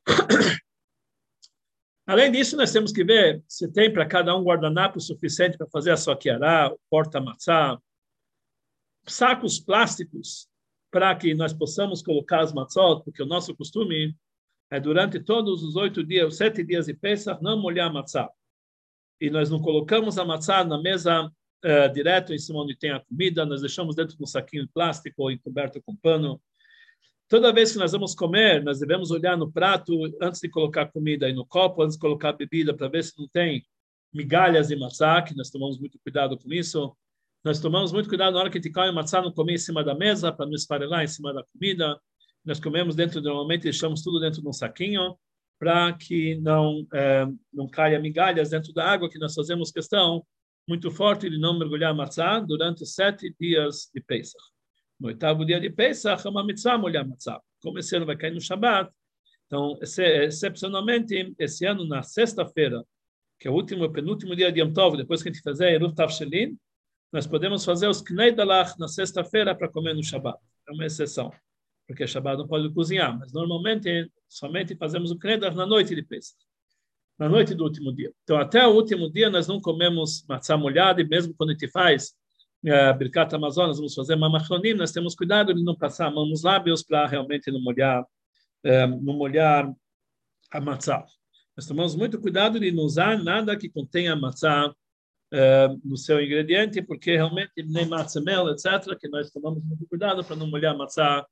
Além 2.06 2.32
disso, 2.32 2.56
nós 2.56 2.71
temos 2.71 2.93
que 2.93 3.03
ver 3.03 3.43
se 3.47 3.69
tem 3.69 3.91
para 3.91 4.06
cada 4.06 4.36
um 4.36 4.43
guardanapo 4.43 4.99
suficiente 4.99 5.58
para 5.58 5.67
fazer 5.67 5.91
a 5.91 5.97
sua 5.97 6.15
quiará, 6.15 6.73
porta-matzá, 6.89 7.77
sacos 9.08 9.60
plásticos 9.60 10.48
para 10.91 11.15
que 11.15 11.34
nós 11.34 11.54
possamos 11.54 12.02
colocar 12.02 12.41
as 12.41 12.54
matzot, 12.54 13.04
porque 13.04 13.22
o 13.22 13.26
nosso 13.26 13.56
costume 13.56 14.15
é 14.70 14.80
durante 14.80 15.20
todos 15.20 15.63
os 15.63 15.76
oito 15.76 16.04
dias, 16.04 16.28
os 16.28 16.38
sete 16.38 16.63
dias 16.63 16.88
de 16.88 16.93
Pesach, 16.93 17.41
não 17.41 17.60
molhar 17.62 17.89
a 17.89 17.93
matzá. 17.93 18.30
E 19.20 19.30
nós 19.30 19.50
não 19.50 19.60
colocamos 19.60 20.17
a 20.17 20.26
matzá 20.26 20.63
na 20.63 20.80
mesa 20.80 21.26
uh, 21.26 21.93
direto 21.93 22.34
em 22.34 22.38
cima 22.38 22.62
onde 22.62 22.76
tem 22.76 22.91
a 22.91 23.00
comida, 23.00 23.46
nós 23.46 23.62
deixamos 23.62 23.96
dentro 23.96 24.15
de 24.15 24.24
um 24.24 24.28
saquinho 24.28 24.65
de 24.65 24.72
plástico 24.72 25.24
ou 25.24 25.32
encoberto 25.32 25.82
com 25.82 25.96
pano. 25.96 26.41
Toda 27.28 27.52
vez 27.52 27.74
que 27.74 27.78
nós 27.78 27.91
vamos 27.91 28.15
comer, 28.15 28.63
nós 28.63 28.80
devemos 28.80 29.12
olhar 29.12 29.38
no 29.38 29.52
prato 29.52 29.93
antes 30.22 30.39
de 30.39 30.50
colocar 30.50 30.88
comida 30.91 31.28
e 31.28 31.34
no 31.34 31.46
copo, 31.46 31.82
antes 31.82 31.96
de 31.96 32.02
colocar 32.02 32.34
bebida, 32.34 32.74
para 32.74 32.88
ver 32.88 33.04
se 33.04 33.17
não 33.17 33.28
tem 33.28 33.65
migalhas 34.13 34.70
de 34.70 34.76
matzá, 34.76 35.22
que 35.22 35.36
nós 35.36 35.50
tomamos 35.50 35.78
muito 35.78 36.00
cuidado 36.00 36.38
com 36.38 36.54
isso. 36.54 36.96
Nós 37.48 37.62
tomamos 37.62 37.94
muito 37.94 38.10
cuidado 38.10 38.34
na 38.34 38.42
hora 38.42 38.50
que 38.50 38.58
a 38.58 38.62
gente 38.62 38.74
come 38.74 38.92
matzá, 38.92 39.22
não 39.22 39.32
comer 39.32 39.54
em 39.54 39.58
cima 39.58 39.82
da 39.82 39.96
mesa, 39.96 40.34
para 40.34 40.46
não 40.46 40.54
esfarelar 40.54 41.02
em 41.06 41.08
cima 41.08 41.34
da 41.34 41.42
comida. 41.46 41.98
Nós 42.44 42.60
comemos 42.60 42.94
dentro, 42.94 43.22
normalmente 43.22 43.64
deixamos 43.64 44.04
tudo 44.04 44.20
dentro 44.20 44.42
de 44.42 44.48
um 44.50 44.52
saquinho, 44.52 45.18
para 45.58 45.94
que 45.94 46.36
não 46.42 46.86
é, 46.94 47.26
não 47.54 47.66
caia 47.70 48.02
migalhas 48.02 48.50
dentro 48.50 48.74
da 48.74 48.92
água, 48.92 49.10
que 49.10 49.18
nós 49.18 49.34
fazemos 49.34 49.72
questão 49.72 50.26
muito 50.68 50.92
forte 50.92 51.30
de 51.30 51.40
não 51.40 51.58
mergulhar 51.58 51.96
matzá 51.96 52.42
durante 52.42 52.86
sete 52.86 53.34
dias 53.40 53.90
de 53.96 54.02
Pesach. 54.02 54.36
No 55.00 55.08
oitavo 55.08 55.46
dia 55.46 55.62
de 55.62 55.70
Pesach, 55.70 56.28
é 56.28 56.30
uma 56.30 56.46
mitzvah 56.46 56.78
molhar 56.78 57.08
matzá. 57.08 57.40
Como 57.64 57.80
esse 57.80 57.96
ano 57.96 58.06
vai 58.06 58.18
cair 58.18 58.34
no 58.34 58.42
Shabat, 58.42 58.92
então, 59.46 59.80
excepcionalmente, 59.82 61.34
esse 61.40 61.66
ano, 61.66 61.88
na 61.88 62.04
sexta-feira, 62.04 62.84
que 63.40 63.48
é 63.48 63.52
o 63.52 63.54
último, 63.54 63.90
penúltimo 63.90 64.36
dia 64.36 64.52
de 64.52 64.60
Yom 64.60 64.74
Tov, 64.74 64.98
depois 64.98 65.24
que 65.24 65.30
a 65.30 65.32
gente 65.32 65.42
fizer 65.42 65.72
Eruv 65.72 65.96
Tavshelin, 65.96 66.58
nós 67.12 67.26
podemos 67.26 67.63
fazer 67.63 67.88
os 67.88 68.02
Knei 68.02 68.32
Dalach 68.32 68.78
na 68.80 68.88
sexta-feira 68.88 69.56
para 69.56 69.70
comer 69.70 69.93
no 69.93 70.04
Shabat. 70.04 70.38
É 70.67 70.72
uma 70.72 70.86
exceção, 70.86 71.32
porque 71.88 72.06
Shabat 72.06 72.38
não 72.38 72.48
pode 72.48 72.70
cozinhar, 72.74 73.17
mas 73.17 73.32
normalmente 73.32 74.12
somente 74.28 74.76
fazemos 74.76 75.12
o 75.12 75.17
Knei 75.17 75.38
Dalach 75.38 75.56
na 75.56 75.65
noite 75.65 75.96
de 75.96 76.04
Pesach, 76.04 76.38
na 77.17 77.30
noite 77.30 77.56
do 77.56 77.63
último 77.63 77.93
dia. 77.93 78.12
Então, 78.24 78.38
até 78.38 78.67
o 78.67 78.72
último 78.72 79.10
dia, 79.10 79.30
nós 79.30 79.48
não 79.48 79.60
comemos 79.62 80.26
matzá 80.28 80.58
molhada, 80.58 81.02
e 81.02 81.08
mesmo 81.08 81.34
quando 81.34 81.52
a 81.52 81.54
gente 81.54 81.70
faz 81.70 82.13
uh, 82.65 82.98
Birkat 82.98 83.34
Amazonas, 83.34 83.78
vamos 83.78 83.96
fazer 83.96 84.15
mamachronim, 84.15 84.74
nós 84.74 84.91
temos 84.91 85.15
cuidado 85.15 85.54
de 85.54 85.63
não 85.63 85.76
passar 85.76 86.08
a 86.08 86.12
mão 86.12 86.26
nos 86.26 86.43
lábios 86.43 86.84
para 86.84 87.08
realmente 87.08 87.50
não 87.52 87.62
molhar, 87.62 88.04
uh, 88.04 89.02
não 89.02 89.13
molhar 89.13 89.74
a 90.52 90.62
matzá. 90.62 91.06
Nós 91.56 91.65
tomamos 91.65 91.96
muito 91.96 92.20
cuidado 92.20 92.60
de 92.60 92.72
não 92.72 92.84
usar 92.84 93.17
nada 93.17 93.58
que 93.58 93.70
contenha 93.70 94.15
matzá 94.15 94.74
uh, 95.34 95.80
no 95.84 95.98
seu 95.98 96.22
ingrediente, 96.22 96.82
porque 96.82 97.12
realmente 97.12 97.52
nem 97.66 97.86
matzah 97.86 98.22
mel, 98.22 98.50
etc., 98.50 98.98
que 99.00 99.08
nós 99.08 99.32
tomamos 99.32 99.63
muito 99.63 99.86
cuidado 99.88 100.24
para 100.24 100.36
não 100.36 100.48
molhar 100.48 100.78
matzá 100.78 101.26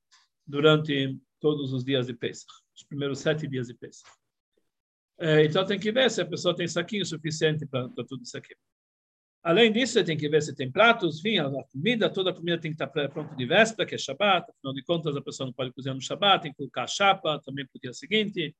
durante 0.45 1.17
todos 1.39 1.73
os 1.73 1.83
dias 1.83 2.07
de 2.07 2.13
Pesach, 2.13 2.47
os 2.75 2.83
primeiros 2.83 3.19
sete 3.19 3.47
dias 3.47 3.67
de 3.67 3.73
Pesach. 3.73 4.09
Uh, 5.19 5.39
então 5.45 5.65
tem 5.65 5.79
que 5.79 5.91
ver 5.91 6.09
se 6.11 6.21
a 6.21 6.25
pessoa 6.25 6.55
tem 6.55 6.67
saquinho 6.67 7.05
suficiente 7.05 7.65
para 7.65 7.89
tudo 8.07 8.23
isso 8.23 8.37
aqui. 8.37 8.55
Além 9.45 9.71
disso, 9.71 10.03
tem 10.03 10.17
que 10.17 10.27
ver 10.27 10.41
se 10.41 10.55
tem 10.55 10.71
pratos, 10.71 11.19
enfim, 11.19 11.37
a 11.37 11.51
comida, 11.71 12.09
toda 12.09 12.31
a 12.31 12.33
comida 12.33 12.57
tem 12.57 12.71
que 12.73 12.83
estar 12.83 12.87
pronta 12.87 13.35
de 13.35 13.45
véspera, 13.45 13.87
que 13.87 13.93
é 13.93 13.97
Shabat, 13.97 14.49
afinal 14.49 14.73
de 14.73 14.83
contas 14.83 15.15
a 15.15 15.21
pessoa 15.21 15.45
não 15.45 15.53
pode 15.53 15.71
cozinhar 15.71 15.93
no 15.93 16.01
Shabat, 16.01 16.41
tem 16.41 16.51
que 16.51 16.57
colocar 16.57 16.83
a 16.83 16.87
chapa 16.87 17.39
também 17.45 17.63
para 17.63 17.77
o 17.77 17.79
dia 17.79 17.93
seguinte. 17.93 18.55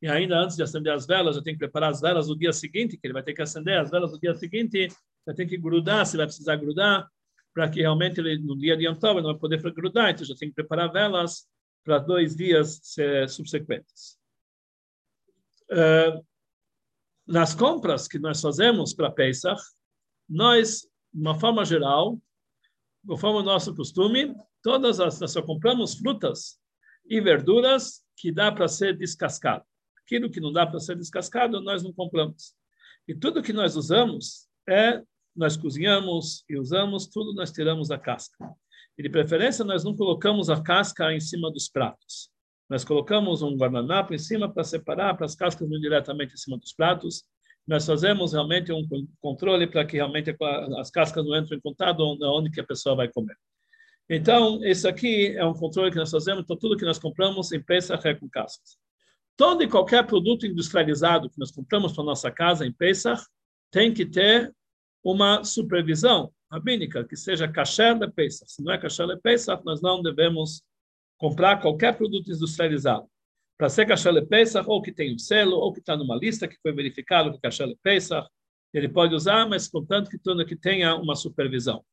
E 0.00 0.08
ainda 0.08 0.38
antes 0.38 0.56
de 0.56 0.62
acender 0.62 0.92
as 0.92 1.06
velas, 1.06 1.36
eu 1.36 1.42
tenho 1.42 1.56
que 1.56 1.64
preparar 1.64 1.90
as 1.90 2.00
velas 2.00 2.28
do 2.28 2.36
dia 2.36 2.52
seguinte, 2.52 2.96
que 2.96 3.06
ele 3.06 3.14
vai 3.14 3.22
ter 3.22 3.34
que 3.34 3.42
acender 3.42 3.78
as 3.78 3.90
velas 3.90 4.12
do 4.12 4.18
dia 4.18 4.34
seguinte, 4.34 4.88
vai 5.26 5.34
ter 5.34 5.46
que 5.46 5.58
grudar, 5.58 6.06
se 6.06 6.16
vai 6.16 6.26
precisar 6.26 6.56
grudar, 6.56 7.08
para 7.52 7.68
que 7.68 7.80
realmente 7.80 8.20
ele, 8.20 8.38
no 8.38 8.56
dia 8.56 8.76
de 8.76 8.86
Yom 8.86 8.94
Tov 8.94 9.20
não 9.20 9.32
vai 9.32 9.38
poder 9.38 9.60
grudar, 9.72 10.10
então 10.10 10.24
já 10.24 10.34
tem 10.36 10.48
que 10.48 10.54
preparar 10.54 10.92
velas 10.92 11.48
para 11.84 11.98
dois 11.98 12.36
dias 12.36 12.80
subsequentes. 13.28 14.16
Uh, 15.70 16.24
nas 17.26 17.54
compras 17.54 18.06
que 18.06 18.18
nós 18.18 18.40
fazemos 18.40 18.94
para 18.94 19.10
Pesach, 19.10 19.60
nós, 20.28 20.82
de 21.12 21.20
uma 21.20 21.38
forma 21.38 21.64
geral, 21.64 22.18
conforme 23.06 23.40
o 23.40 23.42
nosso 23.42 23.74
costume, 23.74 24.34
todas 24.62 25.00
as 25.00 25.18
nós 25.20 25.32
só 25.32 25.42
compramos 25.42 25.94
frutas 25.94 26.58
e 27.06 27.20
verduras 27.20 28.04
que 28.16 28.30
dá 28.30 28.52
para 28.52 28.68
ser 28.68 28.96
descascado. 28.96 29.64
Aquilo 30.08 30.30
que 30.30 30.40
não 30.40 30.50
dá 30.50 30.66
para 30.66 30.80
ser 30.80 30.96
descascado, 30.96 31.60
nós 31.60 31.82
não 31.82 31.92
compramos. 31.92 32.54
E 33.06 33.14
tudo 33.14 33.42
que 33.42 33.52
nós 33.52 33.76
usamos 33.76 34.48
é 34.66 35.02
nós 35.36 35.54
cozinhamos 35.54 36.44
e 36.48 36.58
usamos, 36.58 37.06
tudo 37.06 37.34
nós 37.34 37.52
tiramos 37.52 37.88
da 37.88 37.98
casca. 37.98 38.36
E 38.96 39.02
de 39.02 39.10
preferência 39.10 39.66
nós 39.66 39.84
não 39.84 39.94
colocamos 39.94 40.48
a 40.48 40.62
casca 40.62 41.12
em 41.12 41.20
cima 41.20 41.52
dos 41.52 41.68
pratos. 41.68 42.30
nós 42.70 42.84
colocamos 42.84 43.42
um 43.42 43.54
guardanapo 43.54 44.14
em 44.14 44.18
cima 44.18 44.50
para 44.50 44.64
separar, 44.64 45.14
para 45.14 45.26
as 45.26 45.34
cascas 45.34 45.68
não 45.68 45.78
diretamente 45.78 46.32
em 46.32 46.36
cima 46.38 46.56
dos 46.56 46.72
pratos. 46.72 47.24
Nós 47.66 47.84
fazemos 47.84 48.32
realmente 48.32 48.72
um 48.72 48.82
controle 49.20 49.66
para 49.66 49.84
que 49.84 49.96
realmente 49.96 50.34
as 50.78 50.90
cascas 50.90 51.22
não 51.22 51.36
entrem 51.36 51.58
em 51.58 51.62
contato 51.62 52.00
onde 52.00 52.50
que 52.50 52.60
a 52.60 52.66
pessoa 52.66 52.96
vai 52.96 53.08
comer. 53.08 53.36
Então, 54.08 54.64
esse 54.64 54.88
aqui 54.88 55.36
é 55.36 55.44
um 55.44 55.52
controle 55.52 55.90
que 55.90 55.98
nós 55.98 56.10
fazemos, 56.10 56.44
então 56.44 56.56
tudo 56.56 56.78
que 56.78 56.84
nós 56.84 56.98
compramos 56.98 57.52
em 57.52 57.62
Pesach 57.62 58.08
é 58.08 58.14
com 58.14 58.26
cascas. 58.26 58.78
Todo 59.38 59.62
e 59.62 59.68
qualquer 59.68 60.04
produto 60.04 60.44
industrializado 60.44 61.30
que 61.30 61.38
nós 61.38 61.52
compramos 61.52 61.92
para 61.92 62.02
nossa 62.02 62.28
casa 62.28 62.66
em 62.66 62.72
Pesach 62.72 63.22
tem 63.70 63.94
que 63.94 64.04
ter 64.04 64.52
uma 65.00 65.44
supervisão 65.44 66.32
rabínica, 66.50 67.04
que 67.04 67.14
seja 67.14 67.46
kasher 67.46 67.96
de 67.96 68.10
Pesach. 68.10 68.50
Se 68.50 68.64
não 68.64 68.72
é 68.72 68.78
kasher 68.78 69.06
de 69.06 69.16
Pesach, 69.16 69.64
nós 69.64 69.80
não 69.80 70.02
devemos 70.02 70.60
comprar 71.16 71.62
qualquer 71.62 71.96
produto 71.96 72.32
industrializado. 72.32 73.06
Para 73.56 73.68
ser 73.68 73.86
kasher 73.86 74.12
de 74.12 74.26
Pesach, 74.26 74.68
ou 74.68 74.82
que 74.82 74.90
tem 74.90 75.14
um 75.14 75.18
selo, 75.18 75.54
ou 75.54 75.72
que 75.72 75.78
está 75.78 75.96
numa 75.96 76.16
lista 76.16 76.48
que 76.48 76.58
foi 76.60 76.72
verificado 76.72 77.30
que 77.30 77.46
é 77.46 77.50
de 77.50 77.76
Pesach, 77.80 78.28
ele 78.74 78.88
pode 78.88 79.14
usar, 79.14 79.48
mas 79.48 79.68
contanto 79.68 80.10
que 80.10 80.56
tenha 80.56 80.96
uma 80.96 81.14
supervisão 81.14 81.84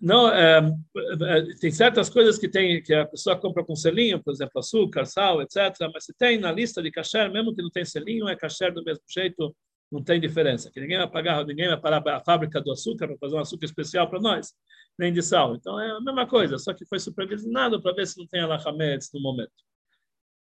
não 0.00 0.28
é, 0.28 0.58
é, 0.58 1.54
tem 1.60 1.70
certas 1.70 2.08
coisas 2.08 2.38
que 2.38 2.48
tem 2.48 2.82
que 2.82 2.94
a 2.94 3.06
pessoa 3.06 3.38
compra 3.38 3.64
com 3.64 3.74
selinho, 3.74 4.22
por 4.22 4.32
exemplo, 4.32 4.58
açúcar, 4.58 5.04
sal, 5.04 5.42
etc. 5.42 5.56
Mas 5.92 6.04
se 6.04 6.14
tem 6.14 6.38
na 6.38 6.52
lista 6.52 6.82
de 6.82 6.90
kasher, 6.90 7.30
mesmo 7.30 7.54
que 7.54 7.62
não 7.62 7.70
tem 7.70 7.84
selinho, 7.84 8.28
é 8.28 8.36
kasher 8.36 8.72
do 8.72 8.82
mesmo 8.82 9.02
jeito, 9.08 9.54
não 9.90 10.02
tem 10.02 10.20
diferença. 10.20 10.70
Que 10.70 10.80
ninguém 10.80 10.98
vai 10.98 11.10
pagar, 11.10 11.44
ninguém 11.44 11.68
vai 11.68 11.80
parar 11.80 12.02
a 12.16 12.20
fábrica 12.20 12.60
do 12.60 12.72
açúcar 12.72 13.06
para 13.08 13.18
fazer 13.18 13.36
um 13.36 13.40
açúcar 13.40 13.66
especial 13.66 14.08
para 14.08 14.20
nós, 14.20 14.52
nem 14.98 15.12
de 15.12 15.22
sal. 15.22 15.54
Então 15.54 15.78
é 15.78 15.90
a 15.90 16.00
mesma 16.00 16.26
coisa, 16.26 16.58
só 16.58 16.72
que 16.72 16.86
foi 16.86 16.98
supervisionado 16.98 17.80
para 17.82 17.94
ver 17.94 18.06
se 18.06 18.18
não 18.18 18.26
tem 18.26 18.40
alahametz 18.40 19.10
no 19.12 19.20
momento. 19.20 19.52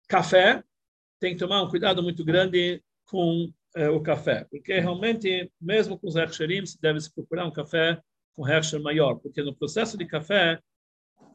Café 0.08 0.64
tem 1.20 1.34
que 1.34 1.40
tomar 1.40 1.62
um 1.62 1.70
cuidado 1.70 2.04
muito 2.04 2.24
grande 2.24 2.84
com 3.06 3.52
é, 3.76 3.90
o 3.90 4.02
café, 4.02 4.46
porque 4.50 4.80
realmente, 4.80 5.52
mesmo 5.60 5.98
com 5.98 6.08
os 6.08 6.16
hechsherim, 6.16 6.66
se 6.66 6.80
deve 6.82 7.00
se 7.00 7.14
procurar 7.14 7.46
um 7.46 7.52
café 7.52 8.02
com 8.36 8.48
Herrscher 8.48 8.82
maior, 8.82 9.16
porque 9.16 9.42
no 9.42 9.56
processo 9.56 9.98
de 9.98 10.06
café 10.06 10.60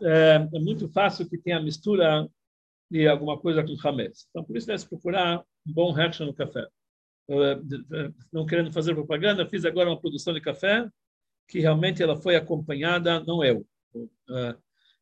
é, 0.03 0.49
é, 0.53 0.59
muito 0.61 0.88
fácil 0.88 1.28
que 1.28 1.38
tenha 1.38 1.61
mistura 1.61 2.28
de 2.90 3.07
alguma 3.07 3.38
coisa 3.38 3.62
com 3.62 3.76
Hametz. 3.86 4.26
Então, 4.30 4.44
por 4.44 4.57
isso, 4.57 4.66
deve 4.66 4.86
procurar 4.86 5.40
um 5.66 5.72
bom 5.72 5.99
Herrscher 5.99 6.26
no 6.26 6.34
café. 6.34 6.66
não 8.32 8.46
querendo 8.46 8.72
fazer 8.72 8.94
propaganda, 8.94 9.49
fiz 9.49 9.64
agora 9.64 9.90
uma 9.90 10.01
produção 10.01 10.32
de 10.32 10.40
café 10.40 10.88
que 11.46 11.61
realmente 11.61 12.03
ela 12.03 12.16
foi 12.16 12.36
acompanhada, 12.36 13.20
não 13.20 13.42
eu, 13.42 13.66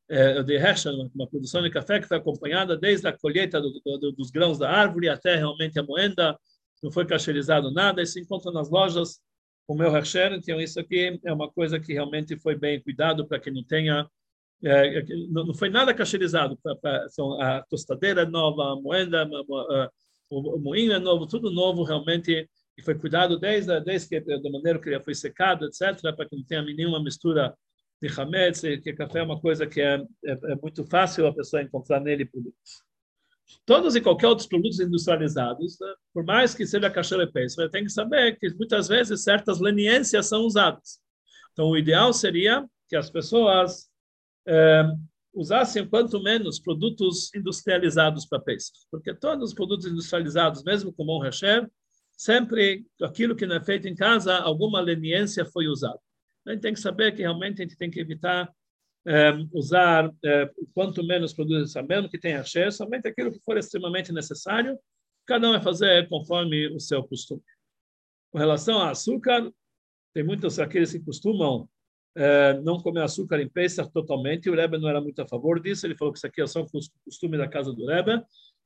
é, 0.09 0.43
de 0.43 0.55
Herrscher, 0.55 0.93
uma 1.15 1.27
produção 1.27 1.63
de 1.63 1.71
café 1.71 2.01
que 2.01 2.07
foi 2.07 2.17
acompanhada 2.17 2.77
desde 2.77 3.09
a 3.09 3.17
colheita 3.17 3.61
do, 3.61 3.81
do, 3.85 4.13
dos 4.13 4.31
grãos 4.31 4.59
da 4.59 4.71
árvore 4.71 5.09
até 5.09 5.35
realmente 5.35 5.79
a 5.79 5.83
moenda, 5.83 6.39
não 6.83 6.93
foi 6.93 7.05
cacherizado 7.05 7.71
nada, 7.73 8.01
e 8.01 8.07
se 8.07 8.21
encontra 8.21 8.53
nas 8.53 8.71
lojas 8.71 9.21
o 9.69 9.75
meu 9.75 9.91
Hasher, 9.91 10.33
então 10.33 10.61
isso 10.61 10.79
aqui 10.79 11.19
é 11.25 11.33
uma 11.33 11.51
coisa 11.51 11.81
que 11.81 11.93
realmente 11.93 12.37
foi 12.39 12.57
bem 12.57 12.81
cuidado 12.81 13.27
para 13.27 13.41
que 13.41 13.51
não 13.51 13.65
tenha 13.65 14.09
é, 14.65 15.05
não 15.29 15.55
foi 15.55 15.69
nada 15.69 15.93
cacherizado, 15.93 16.59
são 17.11 17.41
a 17.41 17.63
tostadeira 17.63 18.25
nova, 18.25 18.73
a 18.73 18.77
moeda, 18.77 19.29
o 20.31 20.59
moinho 20.59 20.93
é 20.93 20.99
novo, 20.99 21.27
tudo 21.27 21.51
novo 21.51 21.83
realmente, 21.83 22.49
e 22.77 22.83
foi 22.83 22.95
cuidado 22.95 23.39
desde, 23.39 23.79
desde 23.81 24.09
que, 24.09 24.21
da 24.21 24.51
maneira 24.51 24.81
que 24.81 24.89
ele 24.89 25.03
foi 25.03 25.15
secado, 25.15 25.67
etc., 25.67 26.01
para 26.17 26.27
que 26.27 26.37
não 26.37 26.45
tenha 26.45 26.63
nenhuma 26.63 27.03
mistura 27.03 27.55
de 28.01 28.09
hametz, 28.09 28.63
que 28.83 28.95
café 28.95 29.19
é 29.21 29.23
uma 29.23 29.41
coisa 29.41 29.67
que 29.67 29.81
é, 29.81 29.97
é, 30.25 30.33
é 30.33 30.55
muito 30.57 30.85
fácil 30.87 31.27
a 31.27 31.35
pessoa 31.35 31.63
encontrar 31.63 32.01
nele 32.01 32.25
produtos 32.25 32.86
todos 33.65 33.97
e 33.97 34.01
qualquer 34.01 34.29
outros 34.29 34.49
produtos 34.49 34.81
industrializados, 34.81 35.79
né, 35.81 35.95
por 36.13 36.25
mais 36.25 36.55
que 36.55 36.67
seja 36.67 36.91
cachorro 36.91 37.31
você 37.33 37.69
tem 37.69 37.85
que 37.85 37.91
saber 37.91 38.39
que 38.39 38.49
muitas 38.55 38.89
vezes 38.89 39.23
certas 39.23 39.61
leniências 39.61 40.27
são 40.27 40.43
usadas. 40.43 41.01
Então, 41.53 41.69
o 41.69 41.77
ideal 41.77 42.13
seria 42.13 42.67
que 42.89 42.97
as 42.97 43.11
pessoas 43.11 43.89
é, 44.47 44.85
usassem 45.35 45.87
quanto 45.87 46.23
menos 46.23 46.59
produtos 46.59 47.33
industrializados 47.35 48.27
para 48.27 48.41
pesca, 48.41 48.77
porque 48.91 49.15
todos 49.15 49.51
os 49.51 49.55
produtos 49.55 49.87
industrializados, 49.87 50.63
mesmo 50.63 50.93
com 50.93 51.05
bom 51.05 51.21
recheio, 51.21 51.71
sempre 52.17 52.87
aquilo 53.03 53.37
que 53.37 53.47
não 53.47 53.57
é 53.57 53.65
feito 53.65 53.87
em 53.87 53.95
casa, 53.95 54.37
alguma 54.39 54.81
leniência 54.81 55.45
foi 55.45 55.67
usada. 55.67 56.01
A 56.47 56.53
gente 56.53 56.63
tem 56.63 56.73
que 56.73 56.81
saber 56.81 57.13
que 57.13 57.23
realmente 57.23 57.61
a 57.61 57.65
gente 57.65 57.77
tem 57.77 57.91
que 57.91 58.01
evitar 58.01 58.51
é, 59.07 59.33
usar 59.53 60.13
é, 60.25 60.51
quanto 60.75 61.05
menos 61.05 61.33
produtos, 61.33 61.73
sabendo 61.73 62.09
que 62.09 62.19
tem 62.19 62.35
axé, 62.35 62.71
somente 62.71 63.07
aquilo 63.07 63.31
que 63.31 63.41
for 63.41 63.57
extremamente 63.57 64.13
necessário, 64.13 64.79
cada 65.27 65.49
um 65.49 65.53
vai 65.53 65.63
fazer 65.63 66.09
conforme 66.09 66.69
o 66.69 66.81
seu 66.81 67.03
costume. 67.05 67.43
Com 68.33 68.39
relação 68.39 68.79
a 68.79 68.91
açúcar, 68.91 69.51
tem 70.13 70.25
muitos 70.25 70.59
aqueles 70.59 70.93
que 70.93 71.01
costumam 71.01 71.69
é, 72.17 72.55
não 72.61 72.81
comer 72.81 73.03
açúcar 73.03 73.41
em 73.41 73.49
Pesach 73.49 73.91
totalmente, 73.93 74.51
o 74.51 74.55
Rebbe 74.55 74.79
não 74.79 74.89
era 74.89 75.01
muito 75.01 75.21
a 75.21 75.29
favor 75.29 75.61
disso, 75.61 75.87
ele 75.87 75.97
falou 75.97 76.13
que 76.13 76.19
isso 76.19 76.27
aqui 76.27 76.41
é 76.41 76.47
só 76.47 76.63
um 76.63 76.67
costume 77.05 77.37
da 77.37 77.47
casa 77.47 77.73
do 77.73 77.87
Rebbe, 77.87 78.23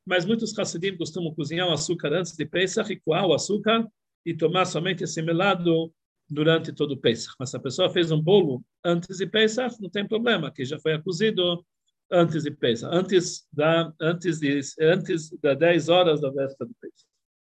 mas 0.06 0.24
muitos 0.24 0.56
Hassidim 0.58 0.96
costumam 0.96 1.34
cozinhar 1.34 1.68
o 1.68 1.72
açúcar 1.72 2.12
antes 2.12 2.36
de 2.36 2.46
Pesach 2.46 2.90
e 2.90 3.00
coar 3.00 3.26
o 3.26 3.34
açúcar 3.34 3.86
e 4.24 4.34
tomar 4.34 4.64
somente 4.64 5.04
esse 5.04 5.20
melado 5.20 5.92
durante 6.30 6.72
todo 6.72 6.92
o 6.92 6.96
Pesach. 6.96 7.34
Mas 7.38 7.50
se 7.50 7.56
a 7.56 7.60
pessoa 7.60 7.90
fez 7.90 8.10
um 8.12 8.22
bolo 8.22 8.64
antes 8.84 9.18
de 9.18 9.26
Pesach, 9.26 9.76
não 9.80 9.90
tem 9.90 10.06
problema, 10.06 10.50
que 10.52 10.64
já 10.64 10.78
foi 10.78 11.00
cozido 11.02 11.64
antes 12.10 12.44
de 12.44 12.50
Pesach, 12.50 12.94
antes 12.94 13.46
da 13.52 13.92
antes 14.00 14.38
de 14.38 14.60
antes 14.80 15.30
das 15.40 15.58
10 15.58 15.88
horas 15.88 16.20
da 16.20 16.30
véspera 16.30 16.68
de 16.68 16.76
Pesach. 16.80 17.06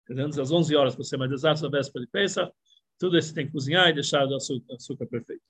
Antes 0.09 0.37
das 0.37 0.51
11 0.51 0.75
horas, 0.75 0.95
para 0.95 1.03
ser 1.05 1.17
mais 1.17 1.31
exato, 1.31 1.61
da 1.61 1.69
véspera 1.69 2.03
de 2.03 2.11
Pesach, 2.11 2.51
tudo 2.99 3.17
isso 3.17 3.33
tem 3.33 3.45
que 3.45 3.51
cozinhar 3.51 3.89
e 3.89 3.93
deixar 3.93 4.27
o 4.27 4.35
açúcar, 4.35 4.75
açúcar 4.75 5.05
perfeito. 5.05 5.41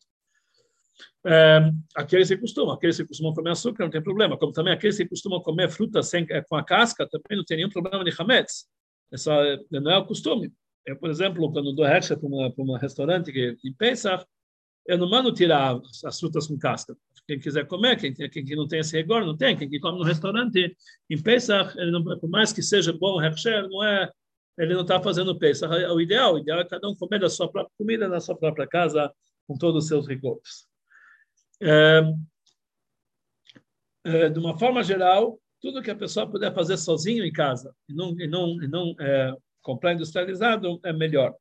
É, 1.25 1.71
aqueles 1.95 2.27
que 2.27 2.37
costumam, 2.37 2.73
aqueles 2.73 2.97
que 2.97 3.05
costumam 3.05 3.33
comer 3.33 3.51
açúcar 3.51 3.83
não 3.83 3.89
tem 3.89 4.01
problema, 4.01 4.37
como 4.37 4.51
também 4.51 4.73
aqueles 4.73 4.97
que 4.97 5.07
costumam 5.07 5.41
comer 5.41 5.69
fruta 5.69 6.03
sem, 6.03 6.25
com 6.47 6.55
a 6.55 6.63
casca 6.63 7.07
também 7.09 7.37
não 7.37 7.43
tem 7.43 7.57
nenhum 7.57 7.69
problema 7.69 8.03
de 8.03 8.13
hametz. 8.17 8.67
É 9.11 9.17
só, 9.17 9.33
não 9.71 9.91
é 9.91 9.97
o 9.97 10.05
costume. 10.05 10.51
Eu, 10.85 10.97
por 10.97 11.09
exemplo, 11.09 11.51
quando 11.51 11.73
dou 11.73 11.85
hexa 11.85 12.17
para 12.17 12.27
um 12.27 12.77
restaurante 12.77 13.31
que, 13.31 13.57
em 13.63 13.73
Pesach, 13.73 14.25
eu 14.85 14.97
não 14.97 15.09
mando 15.09 15.33
tirar 15.33 15.79
as 16.05 16.19
frutas 16.19 16.47
com 16.47 16.57
casca. 16.57 16.95
Quem 17.25 17.39
quiser 17.39 17.65
comer, 17.65 17.95
quem, 17.95 18.13
quem 18.13 18.55
não 18.55 18.67
tem 18.67 18.79
esse 18.79 18.97
rigor, 18.97 19.25
não 19.25 19.37
tem. 19.37 19.55
Quem 19.55 19.79
come 19.79 19.97
no 19.97 20.03
restaurante, 20.03 20.75
em 21.09 21.21
Pesach, 21.21 21.73
não, 21.89 22.03
por 22.03 22.29
mais 22.29 22.51
que 22.51 22.61
seja 22.61 22.91
bom 22.91 23.17
o 23.17 23.69
não 23.69 23.83
é, 23.83 24.11
ele 24.57 24.73
não 24.73 24.81
está 24.81 25.01
fazendo 25.01 25.37
Pesach. 25.39 25.73
O 25.73 26.01
ideal, 26.01 26.35
o 26.35 26.39
ideal 26.39 26.59
é 26.59 26.65
cada 26.65 26.89
um 26.89 26.95
comer 26.95 27.19
da 27.19 27.29
sua 27.29 27.49
própria 27.49 27.73
comida 27.77 28.09
na 28.09 28.19
sua 28.19 28.35
própria 28.35 28.67
casa, 28.67 29.11
com 29.47 29.57
todos 29.57 29.85
os 29.85 29.87
seus 29.87 30.05
rigores. 30.05 30.67
É, 31.61 32.01
é, 34.03 34.29
de 34.29 34.37
uma 34.37 34.57
forma 34.59 34.83
geral, 34.83 35.39
tudo 35.61 35.81
que 35.81 35.91
a 35.91 35.95
pessoa 35.95 36.29
puder 36.29 36.53
fazer 36.53 36.75
sozinho 36.75 37.23
em 37.23 37.31
casa 37.31 37.73
e 37.87 37.93
não, 37.93 38.19
e 38.19 38.27
não, 38.27 38.61
e 38.61 38.67
não 38.67 38.93
é, 38.99 39.33
comprar 39.63 39.93
industrializado 39.93 40.79
é 40.83 40.93
melhor. 40.93 41.35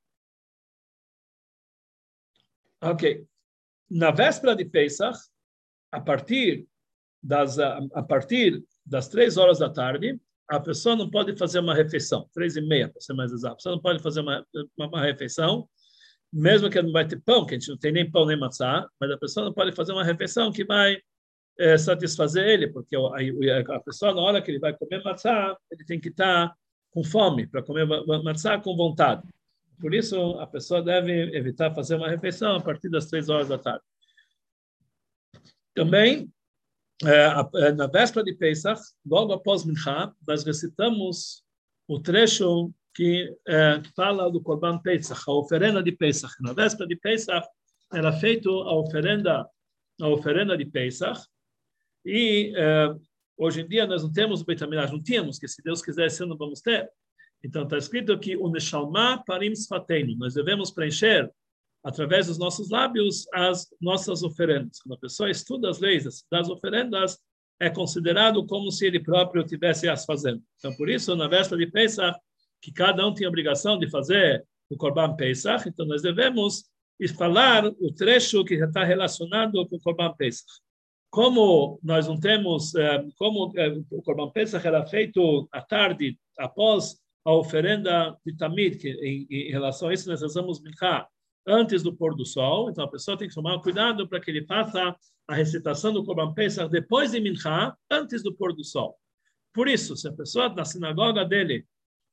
Ok. 2.80 3.26
Na 3.90 4.10
véspera 4.10 4.56
de 4.56 4.64
Pesach, 4.64 5.18
a 5.90 6.00
partir 6.00 6.66
das 7.22 7.58
a 7.58 8.02
partir 8.02 8.64
das 8.84 9.08
três 9.08 9.36
horas 9.36 9.58
da 9.58 9.70
tarde, 9.70 10.18
a 10.48 10.58
pessoa 10.58 10.96
não 10.96 11.08
pode 11.08 11.36
fazer 11.36 11.60
uma 11.60 11.74
refeição, 11.74 12.28
três 12.32 12.56
e 12.56 12.60
meia, 12.60 12.88
para 12.88 13.00
ser 13.00 13.12
mais 13.14 13.32
exato. 13.32 13.54
A 13.54 13.56
pessoa 13.56 13.74
não 13.76 13.82
pode 13.82 14.02
fazer 14.02 14.20
uma, 14.20 14.44
uma, 14.76 14.88
uma, 14.88 15.02
refeição, 15.02 15.68
mesmo 16.32 16.68
que 16.68 16.82
não 16.82 16.92
vai 16.92 17.06
ter 17.06 17.20
pão, 17.20 17.46
que 17.46 17.54
a 17.54 17.58
gente 17.58 17.68
não 17.68 17.78
tem 17.78 17.92
nem 17.92 18.10
pão 18.10 18.26
nem 18.26 18.38
maçã, 18.38 18.86
mas 19.00 19.10
a 19.10 19.18
pessoa 19.18 19.46
não 19.46 19.52
pode 19.52 19.72
fazer 19.72 19.92
uma 19.92 20.04
refeição 20.04 20.50
que 20.50 20.64
vai 20.64 20.98
é, 21.58 21.78
satisfazer 21.78 22.44
ele, 22.46 22.68
porque 22.68 22.96
a, 22.96 23.76
a, 23.76 23.80
pessoa, 23.80 24.14
na 24.14 24.20
hora 24.20 24.42
que 24.42 24.50
ele 24.50 24.58
vai 24.58 24.76
comer 24.76 25.02
maçã, 25.04 25.54
ele 25.70 25.84
tem 25.84 26.00
que 26.00 26.08
estar 26.08 26.52
com 26.92 27.02
fome, 27.02 27.46
para 27.46 27.62
comer 27.62 27.86
matzá 28.22 28.58
com 28.58 28.76
vontade. 28.76 29.22
Por 29.80 29.94
isso, 29.94 30.38
a 30.38 30.46
pessoa 30.46 30.82
deve 30.82 31.36
evitar 31.36 31.74
fazer 31.74 31.96
uma 31.96 32.08
refeição 32.08 32.56
a 32.56 32.62
partir 32.62 32.88
das 32.88 33.06
três 33.06 33.28
horas 33.28 33.48
da 33.48 33.58
tarde. 33.58 33.82
Também, 35.74 36.30
é, 37.04 37.66
é, 37.66 37.72
na 37.72 37.86
véspera 37.86 38.24
de 38.24 38.34
Pesach, 38.34 38.80
logo 39.04 39.32
após 39.32 39.64
Mincha, 39.64 40.12
nós 40.26 40.44
recitamos 40.44 41.42
o 41.88 41.98
trecho 41.98 42.70
que 42.94 43.34
é, 43.48 43.82
fala 43.96 44.30
do 44.30 44.40
Korban 44.40 44.78
Pesach, 44.78 45.22
a 45.26 45.32
oferenda 45.32 45.82
de 45.82 45.92
Pesach. 45.92 46.34
Na 46.40 46.52
véspera 46.52 46.86
de 46.86 46.94
Pesach, 46.96 47.46
era 47.92 48.12
feita 48.12 48.50
a 48.50 48.74
oferenda, 48.74 49.48
a 50.00 50.08
oferenda 50.08 50.56
de 50.56 50.66
Pesach, 50.66 51.20
e 52.04 52.52
Hoje 53.42 53.62
em 53.62 53.66
dia 53.66 53.88
nós 53.88 54.04
não 54.04 54.12
temos 54.12 54.40
o 54.40 54.44
Beit 54.44 54.62
HaMikdash, 54.62 54.92
não 54.92 55.02
tínhamos, 55.02 55.36
que 55.36 55.48
se 55.48 55.60
Deus 55.64 55.82
quiser, 55.82 56.08
ano 56.20 56.36
vamos 56.36 56.60
ter. 56.60 56.88
Então 57.42 57.64
está 57.64 57.76
escrito 57.76 58.12
aqui, 58.12 58.36
o 58.36 58.48
Neshalma 58.48 59.20
Parim 59.26 59.50
Sfateinu. 59.50 60.16
Nós 60.16 60.34
devemos 60.34 60.70
preencher, 60.70 61.28
através 61.82 62.28
dos 62.28 62.38
nossos 62.38 62.70
lábios, 62.70 63.26
as 63.34 63.66
nossas 63.80 64.22
oferendas. 64.22 64.80
Quando 64.80 64.94
a 64.94 65.00
pessoa 65.00 65.28
estuda 65.28 65.68
as 65.68 65.80
leis 65.80 66.04
das 66.30 66.48
oferendas, 66.48 67.18
é 67.58 67.68
considerado 67.68 68.46
como 68.46 68.70
se 68.70 68.86
ele 68.86 69.00
próprio 69.00 69.44
tivesse 69.44 69.88
as 69.88 70.04
fazendo. 70.04 70.40
Então, 70.58 70.72
por 70.76 70.88
isso, 70.88 71.16
na 71.16 71.26
véspera 71.26 71.64
de 71.64 71.68
Pesach, 71.68 72.16
que 72.60 72.70
cada 72.70 73.04
um 73.04 73.12
tem 73.12 73.26
a 73.26 73.28
obrigação 73.28 73.76
de 73.76 73.90
fazer 73.90 74.46
o 74.70 74.76
Korban 74.76 75.16
Pesach, 75.16 75.68
então 75.68 75.84
nós 75.84 76.00
devemos 76.00 76.70
falar 77.18 77.66
o 77.66 77.92
trecho 77.92 78.44
que 78.44 78.54
está 78.54 78.84
relacionado 78.84 79.66
com 79.66 79.74
o 79.74 79.80
Korban 79.80 80.14
Pesach. 80.16 80.46
Como 81.12 81.78
nós 81.82 82.08
não 82.08 82.18
temos, 82.18 82.74
eh, 82.74 83.04
como 83.18 83.52
eh, 83.54 83.82
o 83.90 84.00
Korban 84.00 84.30
Pesach 84.30 84.66
era 84.66 84.86
feito 84.86 85.46
à 85.52 85.60
tarde, 85.60 86.18
após 86.38 86.96
a 87.22 87.34
oferenda 87.34 88.16
de 88.24 88.34
Tamid, 88.34 88.78
que 88.78 88.88
em, 88.88 89.26
em 89.30 89.50
relação 89.50 89.90
a 89.90 89.92
isso 89.92 90.08
nós 90.08 90.22
usamos 90.22 90.62
Minchá, 90.62 91.06
antes 91.46 91.82
do 91.82 91.94
pôr 91.94 92.16
do 92.16 92.24
sol, 92.24 92.70
então 92.70 92.84
a 92.84 92.90
pessoa 92.90 93.18
tem 93.18 93.28
que 93.28 93.34
tomar 93.34 93.60
cuidado 93.60 94.08
para 94.08 94.20
que 94.20 94.30
ele 94.30 94.46
faça 94.46 94.96
a 95.28 95.34
recitação 95.34 95.92
do 95.92 96.02
Korban 96.02 96.32
Pesach 96.32 96.70
depois 96.70 97.10
de 97.10 97.20
Minchá, 97.20 97.76
antes 97.90 98.22
do 98.22 98.34
pôr 98.34 98.54
do 98.54 98.64
sol. 98.64 98.98
Por 99.52 99.68
isso, 99.68 99.94
se 99.94 100.08
a 100.08 100.12
pessoa 100.14 100.48
na 100.48 100.64
sinagoga 100.64 101.26
dele 101.26 101.66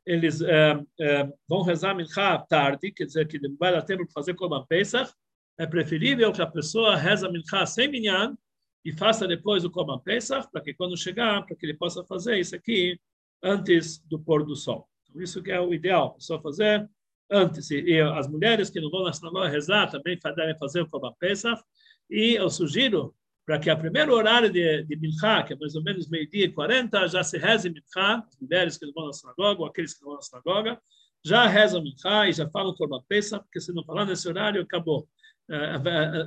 eles 0.06 0.42
é, 0.42 0.78
é, 1.00 1.34
vão 1.48 1.62
rezar 1.62 1.96
Minchá 1.96 2.38
tarde, 2.38 2.92
quer 2.92 3.06
dizer 3.06 3.26
que 3.30 3.40
não 3.40 3.56
vai 3.58 3.72
dar 3.72 3.82
tempo 3.82 4.04
para 4.04 4.12
fazer 4.12 4.34
Korban 4.34 4.66
Pesach, 4.68 5.10
é 5.58 5.66
preferível 5.66 6.34
que 6.34 6.42
a 6.42 6.48
pessoa 6.48 6.98
reza 6.98 7.32
Minchá 7.32 7.66
sem 7.66 7.88
minyan 7.88 8.36
e 8.84 8.92
faça 8.94 9.28
depois 9.28 9.64
o 9.66 9.70
Korban 9.70 10.00
Pesach, 10.00 10.50
para 10.52 10.62
que 10.62 10.74
quando 10.74 10.98
chegar, 10.98 11.46
para 11.46 11.56
que 11.56 11.66
ele 11.66 11.74
possa 11.74 12.04
fazer 12.04 12.40
isso 12.40 12.56
aqui 12.56 13.00
antes 13.44 14.00
do 14.06 14.20
pôr 14.20 14.46
do 14.46 14.56
sol. 14.56 14.88
Então, 15.10 15.22
isso 15.22 15.42
que 15.42 15.52
é 15.52 15.60
o 15.60 15.74
ideal, 15.74 16.14
pessoa 16.14 16.42
fazer 16.42 16.90
antes. 17.30 17.70
E, 17.72 17.82
e 17.82 18.02
as 18.02 18.28
mulheres 18.28 18.70
que 18.70 18.80
não 18.80 18.90
vão 18.90 19.04
na 19.04 19.14
sinagoga 19.14 19.48
rezar 19.48 19.90
também 19.90 20.18
devem 20.36 20.58
fazer 20.58 20.82
o 20.82 20.90
Korban 20.90 21.14
Pesach. 21.20 21.62
E 22.10 22.36
eu 22.36 22.50
sugiro 22.50 23.14
para 23.46 23.60
que 23.60 23.70
a 23.70 23.76
primeiro 23.76 24.14
horário 24.14 24.52
de, 24.52 24.84
de 24.84 24.96
Minchá, 24.96 25.44
que 25.44 25.54
é 25.54 25.56
mais 25.56 25.76
ou 25.76 25.84
menos 25.84 26.08
meio-dia 26.08 26.46
e 26.46 26.52
40, 26.52 27.08
já 27.08 27.24
se 27.24 27.38
reze 27.38 27.70
Minchá, 27.70 28.24
as 28.28 28.38
mulheres 28.40 28.78
que 28.78 28.86
não 28.86 28.94
vão 28.94 29.08
na 29.08 29.14
sinagoga 29.14 29.62
ou 29.62 29.68
aqueles 29.68 29.94
que 29.94 30.02
não 30.02 30.10
vão 30.10 30.18
na 30.18 30.22
sinagoga, 30.22 30.80
já 31.26 31.48
rezam 31.48 31.82
Minchá 31.82 32.30
e 32.30 32.34
já 32.34 32.48
falam 32.50 32.76
Korban 32.76 33.02
Pesach, 33.08 33.44
porque 33.44 33.60
se 33.60 33.74
não 33.74 33.84
falar 33.84 34.06
nesse 34.06 34.28
horário, 34.28 34.62
acabou. 34.62 35.08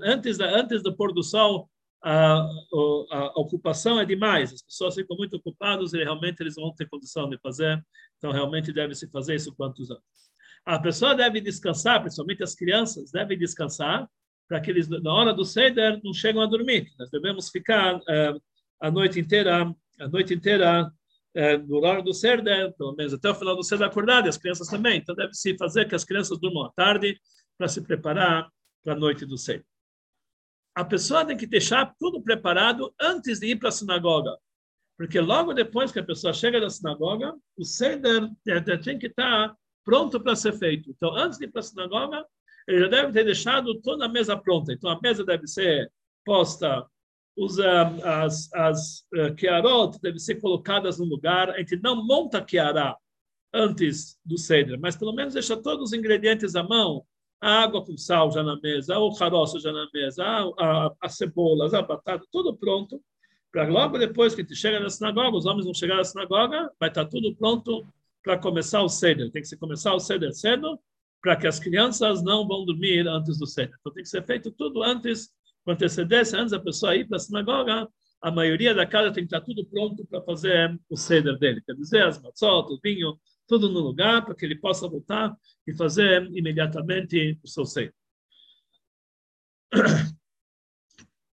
Antes, 0.03 0.37
da, 0.37 0.47
antes 0.59 0.83
do 0.83 0.97
pôr 0.97 1.13
do 1.13 1.23
sol, 1.23 1.71
a, 2.03 2.49
a, 3.11 3.41
ocupação 3.41 4.01
é 4.01 4.05
demais, 4.05 4.53
as 4.53 4.63
pessoas 4.63 4.95
ficam 4.95 5.17
muito 5.17 5.37
ocupadas 5.37 5.93
e 5.93 6.03
realmente 6.03 6.41
eles 6.41 6.57
vão 6.57 6.75
ter 6.75 6.89
condição 6.89 7.29
de 7.29 7.39
fazer, 7.39 7.81
então 8.19 8.33
realmente 8.33 8.73
deve 8.73 8.95
se 8.95 9.09
fazer 9.09 9.37
isso 9.37 9.55
quantos 9.55 9.91
anos. 9.91 10.03
A 10.65 10.79
pessoa 10.79 11.15
deve 11.15 11.41
descansar, 11.41 12.01
principalmente 12.01 12.43
as 12.43 12.55
crianças 12.55 13.11
devem 13.11 13.39
descansar, 13.39 14.09
para 14.49 14.61
que 14.61 14.71
eles, 14.71 14.89
na 14.89 15.13
hora 15.13 15.33
do 15.33 15.45
Seder, 15.45 16.01
não 16.05 16.13
chegam 16.13 16.43
a 16.43 16.47
dormir. 16.47 16.93
Nós 16.99 17.11
devemos 17.11 17.49
ficar 17.49 17.97
uh, 17.97 18.43
a 18.81 18.91
noite 18.91 19.19
inteira, 19.19 19.75
a 19.99 20.09
noite 20.09 20.35
inteira, 20.35 20.85
uh, 20.87 21.67
no 21.67 21.85
hora 21.85 22.03
do 22.03 22.13
Seder, 22.13 22.73
pelo 22.77 22.95
menos 22.95 23.15
até 23.15 23.31
o 23.31 23.35
final 23.35 23.57
do 23.57 23.63
Seder 23.63 23.87
acordado, 23.87 24.27
e 24.27 24.29
as 24.29 24.37
crianças 24.37 24.69
também. 24.69 24.99
Então, 24.99 25.15
deve-se 25.15 25.57
fazer 25.57 25.89
que 25.89 25.95
as 25.95 26.05
crianças 26.05 26.39
durmam 26.39 26.67
à 26.67 26.73
tarde 26.73 27.19
para 27.57 27.67
se 27.67 27.81
preparar 27.81 28.49
para 28.85 28.93
a 28.93 28.97
noite 28.97 29.25
do 29.25 29.39
Seder. 29.39 29.65
A 30.75 30.85
pessoa 30.85 31.25
tem 31.25 31.37
que 31.37 31.47
deixar 31.47 31.95
tudo 31.99 32.23
preparado 32.23 32.95
antes 33.01 33.41
de 33.41 33.49
ir 33.49 33.57
para 33.57 33.69
a 33.69 33.73
sinagoga. 33.73 34.37
Porque 34.97 35.21
logo 35.21 35.53
depois 35.53 35.91
que 35.93 35.99
a 35.99 36.05
pessoa 36.05 36.33
chega 36.33 36.61
da 36.61 36.71
sinagoga, 36.71 37.35
o 37.57 37.65
Seder 37.65 38.29
tem 38.83 38.99
que 38.99 39.07
estar 39.07 39.55
pronto 39.85 40.21
para 40.21 40.37
ser 40.37 40.53
feito. 40.53 40.91
Então, 40.91 41.15
antes 41.15 41.39
de 41.39 41.45
ir 41.45 41.49
para 41.49 41.61
a 41.61 41.65
sinagoga, 41.65 42.25
ele 42.67 42.81
já 42.81 42.89
deve 42.89 43.13
ter 43.13 43.25
deixado 43.25 43.81
toda 43.81 44.07
a 44.07 44.09
mesa 44.09 44.37
pronta. 44.37 44.73
Então, 44.73 44.91
a 44.91 45.01
mesa 45.01 45.25
deve 45.25 45.47
ser 45.47 45.91
posta, 46.25 46.87
os, 47.37 47.59
as, 47.59 48.53
as 48.53 49.01
uh, 49.15 49.35
kiarot 49.35 49.99
devem 50.01 50.19
ser 50.19 50.41
colocadas 50.41 50.99
no 50.99 51.05
lugar. 51.05 51.51
A 51.51 51.59
gente 51.59 51.77
não 51.83 52.05
monta 52.05 52.43
kiará 52.43 52.97
antes 53.53 54.19
do 54.25 54.39
ceder, 54.39 54.79
mas 54.79 54.97
pelo 54.97 55.13
menos 55.13 55.35
deixa 55.35 55.57
todos 55.57 55.91
os 55.91 55.93
ingredientes 55.93 56.55
à 56.55 56.63
mão. 56.63 57.05
A 57.43 57.65
água 57.65 57.85
com 57.85 57.97
sal 57.97 58.31
já 58.31 58.43
na 58.43 58.57
mesa, 58.61 58.99
o 58.99 59.15
caroço 59.15 59.59
já 59.61 59.73
na 59.73 59.87
mesa, 59.93 60.25
a, 60.25 60.45
a, 60.59 60.93
as 61.03 61.17
cebolas, 61.17 61.75
a 61.75 61.83
batata, 61.83 62.25
tudo 62.31 62.57
pronto. 62.57 63.03
Para 63.51 63.69
logo 63.69 63.99
depois 63.99 64.35
que 64.35 64.41
a 64.41 64.45
gente 64.45 64.57
chega 64.57 64.81
na 64.81 64.89
sinagoga, 64.89 65.37
os 65.37 65.45
homens 65.45 65.65
vão 65.65 65.75
chegar 65.75 65.97
na 65.97 66.05
sinagoga, 66.05 66.71
vai 66.79 66.89
estar 66.89 67.05
tudo 67.05 67.35
pronto 67.35 67.85
para 68.23 68.39
começar 68.39 68.81
o 68.81 68.89
ceder. 68.89 69.31
Tem 69.31 69.43
que 69.43 69.49
se 69.49 69.59
começar 69.59 69.93
o 69.93 70.01
ceder 70.01 70.33
cedo, 70.33 70.79
para 71.23 71.37
que 71.37 71.47
as 71.47 71.61
crianças 71.61 72.23
não 72.23 72.47
vão 72.47 72.65
dormir 72.65 73.07
antes 73.07 73.39
do 73.39 73.47
Seder. 73.47 73.77
Então 73.81 73.93
tem 73.93 74.03
que 74.03 74.09
ser 74.09 74.25
feito 74.27 74.51
tudo 74.51 74.83
antes, 74.83 75.31
com 75.65 75.71
antecedência, 75.71 76.39
antes 76.39 76.51
da 76.51 76.59
pessoa 76.59 76.97
ir 76.97 77.07
para 77.07 77.17
a 77.17 77.21
sinagoga, 77.21 77.89
a 78.21 78.31
maioria 78.31 78.75
da 78.75 78.85
casa 78.85 79.13
tem 79.13 79.25
que 79.25 79.35
estar 79.35 79.41
tudo 79.41 79.65
pronto 79.65 80.05
para 80.07 80.21
fazer 80.23 80.77
o 80.91 80.97
Seder 80.97 81.39
dele. 81.39 81.63
Quer 81.65 81.75
dizer, 81.75 82.03
as 82.05 82.21
matzot, 82.21 82.73
o 82.73 82.79
vinho, 82.83 83.17
tudo 83.47 83.69
no 83.69 83.81
lugar, 83.81 84.25
para 84.25 84.35
que 84.35 84.45
ele 84.45 84.57
possa 84.57 84.89
voltar 84.89 85.37
e 85.67 85.75
fazer 85.75 86.29
imediatamente 86.33 87.39
o 87.43 87.49
seu 87.49 87.65
Seder. 87.65 87.95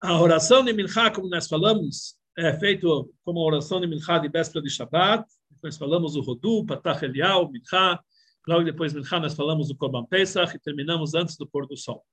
A 0.02 0.20
oração 0.22 0.64
de 0.64 0.72
Minchá, 0.72 1.10
como 1.12 1.28
nós 1.30 1.48
falamos, 1.48 2.16
é 2.38 2.54
feito 2.60 3.12
como 3.24 3.40
a 3.40 3.46
oração 3.46 3.82
de 3.82 3.88
Minchá 3.88 4.20
de 4.20 4.30
véspera 4.30 4.64
de 4.64 4.70
Shabbat. 4.70 5.26
Nós 5.64 5.78
falamos 5.78 6.16
o 6.16 6.22
Rodu, 6.22 6.66
Patach 6.66 7.04
Elial, 7.04 7.52
Minchá, 7.52 8.00
Logo 8.48 8.64
depois 8.64 8.94
de 8.94 9.00
Minchá, 9.00 9.20
nós 9.20 9.34
falamos 9.34 9.70
do 9.70 9.76
Korban 9.76 10.06
Pesach 10.06 10.56
e 10.56 10.60
terminamos 10.60 11.16
antes 11.16 11.36
do 11.36 11.48
pôr 11.48 11.66
do 11.66 11.76
sol. 11.76 12.06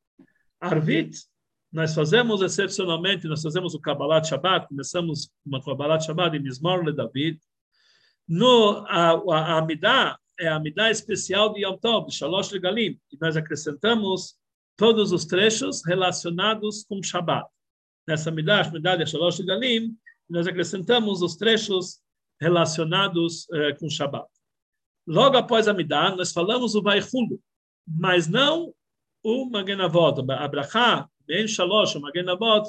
Arvit, 0.59 1.27
nós 1.71 1.95
fazemos 1.95 2.41
excepcionalmente, 2.41 3.27
nós 3.27 3.43
fazemos 3.43 3.75
o 3.75 3.81
Kabbalat 3.81 4.27
Shabbat, 4.27 4.67
começamos 4.69 5.31
uma 5.45 5.63
Kabbalat 5.63 6.03
Shabbat 6.05 6.37
em 6.37 6.41
Mismor 6.41 6.85
le 6.85 6.93
David. 6.93 7.39
No, 8.29 8.85
a, 8.89 9.11
a, 9.11 9.39
a 9.39 9.59
Amidah 9.59 10.19
é 10.39 10.49
a 10.49 10.57
Amidah 10.57 10.91
especial 10.91 11.53
de 11.53 11.65
Yom 11.65 11.77
Tov, 11.79 12.07
de 12.07 12.15
Shalosh 12.15 12.53
Legalim, 12.53 12.99
e 13.13 13.19
nós 13.21 13.37
acrescentamos 13.37 14.37
todos 14.77 15.13
os 15.13 15.25
trechos 15.25 15.83
relacionados 15.85 16.85
com 16.85 17.03
Shabbat. 17.03 17.47
Nessa 18.07 18.31
Amidah, 18.31 18.61
a 18.61 18.69
Amidah 18.69 18.97
de 18.97 19.07
Shalosh 19.07 19.39
Legalim, 19.41 19.97
nós 20.29 20.47
acrescentamos 20.47 21.23
os 21.23 21.37
trechos 21.37 22.01
relacionados 22.41 23.47
eh, 23.53 23.75
com 23.75 23.89
Shabbat. 23.89 24.27
Logo 25.07 25.37
após 25.37 25.67
a 25.67 25.75
Midah, 25.75 26.15
nós 26.15 26.33
falamos 26.33 26.75
o 26.75 26.83
Vaichulu, 26.83 27.41
mas 27.87 28.29
não 28.29 28.73
o 29.23 29.51
Magenavot, 29.51 30.21
a 30.31 30.49
Brachá, 30.49 31.09
Ben 31.27 31.47
Shalosh, 31.47 31.97
o 31.97 32.01
Magenavot, 32.01 32.69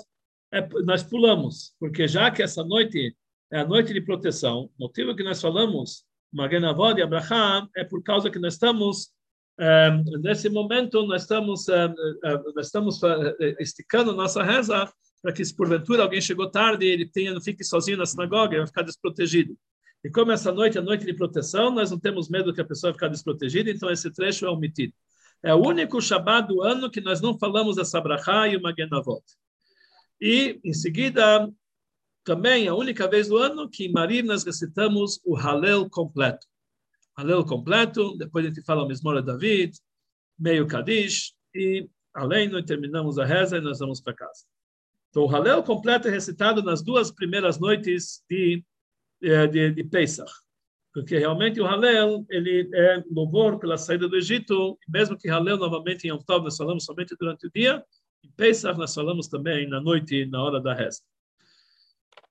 é, 0.52 0.68
nós 0.84 1.04
pulamos, 1.04 1.76
porque 1.80 2.08
já 2.08 2.30
que 2.32 2.44
essa 2.44 2.64
noite 2.64 3.16
é 3.54 3.60
a 3.60 3.66
noite 3.66 3.94
de 3.94 4.02
proteção, 4.02 4.64
o 4.78 4.84
motivo 4.86 5.16
que 5.16 5.24
nós 5.24 5.40
falamos 5.40 6.06
Magenavot 6.34 6.98
e 6.98 7.04
Abraham 7.04 7.70
é 7.78 7.84
por 7.84 8.02
causa 8.02 8.32
que 8.32 8.40
nós 8.40 8.54
estamos 8.54 9.12
é, 9.60 9.92
nesse 10.20 10.50
momento 10.50 11.06
nós 11.06 11.22
estamos 11.22 11.70
é, 11.70 11.86
é, 12.24 12.38
nós 12.56 12.66
estamos 12.66 13.00
esticando 13.60 14.16
nossa 14.16 14.42
reza 14.42 14.92
para 15.22 15.32
que 15.32 15.46
se 15.46 15.56
porventura 15.56 16.02
alguém 16.02 16.20
chegou 16.20 16.50
tarde 16.50 16.88
ele 16.88 17.08
tenha 17.08 17.32
não 17.32 17.42
fique 17.42 17.64
sozinho 17.64 17.98
na 17.98 18.08
sinagoga, 18.08 18.54
ele 18.54 18.62
vai 18.62 18.68
ficar 18.68 18.82
desprotegido. 18.82 19.56
E 20.04 20.10
como 20.10 20.32
essa 20.32 20.52
noite 20.52 20.78
é 20.78 20.82
noite 20.82 21.06
de 21.06 21.14
proteção, 21.14 21.72
nós 21.72 21.92
não 21.92 22.00
temos 22.00 22.28
medo 22.30 22.54
que 22.54 22.60
a 22.60 22.66
pessoa 22.66 22.92
ficar 22.92 23.08
desprotegida, 23.08 23.70
então 23.70 23.90
esse 23.90 24.12
trecho 24.12 24.46
é 24.46 24.50
omitido. 24.50 24.94
É 25.42 25.54
o 25.54 25.66
único 25.66 26.02
Shabbat 26.02 26.48
do 26.48 26.62
ano 26.62 26.90
que 26.90 27.00
nós 27.00 27.22
não 27.22 27.38
falamos 27.38 27.78
essa 27.78 28.02
brachá 28.02 28.48
e 28.50 28.58
o 28.58 28.62
Magenavot. 28.62 29.24
E, 30.20 30.60
em 30.64 30.74
seguida, 30.74 31.50
também 32.24 32.68
a 32.68 32.76
única 32.76 33.08
vez 33.08 33.28
do 33.28 33.38
ano 33.38 33.70
que 33.70 33.86
em 33.86 33.92
Marim 33.92 34.22
nós 34.22 34.44
recitamos 34.44 35.20
o 35.26 35.36
Halel 35.36 35.90
completo. 35.90 36.48
Halel 37.16 37.46
completo, 37.46 38.18
depois 38.18 38.46
a 38.46 38.50
gente 38.50 38.64
fala 38.64 38.84
o 38.84 38.88
Mismora 38.88 39.22
David, 39.22 39.78
meio 40.38 40.66
Kadish, 40.68 41.34
e 41.54 41.88
além 42.14 42.50
nós 42.50 42.66
terminamos 42.66 43.20
a 43.20 43.26
reza 43.26 43.58
e 43.58 43.62
nós 43.62 43.80
vamos 43.80 44.02
para 44.02 44.14
casa. 44.14 44.46
Então, 45.10 45.24
o 45.24 45.30
Halel 45.30 45.62
completo 45.62 46.08
é 46.08 46.12
recitado 46.12 46.64
nas 46.64 46.82
duas 46.82 47.12
primeiras 47.12 47.60
noites 47.60 48.24
de 48.28 48.64
é, 49.24 49.48
de, 49.48 49.72
de 49.72 49.84
Pesach. 49.86 50.32
Porque 50.94 51.18
realmente 51.18 51.60
o 51.60 51.66
Halel, 51.66 52.26
ele 52.30 52.70
é 52.74 53.04
louvor 53.10 53.58
pela 53.58 53.78
saída 53.78 54.08
do 54.08 54.16
Egito, 54.16 54.78
mesmo 54.88 55.18
que 55.18 55.30
Halel 55.30 55.58
novamente 55.58 56.06
em 56.06 56.10
Yom 56.10 56.20
Tov 56.20 56.44
nós 56.44 56.58
falamos 56.58 56.86
somente 56.86 57.16
durante 57.20 57.48
o 57.48 57.52
dia, 57.52 57.84
em 58.24 58.30
Pesach 58.32 58.78
nós 58.78 58.94
falamos 58.94 59.28
também 59.28 59.68
na 59.68 59.82
noite, 59.82 60.26
na 60.26 60.44
hora 60.44 60.60
da 60.60 60.74
reza. 60.74 61.02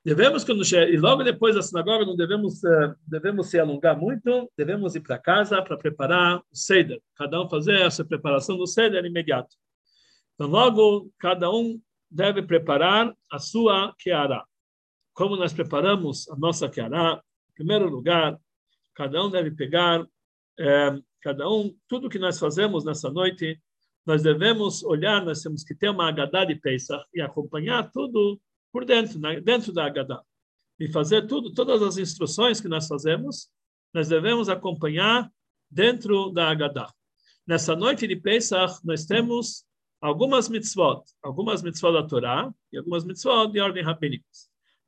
Devemos, 0.05 0.45
e 0.73 0.97
logo 0.97 1.23
depois 1.23 1.55
da 1.55 1.63
sinagoga, 1.63 2.05
não 2.05 2.17
devemos, 2.17 2.63
uh, 2.65 2.95
devemos 3.07 3.49
se 3.49 3.59
alongar 3.59 3.97
muito, 3.97 4.51
devemos 4.57 4.97
ir 4.97 5.01
para 5.01 5.17
casa 5.17 5.63
para 5.63 5.77
preparar 5.77 6.39
o 6.39 6.57
Seder. 6.57 7.01
Cada 7.15 7.41
um 7.41 7.49
fazer 7.49 7.81
essa 7.81 8.05
preparação 8.05 8.57
do 8.57 8.67
Seder 8.67 9.05
imediato. 9.05 9.55
Então, 10.35 10.49
logo, 10.49 11.09
cada 11.19 11.51
um 11.51 11.81
deve 12.11 12.43
preparar 12.43 13.15
a 13.31 13.39
sua 13.39 13.95
Keara 13.99 14.43
como 15.15 15.37
nós 15.37 15.53
preparamos 15.53 16.29
a 16.29 16.37
nossa 16.37 16.69
Kiará, 16.69 17.23
em 17.51 17.55
primeiro 17.55 17.89
lugar, 17.89 18.39
cada 18.95 19.23
um 19.23 19.31
deve 19.31 19.51
pegar, 19.51 20.05
é, 20.59 20.99
cada 21.21 21.49
um, 21.49 21.75
tudo 21.89 22.09
que 22.09 22.19
nós 22.19 22.39
fazemos 22.39 22.85
nessa 22.85 23.11
noite, 23.11 23.61
nós 24.07 24.23
devemos 24.23 24.83
olhar, 24.83 25.25
nós 25.25 25.43
temos 25.43 25.63
que 25.63 25.75
ter 25.75 25.91
uma 25.91 26.09
Agadá 26.09 26.45
de 26.45 26.57
Pesach 26.57 27.05
e 27.15 27.21
acompanhar 27.21 27.91
tudo 27.93 28.41
por 28.73 28.85
dentro, 28.85 29.18
dentro 29.43 29.73
da 29.73 29.87
Agadá. 29.87 30.23
e 30.81 30.89
fazer 30.91 31.27
tudo, 31.27 31.53
todas 31.53 31.83
as 31.83 31.99
instruções 31.99 32.61
que 32.61 32.66
nós 32.66 32.89
fazemos, 32.89 33.49
nós 33.95 34.09
devemos 34.09 34.49
acompanhar 34.49 35.31
dentro 35.70 36.31
da 36.31 36.51
Haggadah. 36.51 36.93
Nessa 37.47 37.77
noite 37.77 38.07
de 38.07 38.16
Pesach, 38.16 38.81
nós 38.85 39.05
temos 39.05 39.64
algumas 40.01 40.49
mitzvot, 40.49 41.03
algumas 41.23 41.62
mitzvot 41.62 41.93
da 41.93 42.03
Torá 42.03 42.53
e 42.73 42.79
algumas 42.79 43.05
mitzvot 43.05 43.53
de 43.53 43.61
ordem 43.61 43.83
rabínica. 43.83 44.25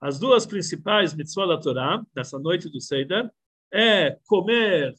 As 0.01 0.19
duas 0.19 0.47
principais 0.47 1.15
mitzvot 1.15 1.47
da 1.47 1.59
Torá, 1.59 2.05
nessa 2.15 2.39
noite 2.39 2.69
do 2.69 2.81
Seder, 2.81 3.31
é 3.73 4.19
comer, 4.27 4.95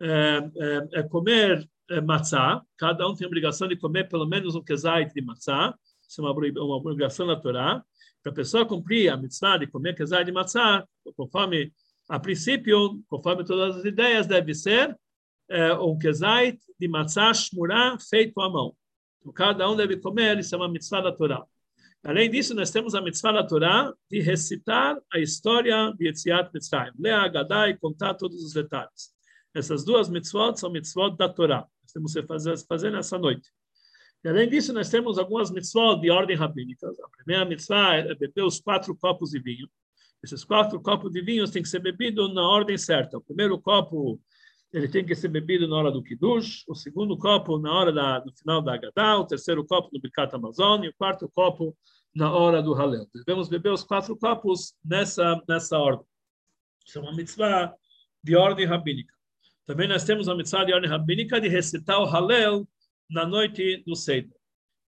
é, 0.00 0.50
é, 0.56 1.00
é 1.00 1.02
comer 1.04 1.68
é, 1.90 2.00
matzá, 2.00 2.62
cada 2.76 3.06
um 3.08 3.14
tem 3.14 3.24
a 3.24 3.28
obrigação 3.28 3.68
de 3.68 3.76
comer 3.76 4.08
pelo 4.08 4.26
menos 4.26 4.54
um 4.54 4.62
kezait 4.62 5.12
de 5.12 5.20
matzá, 5.20 5.74
isso 6.08 6.20
é 6.20 6.24
uma, 6.24 6.32
uma 6.32 6.76
obrigação 6.76 7.26
da 7.26 7.36
Torá. 7.36 7.84
Para 8.26 8.32
a 8.32 8.34
pessoa 8.34 8.66
cumprir 8.66 9.08
a 9.08 9.16
mitzvah 9.16 9.56
de 9.56 9.68
comer 9.68 9.94
kezait 9.94 10.24
de 10.24 10.32
matzá, 10.32 10.84
conforme, 11.16 11.72
a 12.08 12.18
princípio, 12.18 13.00
conforme 13.06 13.44
todas 13.44 13.76
as 13.76 13.84
ideias, 13.84 14.26
deve 14.26 14.52
ser 14.52 14.98
é, 15.48 15.72
um 15.74 15.96
kezait 15.96 16.58
de 16.76 16.88
matzá 16.88 17.32
shmurá 17.32 17.96
feito 18.00 18.40
à 18.40 18.50
mão. 18.50 18.74
Então, 19.20 19.32
cada 19.32 19.70
um 19.70 19.76
deve 19.76 19.98
comer, 19.98 20.40
isso 20.40 20.52
é 20.56 20.58
uma 20.58 20.68
mitzvah 20.68 21.02
da 21.02 21.12
Torá. 21.12 21.44
Além 22.02 22.28
disso, 22.28 22.52
nós 22.52 22.72
temos 22.72 22.96
a 22.96 23.00
mitzvah 23.00 23.30
da 23.30 23.44
Torá 23.44 23.94
de 24.10 24.18
recitar 24.18 25.00
a 25.12 25.20
história 25.20 25.94
de 25.96 26.06
Yetziat 26.06 26.50
Mitzrayim, 26.52 26.94
ler 26.98 27.12
a 27.12 27.22
Haggadah 27.22 27.68
e 27.68 27.76
contar 27.78 28.14
todos 28.14 28.42
os 28.42 28.52
detalhes. 28.52 29.14
Essas 29.54 29.84
duas 29.84 30.08
mitzvot 30.08 30.58
são 30.58 30.68
mitzvot 30.68 31.16
da 31.16 31.28
Torá. 31.28 31.64
Nós 31.80 31.92
temos 31.92 32.12
que 32.12 32.24
fazer, 32.24 32.58
fazer 32.66 32.90
nessa 32.90 33.16
noite. 33.18 33.52
E 34.26 34.28
além 34.28 34.48
disso, 34.48 34.72
nós 34.72 34.90
temos 34.90 35.18
algumas 35.18 35.52
mitzvot 35.52 36.00
de 36.00 36.10
ordem 36.10 36.36
rabínica. 36.36 36.88
A 36.88 37.16
primeira 37.16 37.44
mitzvah 37.44 37.94
é 37.94 38.12
beber 38.12 38.42
os 38.42 38.58
quatro 38.58 38.92
copos 38.96 39.30
de 39.30 39.38
vinho. 39.38 39.68
Esses 40.20 40.42
quatro 40.42 40.80
copos 40.80 41.12
de 41.12 41.22
vinho 41.22 41.48
têm 41.48 41.62
que 41.62 41.68
ser 41.68 41.78
bebidos 41.78 42.34
na 42.34 42.42
ordem 42.42 42.76
certa. 42.76 43.18
O 43.18 43.20
primeiro 43.20 43.56
copo 43.56 44.20
ele 44.72 44.88
tem 44.88 45.06
que 45.06 45.14
ser 45.14 45.28
bebido 45.28 45.68
na 45.68 45.76
hora 45.76 45.92
do 45.92 46.02
Kiddush, 46.02 46.64
o 46.66 46.74
segundo 46.74 47.16
copo 47.16 47.56
na 47.56 47.72
hora 47.72 47.92
da, 47.92 48.24
final 48.36 48.60
da 48.60 48.74
Agadá, 48.74 49.16
o 49.16 49.24
terceiro 49.24 49.64
copo 49.64 49.90
no 49.92 50.00
Birkat 50.00 50.34
Amazon 50.34 50.82
e 50.82 50.88
o 50.88 50.94
quarto 50.98 51.30
copo 51.32 51.76
na 52.12 52.32
hora 52.32 52.60
do 52.60 52.74
Halel. 52.74 53.06
Devemos 53.14 53.48
beber 53.48 53.70
os 53.70 53.84
quatro 53.84 54.16
copos 54.16 54.74
nessa, 54.84 55.40
nessa 55.48 55.78
ordem. 55.78 56.04
Isso 56.84 56.98
é 56.98 57.00
uma 57.00 57.14
mitzvah 57.14 57.72
de 58.24 58.34
ordem 58.34 58.66
rabínica. 58.66 59.14
Também 59.64 59.86
nós 59.86 60.02
temos 60.02 60.28
a 60.28 60.34
mitzvah 60.34 60.64
de 60.64 60.72
ordem 60.72 60.90
rabínica 60.90 61.40
de 61.40 61.46
recitar 61.46 62.00
o 62.00 62.06
Halel 62.06 62.66
na 63.08 63.26
noite 63.26 63.82
do 63.86 63.94
Seder. 63.94 64.36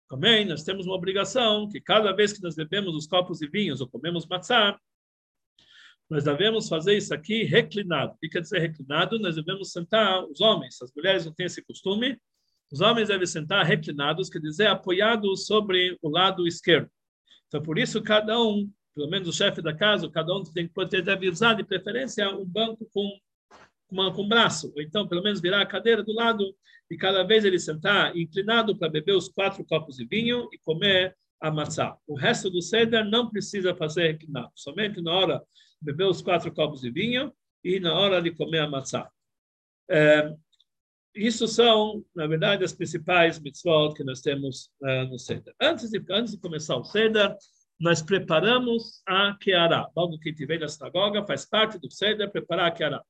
Também 0.09 0.45
nós 0.47 0.64
temos 0.64 0.87
uma 0.87 0.95
obrigação 0.95 1.69
que 1.69 1.81
cada 1.81 2.12
vez 2.12 2.33
que 2.33 2.43
nós 2.43 2.55
bebemos 2.55 2.95
os 2.95 3.07
copos 3.07 3.39
de 3.39 3.49
vinhos 3.49 3.81
ou 3.81 3.89
comemos 3.89 4.27
matzah, 4.27 4.79
nós 6.09 6.25
devemos 6.25 6.69
fazer 6.69 6.97
isso 6.97 7.12
aqui 7.12 7.45
reclinado. 7.45 8.14
O 8.14 8.19
que 8.19 8.29
quer 8.29 8.41
dizer 8.41 8.61
reclinado? 8.61 9.19
Nós 9.19 9.37
devemos 9.37 9.71
sentar, 9.71 10.25
os 10.25 10.41
homens, 10.41 10.81
as 10.81 10.91
mulheres 10.95 11.27
não 11.27 11.33
têm 11.35 11.47
esse 11.47 11.62
costume, 11.62 12.19
os 12.73 12.81
homens 12.81 13.09
devem 13.09 13.27
sentar 13.27 13.64
reclinados, 13.64 14.31
quer 14.31 14.41
dizer, 14.41 14.66
apoiados 14.66 15.47
sobre 15.47 15.99
o 16.01 16.09
lado 16.09 16.47
esquerdo. 16.47 16.91
Então, 17.47 17.62
por 17.62 17.79
isso, 17.79 18.03
cada 18.03 18.41
um, 18.41 18.71
pelo 18.95 19.09
menos 19.09 19.29
o 19.29 19.33
chefe 19.33 19.61
da 19.61 19.75
casa, 19.75 20.11
cada 20.11 20.35
um 20.35 20.43
tem 20.43 20.69
que 20.69 21.03
deve 21.03 21.29
usar, 21.29 21.55
de 21.55 21.64
preferência, 21.64 22.29
um 22.31 22.45
banco 22.45 22.89
com, 22.93 23.19
uma, 23.91 24.12
com 24.12 24.22
um 24.22 24.28
braço, 24.28 24.72
ou 24.74 24.82
então, 24.82 25.07
pelo 25.07 25.22
menos, 25.22 25.41
virar 25.41 25.62
a 25.62 25.66
cadeira 25.66 26.03
do 26.03 26.12
lado, 26.12 26.55
e 26.91 26.97
cada 26.97 27.22
vez 27.22 27.45
ele 27.45 27.59
sentar 27.59 28.16
inclinado 28.16 28.76
para 28.76 28.89
beber 28.89 29.12
os 29.12 29.28
quatro 29.28 29.64
copos 29.64 29.97
de 29.97 30.07
vinho 30.07 30.49
e 30.53 30.59
comer 30.59 31.16
a 31.41 31.51
maçã. 31.51 31.95
O 32.07 32.14
resto 32.14 32.51
do 32.51 32.62
ceder 32.62 33.05
não 33.05 33.28
precisa 33.30 33.74
fazer 33.74 34.12
reclinado, 34.12 34.51
somente 34.55 35.01
na 35.01 35.12
hora 35.12 35.43
beber 35.80 36.05
os 36.07 36.22
quatro 36.22 36.53
copos 36.53 36.80
de 36.80 36.91
vinho 36.91 37.32
e 37.62 37.78
na 37.78 37.95
hora 37.95 38.20
de 38.20 38.30
comer 38.30 38.61
a 38.61 38.68
matzá. 38.68 39.09
É, 39.91 40.34
isso 41.14 41.49
são, 41.49 42.05
na 42.14 42.26
verdade, 42.26 42.64
as 42.64 42.72
principais 42.72 43.41
mitzvot 43.41 43.95
que 43.95 44.05
nós 44.05 44.20
temos 44.20 44.70
uh, 44.82 45.05
no 45.11 45.18
Seder. 45.18 45.55
Antes 45.61 45.91
de, 45.91 46.05
antes 46.11 46.32
de 46.32 46.39
começar 46.39 46.76
o 46.76 46.84
Seder, 46.84 47.34
nós 47.80 48.03
preparamos 48.03 49.03
a 49.07 49.36
Keara. 49.41 49.89
Logo 49.97 50.18
que 50.18 50.32
tiver 50.32 50.59
na 50.59 50.68
sinagoga, 50.68 51.24
faz 51.24 51.45
parte 51.47 51.78
do 51.78 51.91
Seder 51.91 52.30
preparar 52.30 52.66
a 52.66 52.70
Keara. 52.70 53.03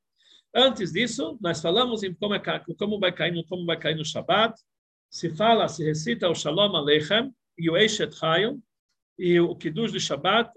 Antes 0.54 0.92
disso, 0.92 1.38
nós 1.40 1.60
falamos 1.60 2.02
em 2.02 2.14
como, 2.14 2.34
é, 2.34 2.40
como, 2.78 2.98
vai 2.98 3.12
cair, 3.12 3.44
como 3.46 3.66
vai 3.66 3.78
cair 3.78 3.96
no 3.96 4.04
Shabat. 4.04 4.54
Se 5.10 5.30
fala, 5.30 5.68
se 5.68 5.84
recita 5.84 6.28
o 6.28 6.34
Shalom 6.34 6.74
Aleichem 6.74 7.32
e 7.56 7.70
o 7.70 7.76
Eishet 7.76 8.14
Hayom, 8.22 8.60
e 9.18 9.40
o 9.40 9.54
Kiddush 9.56 9.92
do 9.92 9.98
Shabbat, 9.98 10.50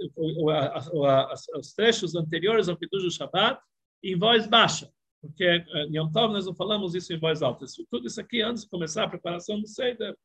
os 1.56 1.74
trechos 1.74 2.16
anteriores 2.16 2.70
ao 2.70 2.78
Kiddush 2.78 3.04
do 3.04 3.12
Shabbat, 3.12 3.60
em 4.04 4.16
voz 4.16 4.46
baixa, 4.48 4.92
porque 5.20 5.44
eh, 5.44 5.86
em 5.86 5.98
Yom 5.98 6.12
Tov 6.12 6.34
nós 6.34 6.46
não 6.46 6.54
falamos 6.54 6.96
isso 6.96 7.12
em 7.14 7.20
voz 7.20 7.42
alta. 7.42 7.66
Isso, 7.66 7.86
tudo 7.90 8.08
isso 8.08 8.20
aqui, 8.20 8.42
antes 8.42 8.64
de 8.64 8.70
começar 8.70 9.04
a 9.04 9.10
preparação 9.10 9.60
do 9.60 9.68
Seder, 9.68 10.16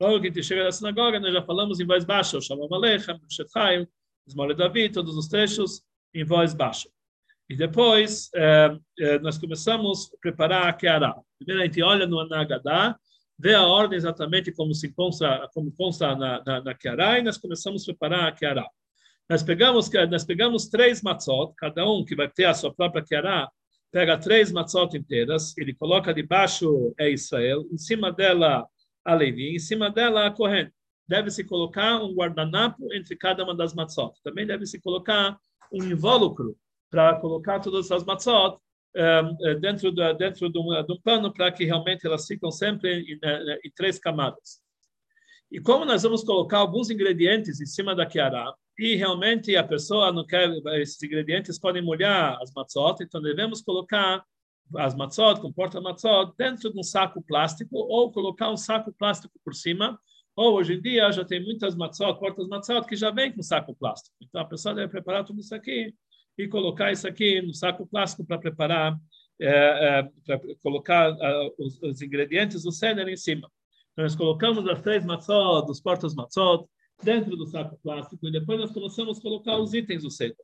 logo 0.00 0.20
que 0.20 0.28
a 0.28 0.30
gente 0.30 0.42
chega 0.42 0.64
da 0.64 0.72
sinagoga, 0.72 1.20
nós 1.20 1.32
já 1.32 1.42
falamos 1.42 1.80
em 1.80 1.86
voz 1.86 2.04
baixa, 2.04 2.38
o 2.38 2.42
Shalom 2.42 2.72
Aleichem, 2.72 3.14
o 3.14 3.30
Shetchayim, 3.32 3.86
Esmole 4.26 4.54
Davi, 4.54 4.90
todos 4.90 5.16
os 5.16 5.28
trechos 5.28 5.82
em 6.14 6.24
voz 6.24 6.54
baixa. 6.54 6.88
E 7.52 7.54
depois, 7.54 8.30
eh, 8.34 8.78
eh, 8.98 9.18
nós 9.18 9.36
começamos 9.36 10.10
a 10.14 10.16
preparar 10.22 10.68
a 10.68 10.72
Keara. 10.72 11.14
Primeiro 11.36 11.60
a 11.60 11.66
gente 11.66 11.82
olha 11.82 12.06
no 12.06 12.18
Anagadá, 12.18 12.96
vê 13.38 13.52
a 13.52 13.62
ordem 13.62 13.98
exatamente 13.98 14.50
como 14.52 14.72
se 14.72 14.90
consta, 14.94 15.46
como 15.52 15.70
consta 15.70 16.16
na, 16.16 16.42
na, 16.46 16.62
na 16.62 16.74
Kiara, 16.74 17.18
e 17.18 17.22
nós 17.22 17.36
começamos 17.36 17.82
a 17.82 17.84
preparar 17.84 18.26
a 18.26 18.32
Kiara. 18.32 18.66
Nós 19.28 19.42
pegamos, 19.42 19.90
nós 20.10 20.24
pegamos 20.24 20.70
três 20.70 21.02
matzot, 21.02 21.52
cada 21.58 21.86
um 21.86 22.06
que 22.06 22.16
vai 22.16 22.26
ter 22.26 22.46
a 22.46 22.54
sua 22.54 22.72
própria 22.72 23.04
Kiara, 23.04 23.46
pega 23.90 24.16
três 24.16 24.50
matzot 24.50 24.96
inteiras, 24.96 25.54
ele 25.58 25.74
coloca 25.74 26.14
debaixo 26.14 26.94
é 26.98 27.10
Israel, 27.10 27.66
em 27.70 27.76
cima 27.76 28.10
dela 28.10 28.66
a 29.04 29.14
Levi, 29.14 29.56
em 29.56 29.58
cima 29.58 29.90
dela 29.90 30.26
a 30.26 30.30
corrente. 30.30 30.72
Deve-se 31.06 31.44
colocar 31.44 32.02
um 32.02 32.14
guardanapo 32.14 32.94
entre 32.94 33.14
cada 33.14 33.44
uma 33.44 33.54
das 33.54 33.74
matzot. 33.74 34.14
Também 34.24 34.46
deve-se 34.46 34.80
colocar 34.80 35.36
um 35.70 35.84
invólucro 35.84 36.56
para 36.92 37.18
colocar 37.18 37.58
todas 37.58 37.90
as 37.90 38.04
matzot 38.04 38.58
eh, 38.94 39.54
dentro 39.58 39.90
da 39.90 40.12
dentro 40.12 40.50
de 40.50 40.58
um, 40.58 40.84
de 40.84 40.92
um 40.92 41.00
pano 41.02 41.32
para 41.32 41.50
que 41.50 41.64
realmente 41.64 42.06
elas 42.06 42.26
ficam 42.26 42.50
sempre 42.50 43.00
em, 43.00 43.18
eh, 43.24 43.60
em, 43.64 43.70
três 43.74 43.98
camadas. 43.98 44.60
E 45.50 45.58
como 45.58 45.86
nós 45.86 46.02
vamos 46.02 46.22
colocar 46.22 46.58
alguns 46.58 46.90
ingredientes 46.90 47.62
em 47.62 47.66
cima 47.66 47.94
da 47.94 48.04
kiara 48.04 48.54
e 48.78 48.94
realmente 48.94 49.56
a 49.56 49.64
pessoa 49.64 50.12
não 50.12 50.26
quer 50.26 50.50
esses 50.80 51.02
ingredientes 51.02 51.58
podem 51.58 51.82
molhar 51.82 52.38
as 52.42 52.52
matzot, 52.52 53.02
então 53.02 53.22
devemos 53.22 53.62
colocar 53.62 54.22
as 54.76 54.94
matzot 54.94 55.40
com 55.40 55.50
porta 55.50 55.80
matzot 55.80 56.34
dentro 56.36 56.70
de 56.70 56.78
um 56.78 56.82
saco 56.82 57.22
plástico 57.22 57.74
ou 57.76 58.12
colocar 58.12 58.50
um 58.50 58.56
saco 58.56 58.92
plástico 58.92 59.34
por 59.42 59.54
cima. 59.54 59.98
Ou 60.36 60.54
hoje 60.54 60.74
em 60.74 60.80
dia 60.80 61.10
já 61.12 61.24
tem 61.24 61.42
muitas 61.42 61.74
matzot, 61.74 62.18
portas 62.18 62.48
matzot 62.48 62.86
que 62.86 62.96
já 62.96 63.10
vem 63.10 63.32
com 63.32 63.42
saco 63.42 63.74
plástico. 63.74 64.14
Então 64.20 64.42
a 64.42 64.44
pessoa 64.44 64.74
deve 64.74 64.88
preparar 64.88 65.24
tudo 65.24 65.40
isso 65.40 65.54
aqui 65.54 65.94
e 66.38 66.48
colocar 66.48 66.92
isso 66.92 67.06
aqui 67.06 67.40
no 67.42 67.54
saco 67.54 67.86
plástico 67.86 68.24
para 68.24 68.38
preparar, 68.38 68.96
é, 69.40 69.48
é, 69.48 70.02
para 70.24 70.40
colocar 70.62 71.14
os, 71.58 71.80
os, 71.82 72.02
ingredientes 72.02 72.62
do 72.62 72.72
ceder 72.72 73.08
em 73.08 73.16
cima. 73.16 73.50
Então, 73.92 74.04
nós 74.04 74.14
colocamos 74.14 74.66
as 74.66 74.80
três 74.80 75.04
matzot, 75.04 75.70
os 75.70 75.80
portas 75.80 76.14
matzot, 76.14 76.66
dentro 77.02 77.36
do 77.36 77.46
saco 77.46 77.78
plástico 77.82 78.26
e 78.26 78.32
depois 78.32 78.60
nós 78.60 78.70
começamos 78.70 79.18
a 79.18 79.22
colocar 79.22 79.58
os 79.58 79.74
itens 79.74 80.02
do 80.02 80.10
ceder. 80.10 80.36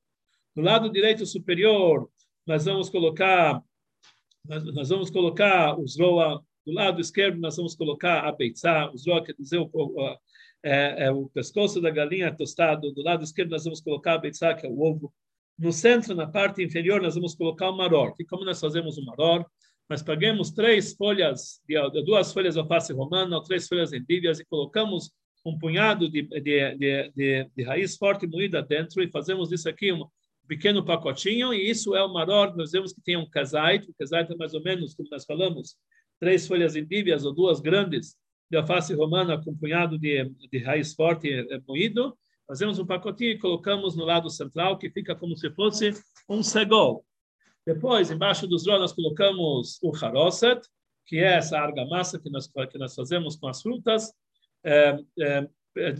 Do 0.54 0.62
lado 0.62 0.90
direito 0.90 1.24
superior, 1.24 2.10
nós 2.46 2.64
vamos 2.64 2.90
colocar 2.90 3.62
nós 4.44 4.88
vamos 4.88 5.10
colocar 5.10 5.78
os 5.78 5.98
roa, 5.98 6.42
do 6.64 6.72
lado 6.72 7.00
esquerdo 7.00 7.38
nós 7.38 7.56
vamos 7.56 7.74
colocar 7.74 8.26
a 8.26 8.32
beitzá, 8.32 8.90
os 8.90 9.06
roa 9.06 9.22
quer 9.22 9.34
dizer 9.38 9.58
o, 9.58 9.68
o, 9.72 10.16
é, 10.62 11.04
é, 11.04 11.10
o 11.10 11.28
pescoço 11.28 11.80
da 11.80 11.90
galinha 11.90 12.34
tostado, 12.34 12.92
do 12.92 13.02
lado 13.02 13.22
esquerdo 13.22 13.50
nós 13.50 13.64
vamos 13.64 13.80
colocar 13.80 14.14
a 14.14 14.18
beitzá, 14.18 14.54
que 14.54 14.66
é 14.66 14.70
o 14.70 14.80
ovo, 14.80 15.12
no 15.58 15.72
centro, 15.72 16.14
na 16.14 16.26
parte 16.26 16.62
inferior, 16.62 17.02
nós 17.02 17.14
vamos 17.14 17.34
colocar 17.34 17.68
o 17.70 17.76
maror. 17.76 18.14
E 18.18 18.24
como 18.24 18.44
nós 18.44 18.60
fazemos 18.60 18.96
o 18.96 19.04
maror? 19.04 19.44
Nós 19.88 20.02
pegamos 20.02 20.50
três 20.50 20.94
folhas, 20.94 21.60
de, 21.66 21.74
duas 22.04 22.32
folhas 22.32 22.54
de 22.54 22.60
alface 22.60 22.92
romana, 22.92 23.42
três 23.42 23.66
folhas 23.66 23.92
endívias, 23.92 24.38
e 24.38 24.44
colocamos 24.44 25.10
um 25.44 25.58
punhado 25.58 26.08
de, 26.10 26.22
de, 26.22 26.76
de, 26.76 27.50
de, 27.56 27.62
raiz 27.64 27.96
forte 27.96 28.26
moída 28.26 28.62
dentro, 28.62 29.02
e 29.02 29.10
fazemos 29.10 29.50
isso 29.50 29.68
aqui 29.68 29.92
um 29.92 30.06
pequeno 30.46 30.84
pacotinho, 30.84 31.52
e 31.52 31.68
isso 31.68 31.96
é 31.96 32.04
o 32.04 32.12
maror. 32.12 32.54
Nós 32.56 32.70
vemos 32.70 32.92
que 32.92 33.00
tem 33.00 33.16
um 33.16 33.28
casait, 33.28 33.88
o 33.88 33.94
casait 33.94 34.30
é 34.30 34.36
mais 34.36 34.54
ou 34.54 34.62
menos, 34.62 34.94
como 34.94 35.08
nós 35.10 35.24
falamos, 35.24 35.76
três 36.20 36.46
folhas 36.46 36.76
endívias 36.76 37.24
ou 37.24 37.34
duas 37.34 37.60
grandes 37.60 38.16
de 38.50 38.56
alface 38.56 38.94
romana 38.94 39.42
com 39.42 39.50
um 39.50 39.56
punhado 39.56 39.98
de, 39.98 40.24
de 40.50 40.58
raiz 40.58 40.94
forte 40.94 41.30
eh, 41.30 41.60
moído, 41.66 42.16
Fazemos 42.48 42.78
um 42.78 42.86
pacotinho 42.86 43.32
e 43.32 43.38
colocamos 43.38 43.94
no 43.94 44.04
lado 44.04 44.28
central, 44.30 44.78
que 44.78 44.90
fica 44.90 45.14
como 45.14 45.36
se 45.36 45.50
fosse 45.50 45.92
um 46.28 46.42
segol. 46.42 47.04
Depois, 47.66 48.10
embaixo 48.10 48.46
dos 48.46 48.64
drós, 48.64 48.80
nós 48.80 48.92
colocamos 48.92 49.78
o 49.82 49.92
haroset, 49.94 50.60
que 51.06 51.18
é 51.18 51.34
essa 51.34 51.58
argamassa 51.58 52.18
que 52.18 52.30
nós, 52.30 52.50
que 52.70 52.78
nós 52.78 52.94
fazemos 52.94 53.36
com 53.36 53.46
as 53.46 53.60
frutas. 53.60 54.10
É, 54.64 54.98
é, 55.20 55.48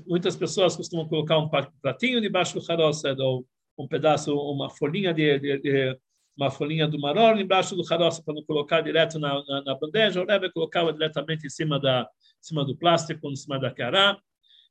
muitas 0.06 0.34
pessoas 0.34 0.74
costumam 0.74 1.06
colocar 1.06 1.38
um 1.38 1.50
pratinho 1.82 2.20
debaixo 2.20 2.58
do 2.58 2.72
haroset, 2.72 3.20
ou 3.20 3.46
um 3.78 3.86
pedaço, 3.86 4.34
uma 4.34 4.70
folhinha 4.70 5.12
de, 5.12 5.38
de, 5.38 5.58
de 5.58 5.98
uma 6.38 6.50
folhinha 6.50 6.86
do 6.86 7.00
maror 7.00 7.38
embaixo 7.38 7.74
do 7.74 7.84
caroço 7.84 8.24
para 8.24 8.32
não 8.32 8.44
colocar 8.44 8.80
direto 8.80 9.18
na, 9.18 9.42
na, 9.44 9.62
na 9.62 9.74
bandeja. 9.74 10.22
O 10.22 10.26
Rebbe 10.26 10.52
colocava 10.52 10.92
diretamente 10.92 11.46
em 11.46 11.50
cima 11.50 11.80
da 11.80 12.02
em 12.02 12.46
cima 12.46 12.64
do 12.64 12.76
plástico, 12.76 13.28
em 13.28 13.34
cima 13.34 13.58
da 13.58 13.72
cará. 13.72 14.16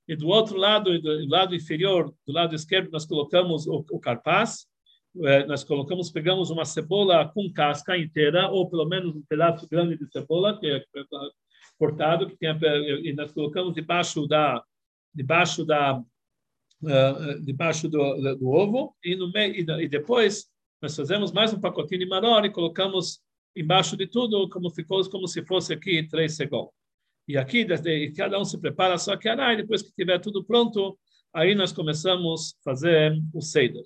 E 0.08 0.16
do 0.16 0.28
outro 0.28 0.58
lado, 0.58 1.00
do 1.02 1.28
lado 1.28 1.56
inferior, 1.56 2.14
do 2.26 2.34
lado 2.34 2.56
esquerdo, 2.56 2.90
nós 2.92 3.06
colocamos 3.06 3.68
o, 3.68 3.86
o 3.92 4.00
carpaz. 4.00 4.66
É, 5.24 5.46
nós 5.46 5.64
colocamos, 5.64 6.12
pegamos 6.12 6.50
uma 6.50 6.64
cebola 6.64 7.28
com 7.34 7.52
casca 7.52 7.98
inteira, 7.98 8.50
ou 8.50 8.70
pelo 8.70 8.86
menos 8.86 9.16
um 9.16 9.24
pedaço 9.28 9.68
grande 9.68 9.98
de 9.98 10.10
cebola, 10.12 10.60
que 10.60 10.68
é 10.68 10.84
cortado, 11.78 12.28
que 12.28 12.38
tem, 12.38 12.50
e 13.04 13.14
nós 13.14 13.32
colocamos 13.32 13.74
debaixo 13.74 14.28
da 14.28 14.64
debaixo 15.14 15.66
da 15.66 15.98
uh, 15.98 17.42
debaixo 17.44 17.90
do, 17.90 18.36
do, 18.36 18.50
ovo 18.50 18.96
e 19.04 19.16
no 19.16 19.32
meio 19.32 19.82
e 19.82 19.88
depois 19.88 20.48
nós 20.80 20.96
fazemos 20.96 21.32
mais 21.32 21.52
um 21.54 21.60
pacotinho 21.60 22.02
de 22.02 22.08
maror 22.08 22.46
e 22.46 22.52
colocamos 22.52 23.20
embaixo 23.56 23.98
de 23.98 24.06
tudo, 24.06 24.48
como 24.50 24.70
ficou, 24.70 25.04
como 25.10 25.28
se 25.28 25.44
fosse 25.44 25.74
aqui 25.74 26.08
três 26.08 26.36
segundos. 26.36 26.72
E 27.28 27.38
aqui, 27.38 27.66
desde, 27.66 28.12
cada 28.14 28.40
um 28.40 28.46
se 28.46 28.58
prepara 28.60 28.94
a 28.94 28.98
sua 28.98 29.18
cara, 29.18 29.54
e 29.54 29.58
depois 29.58 29.82
que 29.82 29.92
tiver 29.92 30.20
tudo 30.20 30.44
pronto, 30.44 30.98
aí 31.34 31.54
nós 31.54 31.72
começamos 31.72 32.56
a 32.60 32.64
fazer 32.64 33.22
o 33.34 33.42
Seder. 33.42 33.84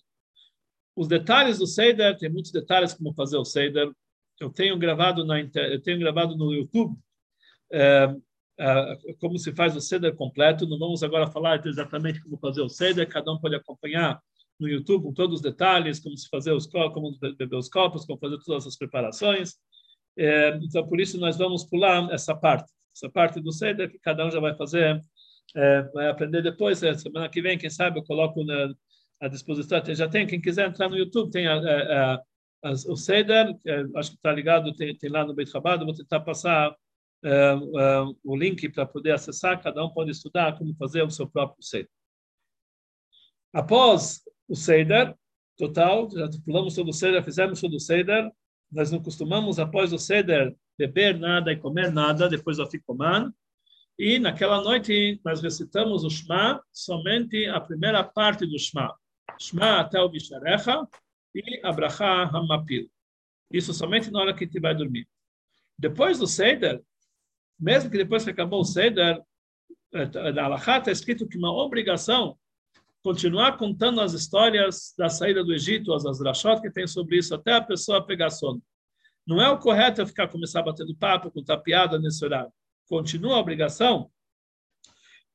Os 0.96 1.08
detalhes 1.08 1.58
do 1.58 1.66
Seder, 1.66 2.18
tem 2.18 2.30
muitos 2.30 2.52
detalhes 2.52 2.94
como 2.94 3.14
fazer 3.14 3.38
o 3.38 3.46
Seder. 3.46 3.92
Eu 4.40 4.50
tenho 4.50 4.78
gravado, 4.78 5.26
na, 5.26 5.40
eu 5.40 5.82
tenho 5.82 6.00
gravado 6.00 6.36
no 6.36 6.54
YouTube 6.54 6.96
é, 7.72 8.16
é, 8.60 9.14
como 9.20 9.38
se 9.38 9.52
faz 9.54 9.76
o 9.76 9.82
Seder 9.82 10.16
completo. 10.16 10.68
Não 10.68 10.78
vamos 10.78 11.02
agora 11.02 11.32
falar 11.32 11.66
exatamente 11.66 12.22
como 12.22 12.38
fazer 12.38 12.62
o 12.62 12.70
Seder, 12.70 13.08
cada 13.08 13.32
um 13.32 13.40
pode 13.40 13.56
acompanhar 13.56 14.22
no 14.60 14.68
YouTube 14.68 15.04
com 15.04 15.14
todos 15.14 15.38
os 15.38 15.42
detalhes, 15.42 16.00
como 16.00 16.16
se 16.16 16.30
fazer 16.30 16.52
os 16.52 16.68
como 16.68 17.18
beber 17.20 17.56
os 17.56 17.68
copos, 17.68 18.06
como 18.06 18.20
fazer 18.20 18.38
todas 18.46 18.68
as 18.68 18.78
preparações. 18.78 19.56
É, 20.16 20.56
então, 20.62 20.86
por 20.88 21.00
isso, 21.00 21.20
nós 21.20 21.38
vamos 21.38 21.64
pular 21.64 22.12
essa 22.12 22.36
parte. 22.36 22.72
Essa 22.96 23.10
parte 23.10 23.40
do 23.40 23.52
Seder 23.52 23.90
que 23.90 24.00
cada 24.00 24.26
um 24.26 24.32
já 24.32 24.40
vai 24.40 24.56
fazer, 24.56 25.02
é, 25.56 25.82
vai 25.94 26.10
aprender 26.10 26.42
depois. 26.42 26.82
É, 26.84 26.94
semana 26.94 27.30
que 27.30 27.42
vem, 27.42 27.58
quem 27.58 27.70
sabe, 27.70 28.00
eu 28.00 28.04
coloco 28.04 28.44
na, 28.44 28.74
à 29.22 29.28
disposição. 29.28 29.82
Já 29.94 30.08
tem, 30.08 30.28
quem 30.28 30.42
quiser 30.42 30.68
entrar 30.68 30.90
no 30.90 30.98
YouTube, 30.98 31.32
tem 31.32 31.48
a, 31.48 31.56
a, 31.56 32.16
a, 32.64 32.72
o 32.72 32.96
Seder, 32.96 33.56
acho 33.96 34.12
que 34.12 34.18
está 34.18 34.32
ligado, 34.32 34.76
tem, 34.76 34.96
tem, 34.98 35.10
lá 35.10 35.26
no 35.26 35.34
Beit 35.34 35.52
Chabad, 35.52 35.84
vou 35.84 35.94
tentar 35.94 36.20
passar 36.22 36.76
é, 37.24 37.54
o 38.24 38.36
link 38.36 38.68
para 38.70 38.86
poder 38.86 39.12
acessar, 39.12 39.62
cada 39.62 39.84
um 39.86 39.90
pode 39.90 40.12
estudar 40.12 40.58
como 40.58 40.76
fazer 40.76 41.04
o 41.04 41.10
seu 41.10 41.30
próprio 41.30 41.64
Seder. 41.64 41.90
Após 43.54 44.22
o 44.48 44.56
Seder 44.56 45.16
total, 45.58 46.10
já 46.10 46.30
pulamos 46.44 46.74
todo 46.74 46.90
o 46.90 46.94
Seder, 46.94 47.24
fizemos 47.24 47.62
todo 47.62 47.76
o 47.76 47.80
Seder, 47.80 48.32
nós 48.72 48.90
não 48.90 49.02
costumamos, 49.02 49.60
após 49.60 49.92
o 49.92 50.00
Seder, 50.00 50.56
beber 50.82 51.20
nada 51.20 51.52
e 51.52 51.58
comer 51.58 51.92
nada, 51.92 52.28
depois 52.28 52.58
do 52.58 52.64
Afikoman, 52.64 53.32
e 54.00 54.18
naquela 54.18 54.62
noite 54.62 55.22
nós 55.24 55.40
recitamos 55.40 56.04
o 56.04 56.10
Shema, 56.10 56.60
somente 56.72 57.46
a 57.48 57.60
primeira 57.62 58.04
parte 58.04 58.48
do 58.48 58.58
Shema. 58.58 58.92
Shema 59.40 59.82
até 59.82 60.02
o 60.02 60.10
Bisharecha 60.10 60.88
e 61.36 61.62
Abraha 61.64 62.24
Hamapil. 62.34 62.90
Isso 63.52 63.74
somente 63.76 64.10
na 64.10 64.22
hora 64.22 64.34
que 64.34 64.46
gente 64.46 64.60
vai 64.60 64.74
dormir. 64.74 65.08
Depois 65.78 66.18
do 66.18 66.26
Seder, 66.26 66.82
mesmo 67.60 67.92
que 67.92 67.98
depois 67.98 68.24
que 68.24 68.32
acabou 68.32 68.62
o 68.62 68.66
Seder, 68.66 69.22
eh, 69.94 70.32
na 70.34 70.46
Alahá 70.46 70.80
está 70.80 70.92
escrito 70.92 71.28
que 71.28 71.38
uma 71.38 71.54
obrigação 71.54 72.36
continuar 73.04 73.58
contando 73.58 74.02
as 74.02 74.14
histórias 74.14 74.96
da 74.98 75.10
saída 75.10 75.44
do 75.44 75.54
Egito, 75.54 75.94
as 75.94 76.06
Azrashot 76.06 76.60
que 76.60 76.72
tem 76.72 76.88
sobre 76.88 77.18
isso, 77.18 77.36
até 77.36 77.54
a 77.54 77.62
pessoa 77.62 78.06
pegar 78.06 78.32
sono. 78.32 78.62
Não 79.26 79.42
é 79.42 79.50
o 79.50 79.60
correto 79.60 80.02
eu 80.02 80.08
ficar 80.08 80.28
começar 80.28 80.62
batendo 80.64 80.96
papo, 80.96 81.32
contar 81.32 81.58
piada 81.58 82.00
nesse 82.00 82.24
horário. 82.24 82.52
Continua 82.88 83.36
a 83.36 83.40
obrigação 83.40 84.12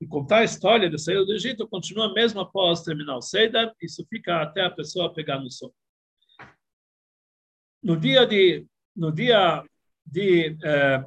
e 0.00 0.06
contar 0.06 0.38
a 0.38 0.44
história 0.44 0.90
da 0.90 0.98
saída 0.98 1.24
do 1.24 1.32
Egito, 1.32 1.66
continua 1.66 2.12
mesmo 2.12 2.40
após 2.40 2.82
terminar 2.82 3.16
o 3.16 3.22
Seder, 3.22 3.72
isso 3.80 4.06
fica 4.08 4.42
até 4.42 4.62
a 4.62 4.70
pessoa 4.70 5.12
pegar 5.12 5.38
no 5.38 5.50
sono. 5.50 5.72
No 7.82 7.96
dia 7.98 8.26
de 8.26 8.66
no 8.94 9.12
dia 9.12 9.64
de 10.04 10.56
eh, 10.62 11.04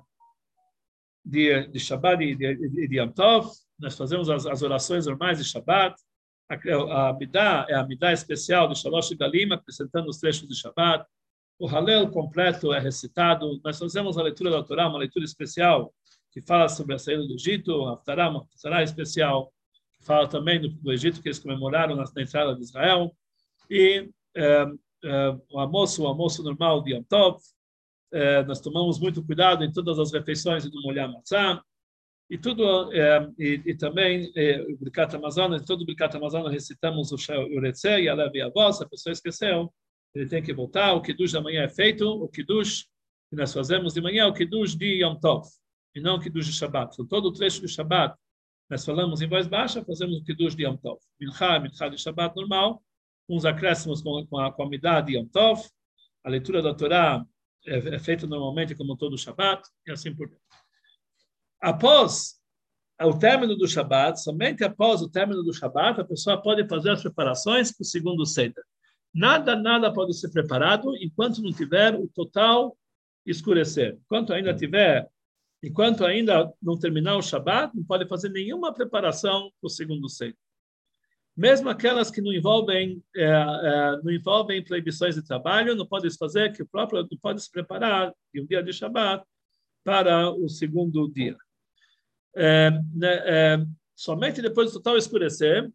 de, 1.24 1.68
de 1.68 1.80
Shabbat 1.80 2.24
e 2.24 2.36
de, 2.36 2.56
de, 2.56 2.88
de 2.88 3.00
Yom 3.00 3.12
Tov, 3.12 3.52
nós 3.78 3.96
fazemos 3.96 4.30
as, 4.30 4.46
as 4.46 4.62
orações 4.62 5.06
normais 5.06 5.38
de 5.38 5.44
Shabbat, 5.44 5.96
a, 6.50 6.56
a 6.56 7.18
é 7.70 7.76
a 7.76 7.86
Midá 7.86 8.12
especial 8.12 8.68
de 8.68 8.80
Shalosh 8.80 9.14
Galim, 9.14 9.54
acrescentando 9.54 10.10
os 10.10 10.18
trechos 10.18 10.48
de 10.48 10.56
Shabbat. 10.56 11.06
O 11.60 11.68
Halel 11.68 12.10
completo 12.10 12.72
é 12.74 12.80
recitado. 12.80 13.60
Nós 13.62 13.78
fazemos 13.78 14.18
a 14.18 14.24
leitura 14.24 14.50
da 14.50 14.64
Torá, 14.64 14.88
uma 14.88 14.98
leitura 14.98 15.26
especial 15.26 15.94
que 16.32 16.42
fala 16.42 16.70
sobre 16.70 16.96
a 16.96 16.98
saída 16.98 17.28
do 17.28 17.34
Egito, 17.34 17.86
a 17.86 17.94
Haftarah, 17.94 18.30
uma 18.30 18.44
Haftarah 18.44 18.82
especial, 18.82 19.52
que 19.98 20.06
fala 20.06 20.26
também 20.28 20.62
do, 20.62 20.70
do, 20.70 20.94
Egito 20.94 21.22
que 21.22 21.28
eles 21.28 21.40
comemoraram 21.40 21.98
na, 21.98 22.06
na 22.16 22.22
entrada 22.22 22.56
de 22.56 22.62
Israel. 22.62 23.14
E 23.70 24.10
é, 24.34 24.66
é, 25.04 25.38
o 25.52 25.60
almoço, 25.60 26.04
o 26.04 26.08
almoço 26.08 26.42
normal 26.44 26.82
de 26.82 26.94
Yom. 26.94 27.04
É, 28.12 28.42
nós 28.44 28.62
tomamos 28.62 28.98
muito 28.98 29.24
cuidado 29.24 29.64
em 29.64 29.72
todas 29.72 30.00
as 30.00 30.14
refeições 30.14 30.68
do 30.68 30.82
molhar 30.82 31.12
matzah 31.12 31.62
e 32.28 32.38
tudo 32.38 32.92
e, 32.94 33.62
e, 33.66 33.76
também 33.76 34.32
o 34.68 34.78
Bricat 34.78 35.16
Amazonas, 35.16 35.64
todo 35.64 35.82
o 35.82 35.86
Bricat 35.86 36.16
Amazonas 36.16 36.52
recitamos 36.52 37.12
o 37.12 37.16
Uretze 37.56 37.88
e 37.88 38.10
a 38.10 38.16
Leve 38.16 38.42
a 38.42 38.50
voz, 38.50 38.82
a 38.82 38.90
pessoa 38.90 39.14
esqueceu, 39.14 39.72
ele 40.14 40.28
tem 40.28 40.42
que 40.42 40.54
voltar, 40.54 40.94
o 40.94 41.02
Kiddush 41.02 41.32
da 41.32 41.42
manhã 41.42 41.64
é 41.64 41.70
feito, 41.70 42.08
o 42.08 42.28
Kiddush 42.28 42.86
que 43.30 43.36
nós 43.36 43.54
fazemos 43.54 43.94
de 43.94 44.02
manhã 44.02 44.24
é 44.24 44.26
o 44.26 44.34
Kiddush 44.34 44.76
de 44.76 45.04
Yom 45.04 45.16
Tov, 45.16 45.48
e 45.96 46.02
não 46.02 46.16
o 46.16 46.20
Kiddush 46.20 46.48
de 46.48 46.54
Shabbat. 46.54 46.94
Então, 46.94 47.06
todo 47.06 47.28
o 47.28 47.32
trecho 47.32 47.62
do 47.62 47.68
Shabbat, 47.68 48.16
nós 48.70 48.84
falamos 48.84 49.22
em 49.22 49.28
voz 49.28 49.48
baixa, 49.48 49.84
fazemos 49.84 50.18
o 50.18 50.24
Kiddush 50.24 50.56
de 50.56 50.64
Yom 50.64 50.78
Tov. 50.78 51.00
Mincha, 51.20 51.60
Mincha 51.60 51.90
de 51.90 51.98
Shabbat 51.98 52.36
normal, 52.36 52.84
uns 53.28 53.46
acréscimos 53.46 54.02
com, 54.02 54.26
com 54.26 54.40
a 54.40 54.52
qualidade 54.52 55.08
de 55.08 55.18
Yom 55.18 55.28
Tov, 55.28 55.62
a 56.24 56.30
leitura 56.30 56.62
da 56.62 56.74
Torá 56.74 57.24
é, 57.68 57.78
é 57.96 58.00
feita 58.00 58.26
normalmente 58.26 58.76
como 58.76 58.98
todo 58.98 59.14
o 59.14 59.18
Shabbat, 59.18 59.62
e 59.86 59.92
assim 59.92 60.16
por 60.16 60.28
diante 60.28 60.42
após 61.62 62.40
o 63.02 63.18
término 63.18 63.56
do 63.56 63.68
Shabat, 63.68 64.22
somente 64.22 64.64
após 64.64 65.02
o 65.02 65.10
término 65.10 65.44
do 65.44 65.54
Shabat, 65.54 66.02
a 66.02 66.06
pessoa 66.06 66.42
pode 66.42 66.68
fazer 66.68 66.92
as 66.92 67.02
preparações 67.02 67.72
para 67.72 67.84
o 67.84 67.86
segundo 67.86 68.26
Seder. 68.26 68.64
Nada, 69.14 69.56
nada 69.56 69.92
pode 69.92 70.14
ser 70.14 70.30
preparado 70.30 70.96
enquanto 70.98 71.42
não 71.42 71.52
tiver 71.52 71.96
o 71.96 72.08
total 72.08 72.78
escurecer. 73.26 73.98
Enquanto 74.06 74.34
ainda 74.34 74.54
tiver, 74.54 75.10
enquanto 75.64 76.06
ainda 76.06 76.52
não 76.62 76.78
terminar 76.78 77.18
o 77.18 77.22
Shabat, 77.22 77.76
não 77.76 77.84
pode 77.84 78.08
fazer 78.08 78.30
nenhuma 78.30 78.74
preparação 78.74 79.52
para 79.60 79.68
o 79.68 79.70
segundo 79.70 80.10
Seder. 80.10 80.36
Mesmo 81.36 81.70
aquelas 81.70 82.12
que 82.12 82.22
não 82.22 82.34
envolvem, 82.34 83.02
é, 83.16 83.24
é, 83.24 84.02
não 84.04 84.12
envolvem 84.12 84.64
proibições 84.64 85.16
de 85.16 85.24
trabalho, 85.24 85.76
não 85.76 85.86
pode 85.86 86.10
fazer, 86.18 86.52
que 86.52 86.62
o 86.62 86.68
próprio 86.68 87.08
não 87.10 87.18
pode 87.18 87.42
se 87.42 87.50
preparar 87.50 88.14
de 88.34 88.42
um 88.42 88.46
dia 88.46 88.62
de 88.62 88.74
Shabat 88.74 89.24
para 89.84 90.30
o 90.32 90.50
segundo 90.50 91.10
dia. 91.10 91.38
É, 92.36 92.72
né, 92.94 93.14
é, 93.26 93.66
somente 93.96 94.42
depois 94.42 94.72
do 94.72 94.80
total 94.80 94.98
escurecer, 94.98 95.72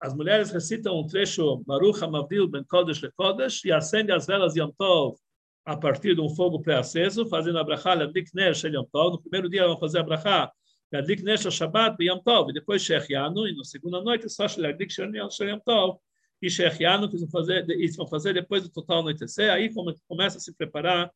as 0.00 0.14
mulheres 0.14 0.50
recitam 0.50 0.98
um 0.98 1.06
trecho 1.06 1.62
Baruch 1.66 2.02
HaMavdil 2.02 2.48
Ben 2.48 2.64
Kodesh 2.64 3.02
Le 3.02 3.10
Kodesh 3.12 3.64
e 3.64 3.72
acendem 3.72 4.14
as 4.14 4.26
velas 4.26 4.54
Yom 4.54 4.70
Tov 4.78 5.16
a 5.64 5.76
partir 5.76 6.14
de 6.14 6.20
um 6.20 6.28
fogo 6.30 6.60
pré-aceso, 6.60 7.26
fazendo 7.26 7.58
a 7.58 7.64
brachá 7.64 7.94
Ladlik 7.94 8.30
Ner 8.34 8.54
Shel 8.54 8.72
Yom 8.72 8.86
Tov. 8.92 9.12
No 9.12 9.20
primeiro 9.20 9.48
dia 9.50 9.66
vão 9.66 9.78
fazer 9.78 9.98
a 9.98 10.02
brachá 10.02 10.50
Ladlik 10.92 11.22
Ner 11.22 11.38
Shel 11.38 11.50
Shabbat 11.50 11.96
e 12.00 12.08
Yom 12.08 12.20
Tov, 12.20 12.50
e 12.50 12.54
depois 12.54 12.82
Shechianu, 12.82 13.46
e 13.46 13.56
na 13.56 13.64
segunda 13.64 14.00
noite 14.00 14.28
só 14.30 14.46
Ladlik 14.56 14.92
Shel 14.92 15.10
Yom 15.14 15.60
Tov. 15.60 15.98
E 16.40 16.48
Shechianu, 16.48 17.10
que 17.10 17.18
vão 17.18 17.28
fazer, 17.28 17.68
isso 17.70 17.96
vão 17.96 18.06
fazer 18.06 18.32
depois 18.32 18.62
do 18.62 18.70
total 18.70 19.00
anoitecer, 19.00 19.52
aí 19.52 19.68
começa 20.06 20.38
a 20.38 20.40
se 20.40 20.54
preparar 20.54 21.10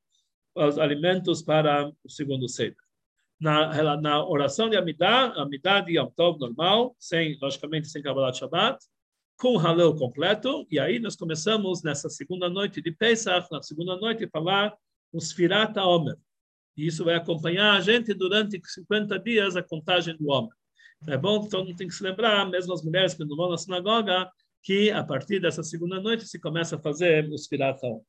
os 0.54 0.76
alimentos 0.78 1.40
para 1.40 1.88
o 2.04 2.10
segundo 2.10 2.48
Seder 2.48 2.81
na, 3.42 3.96
na 4.00 4.24
oração 4.24 4.70
de 4.70 4.76
Amidah, 4.76 5.32
Amidah 5.36 5.80
de 5.80 5.98
Yom 5.98 6.08
Tov 6.14 6.38
normal, 6.38 6.94
sem, 6.96 7.36
logicamente 7.42 7.88
sem 7.88 8.00
Kabbalat 8.00 8.38
Shabbat, 8.38 8.78
com 9.36 9.56
o 9.56 9.58
Halel 9.58 9.96
completo, 9.96 10.64
e 10.70 10.78
aí 10.78 11.00
nós 11.00 11.16
começamos 11.16 11.82
nessa 11.82 12.08
segunda 12.08 12.48
noite 12.48 12.80
de 12.80 12.92
Pesach, 12.92 13.48
na 13.50 13.60
segunda 13.60 13.96
noite, 13.96 14.28
falar 14.28 14.72
os 15.12 15.32
Firat 15.32 15.76
Omer. 15.76 16.16
E 16.76 16.86
isso 16.86 17.04
vai 17.04 17.16
acompanhar 17.16 17.74
a 17.74 17.80
gente 17.80 18.14
durante 18.14 18.60
50 18.64 19.18
dias 19.18 19.56
a 19.56 19.62
contagem 19.62 20.16
do 20.16 20.28
homem. 20.28 20.52
É 21.08 21.16
bom, 21.18 21.44
então 21.44 21.64
não 21.64 21.74
tem 21.74 21.88
que 21.88 21.94
se 21.94 22.04
lembrar, 22.04 22.48
mesmo 22.48 22.72
as 22.72 22.84
mulheres 22.84 23.12
que 23.12 23.24
não 23.24 23.36
vão 23.36 23.50
na 23.50 23.58
sinagoga, 23.58 24.30
que 24.62 24.92
a 24.92 25.02
partir 25.02 25.40
dessa 25.40 25.64
segunda 25.64 26.00
noite 26.00 26.28
se 26.28 26.38
começa 26.38 26.76
a 26.76 26.78
fazer 26.78 27.28
os 27.28 27.48
Firat 27.48 27.82
Omer. 27.82 28.02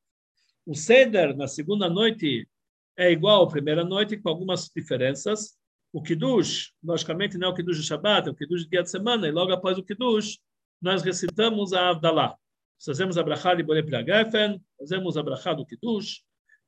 O 0.64 0.76
Seder, 0.76 1.36
na 1.36 1.48
segunda 1.48 1.90
noite, 1.90 2.48
é 2.96 3.10
igual 3.10 3.44
à 3.44 3.48
primeira 3.48 3.84
noite, 3.84 4.16
com 4.16 4.28
algumas 4.28 4.70
diferenças. 4.74 5.54
O 5.92 6.02
Kiddush, 6.02 6.72
logicamente, 6.82 7.38
não 7.38 7.48
é 7.48 7.50
o 7.50 7.54
Kiddush 7.54 7.78
de 7.78 7.86
Shabbat, 7.86 8.28
é 8.28 8.30
o 8.30 8.34
Kiddush 8.34 8.64
de 8.64 8.70
dia 8.70 8.82
de 8.82 8.90
semana, 8.90 9.28
e 9.28 9.30
logo 9.30 9.52
após 9.52 9.78
o 9.78 9.82
Kiddush, 9.82 10.38
nós 10.80 11.02
recitamos 11.02 11.72
a 11.72 11.90
Avdalá. 11.90 12.36
fazemos 12.84 13.16
a 13.16 13.22
brachá 13.22 13.54
de 13.54 13.62
Borei 13.62 13.82
Geffen, 13.82 14.60
fazemos 14.78 15.16
a 15.16 15.22
brachá 15.22 15.54
do 15.54 15.64
Kiddush, 15.64 16.20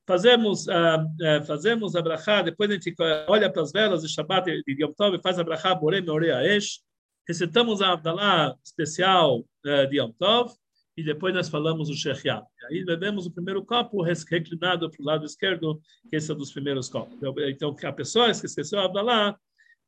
fazemos, 0.07 0.67
uh, 0.69 1.45
fazemos 1.47 1.97
a 1.97 2.03
brachá, 2.03 2.43
depois 2.43 2.71
a 2.71 2.75
gente 2.75 2.95
olha 3.29 3.53
para 3.53 3.63
as 3.63 3.73
velas 3.73 4.03
de 4.03 4.09
Shabbat 4.09 4.49
e 4.49 4.63
de 4.63 4.83
Yom 4.83 4.93
Tov 4.93 5.17
e 5.17 5.21
faz 5.21 5.39
a 5.39 5.45
brachá 5.45 5.75
Borei 5.75 6.01
Meorei 6.01 6.31
Aesh, 6.31 6.81
recitamos 7.27 7.83
a 7.83 7.93
Abdalá 7.93 8.57
especial 8.65 9.41
uh, 9.41 9.87
de 9.89 9.99
Yom 9.99 10.13
Tov, 10.13 10.53
e 10.97 11.03
depois 11.03 11.35
nós 11.35 11.49
falamos 11.49 11.91
o 11.91 11.95
Shechiat. 11.95 12.45
Aí 12.71 12.85
bebemos 12.85 13.27
o 13.27 13.31
primeiro 13.31 13.65
copo 13.65 14.03
reclinado 14.03 14.91
para 14.91 15.03
o 15.03 15.05
lado 15.05 15.27
esquerdo, 15.27 15.81
que 16.09 16.17
esse 16.17 16.31
é 16.31 16.35
um 16.35 16.39
dos 16.39 16.53
primeiros 16.53 16.89
copos. 16.89 17.15
Então, 17.17 17.35
então 17.39 17.77
a 17.85 17.93
pessoa 17.93 18.33
que 18.33 18.47
esqueceu 18.47 18.81
Abdalá, 18.81 19.37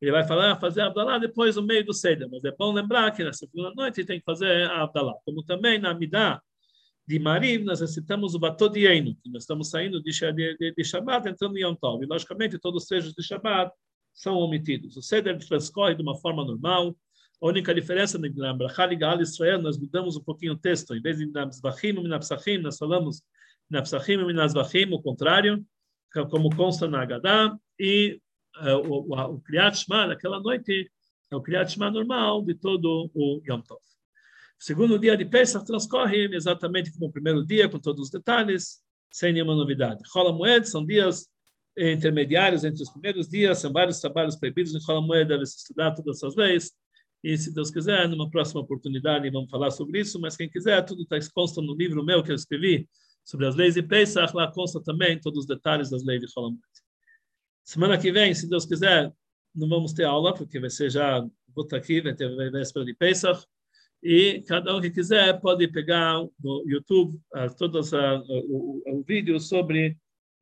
ele 0.00 0.12
vai 0.12 0.26
falar, 0.26 0.60
fazer 0.60 0.82
Abdalá 0.82 1.18
depois 1.18 1.56
no 1.56 1.62
meio 1.62 1.84
do 1.84 1.94
Seder, 1.94 2.28
mas 2.30 2.44
é 2.44 2.52
bom 2.52 2.72
lembrar 2.72 3.10
que 3.12 3.24
na 3.24 3.32
segunda 3.32 3.72
noite 3.74 4.04
tem 4.04 4.18
que 4.18 4.24
fazer 4.24 4.70
Abdalá. 4.70 5.14
Como 5.24 5.42
também 5.42 5.78
na 5.78 5.94
Midá 5.94 6.42
de 7.06 7.18
Mariv, 7.18 7.64
nós 7.64 7.80
recitamos 7.80 8.34
o 8.34 8.38
Batodieno, 8.38 9.16
que 9.22 9.30
nós 9.30 9.44
estamos 9.44 9.70
saindo 9.70 10.02
de, 10.02 10.12
de, 10.32 10.74
de 10.76 10.84
Shabbat, 10.84 11.26
entrando 11.26 11.56
em 11.56 11.62
Yom 11.62 11.74
Tov. 11.74 12.04
E, 12.04 12.06
logicamente, 12.06 12.58
todos 12.58 12.82
os 12.82 12.88
trechos 12.88 13.14
de 13.14 13.22
Shabbat 13.22 13.72
são 14.12 14.36
omitidos. 14.36 14.94
O 14.94 15.00
Seder 15.00 15.38
transcorre 15.38 15.94
de 15.94 16.02
uma 16.02 16.14
forma 16.16 16.44
normal. 16.44 16.94
A 17.40 17.46
única 17.46 17.72
diferença 17.72 18.18
na 18.18 18.52
Brachá 18.52 18.84
Ligal 18.84 19.20
Israel, 19.20 19.62
nós 19.62 19.78
mudamos 19.78 20.16
um 20.16 20.22
pouquinho 20.22 20.54
o 20.54 20.58
texto. 20.58 20.94
Em 20.94 21.00
vez 21.00 21.18
de 21.18 21.26
Nabzvachim 21.26 21.88
e 21.88 22.08
Napsachim, 22.08 22.58
nós 22.58 22.76
falamos 22.76 23.22
Napsachim 23.70 24.14
e 24.14 24.32
Nazvachim, 24.32 24.92
o 24.92 25.00
contrário, 25.00 25.64
como 26.30 26.54
consta 26.54 26.88
na 26.88 27.02
Agadá. 27.02 27.56
E 27.78 28.20
é, 28.60 28.74
o, 28.74 29.06
o, 29.06 29.34
o 29.34 29.40
Kriyat 29.40 29.78
Shema 29.78 30.08
naquela 30.08 30.40
noite 30.40 30.90
é 31.30 31.36
o 31.36 31.40
Kriyat 31.40 31.70
Shema 31.70 31.90
normal 31.90 32.42
de 32.42 32.54
todo 32.54 33.08
o 33.14 33.40
Yom 33.48 33.60
Tov. 33.60 33.80
O 34.60 34.64
segundo 34.64 34.98
dia 34.98 35.16
de 35.16 35.24
Pesach 35.24 35.64
transcorre 35.64 36.34
exatamente 36.34 36.92
como 36.92 37.06
o 37.06 37.12
primeiro 37.12 37.46
dia, 37.46 37.68
com 37.68 37.78
todos 37.78 38.06
os 38.06 38.10
detalhes, 38.10 38.80
sem 39.12 39.32
nenhuma 39.32 39.54
novidade. 39.54 40.02
Rola 40.12 40.32
Moed 40.32 40.68
são 40.68 40.84
dias 40.84 41.28
intermediários 41.78 42.64
entre 42.64 42.82
os 42.82 42.90
primeiros 42.90 43.28
dias, 43.28 43.58
são 43.58 43.72
vários 43.72 44.00
trabalhos 44.00 44.34
proibidos 44.34 44.74
em 44.74 44.84
Rola 44.84 45.00
Moed, 45.00 45.28
deve-se 45.28 45.58
estudar 45.58 45.92
todas 45.92 46.16
essas 46.16 46.34
leis, 46.34 46.72
e 47.22 47.36
se 47.36 47.52
Deus 47.52 47.70
quiser, 47.70 48.08
numa 48.08 48.30
próxima 48.30 48.60
oportunidade 48.60 49.28
vamos 49.30 49.50
falar 49.50 49.70
sobre 49.70 50.00
isso, 50.00 50.20
mas 50.20 50.36
quem 50.36 50.48
quiser, 50.48 50.84
tudo 50.84 51.02
está 51.02 51.18
consta 51.32 51.60
no 51.60 51.74
livro 51.74 52.04
meu 52.04 52.22
que 52.22 52.30
eu 52.30 52.36
escrevi 52.36 52.88
sobre 53.24 53.46
as 53.46 53.54
leis 53.54 53.74
de 53.74 53.82
Pesach, 53.82 54.34
lá 54.34 54.50
consta 54.50 54.80
também 54.82 55.20
todos 55.20 55.40
os 55.40 55.46
detalhes 55.46 55.90
das 55.90 56.04
leis 56.04 56.20
de 56.20 56.28
Moed. 56.36 56.58
Semana 57.64 57.98
que 57.98 58.10
vem, 58.10 58.32
se 58.32 58.48
Deus 58.48 58.64
quiser, 58.64 59.12
não 59.54 59.68
vamos 59.68 59.92
ter 59.92 60.04
aula, 60.04 60.32
porque 60.32 60.58
vai 60.58 60.70
ser 60.70 60.90
já, 60.90 61.20
vou 61.54 61.64
estar 61.64 61.76
aqui, 61.76 62.00
vai 62.00 62.14
ter 62.14 62.34
véspera 62.50 62.84
de 62.86 62.94
Pesach, 62.94 63.44
e 64.02 64.42
cada 64.46 64.74
um 64.76 64.80
que 64.80 64.90
quiser 64.90 65.40
pode 65.40 65.66
pegar 65.68 66.24
no 66.42 66.64
YouTube 66.66 67.20
uh, 67.34 67.54
todos 67.58 67.92
uh, 67.92 68.22
o, 68.28 68.82
o, 68.86 69.02
vídeo 69.02 69.40
sobre 69.40 69.96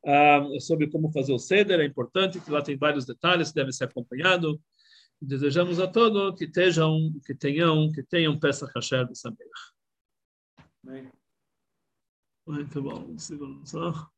uh, 0.04 0.60
sobre 0.60 0.88
como 0.88 1.10
fazer 1.10 1.32
o 1.32 1.38
ceder, 1.38 1.80
é 1.80 1.84
importante, 1.84 2.38
que 2.38 2.50
lá 2.50 2.60
tem 2.60 2.76
vários 2.76 3.06
detalhes, 3.06 3.52
deve 3.52 3.72
ser 3.72 3.84
acompanhado. 3.84 4.60
Desejamos 5.26 5.80
a 5.80 5.88
todos 5.90 6.38
que 6.38 6.44
estejam, 6.44 7.12
que 7.24 7.34
tenham, 7.34 7.90
que 7.90 8.00
tenham 8.00 8.38
Pesach 8.38 8.70
Hasher 8.76 9.08
de 9.08 9.18
Sameach. 9.18 9.72
Muito 12.46 12.80
bom, 12.80 13.18
segundo 13.18 13.66
só. 13.66 14.08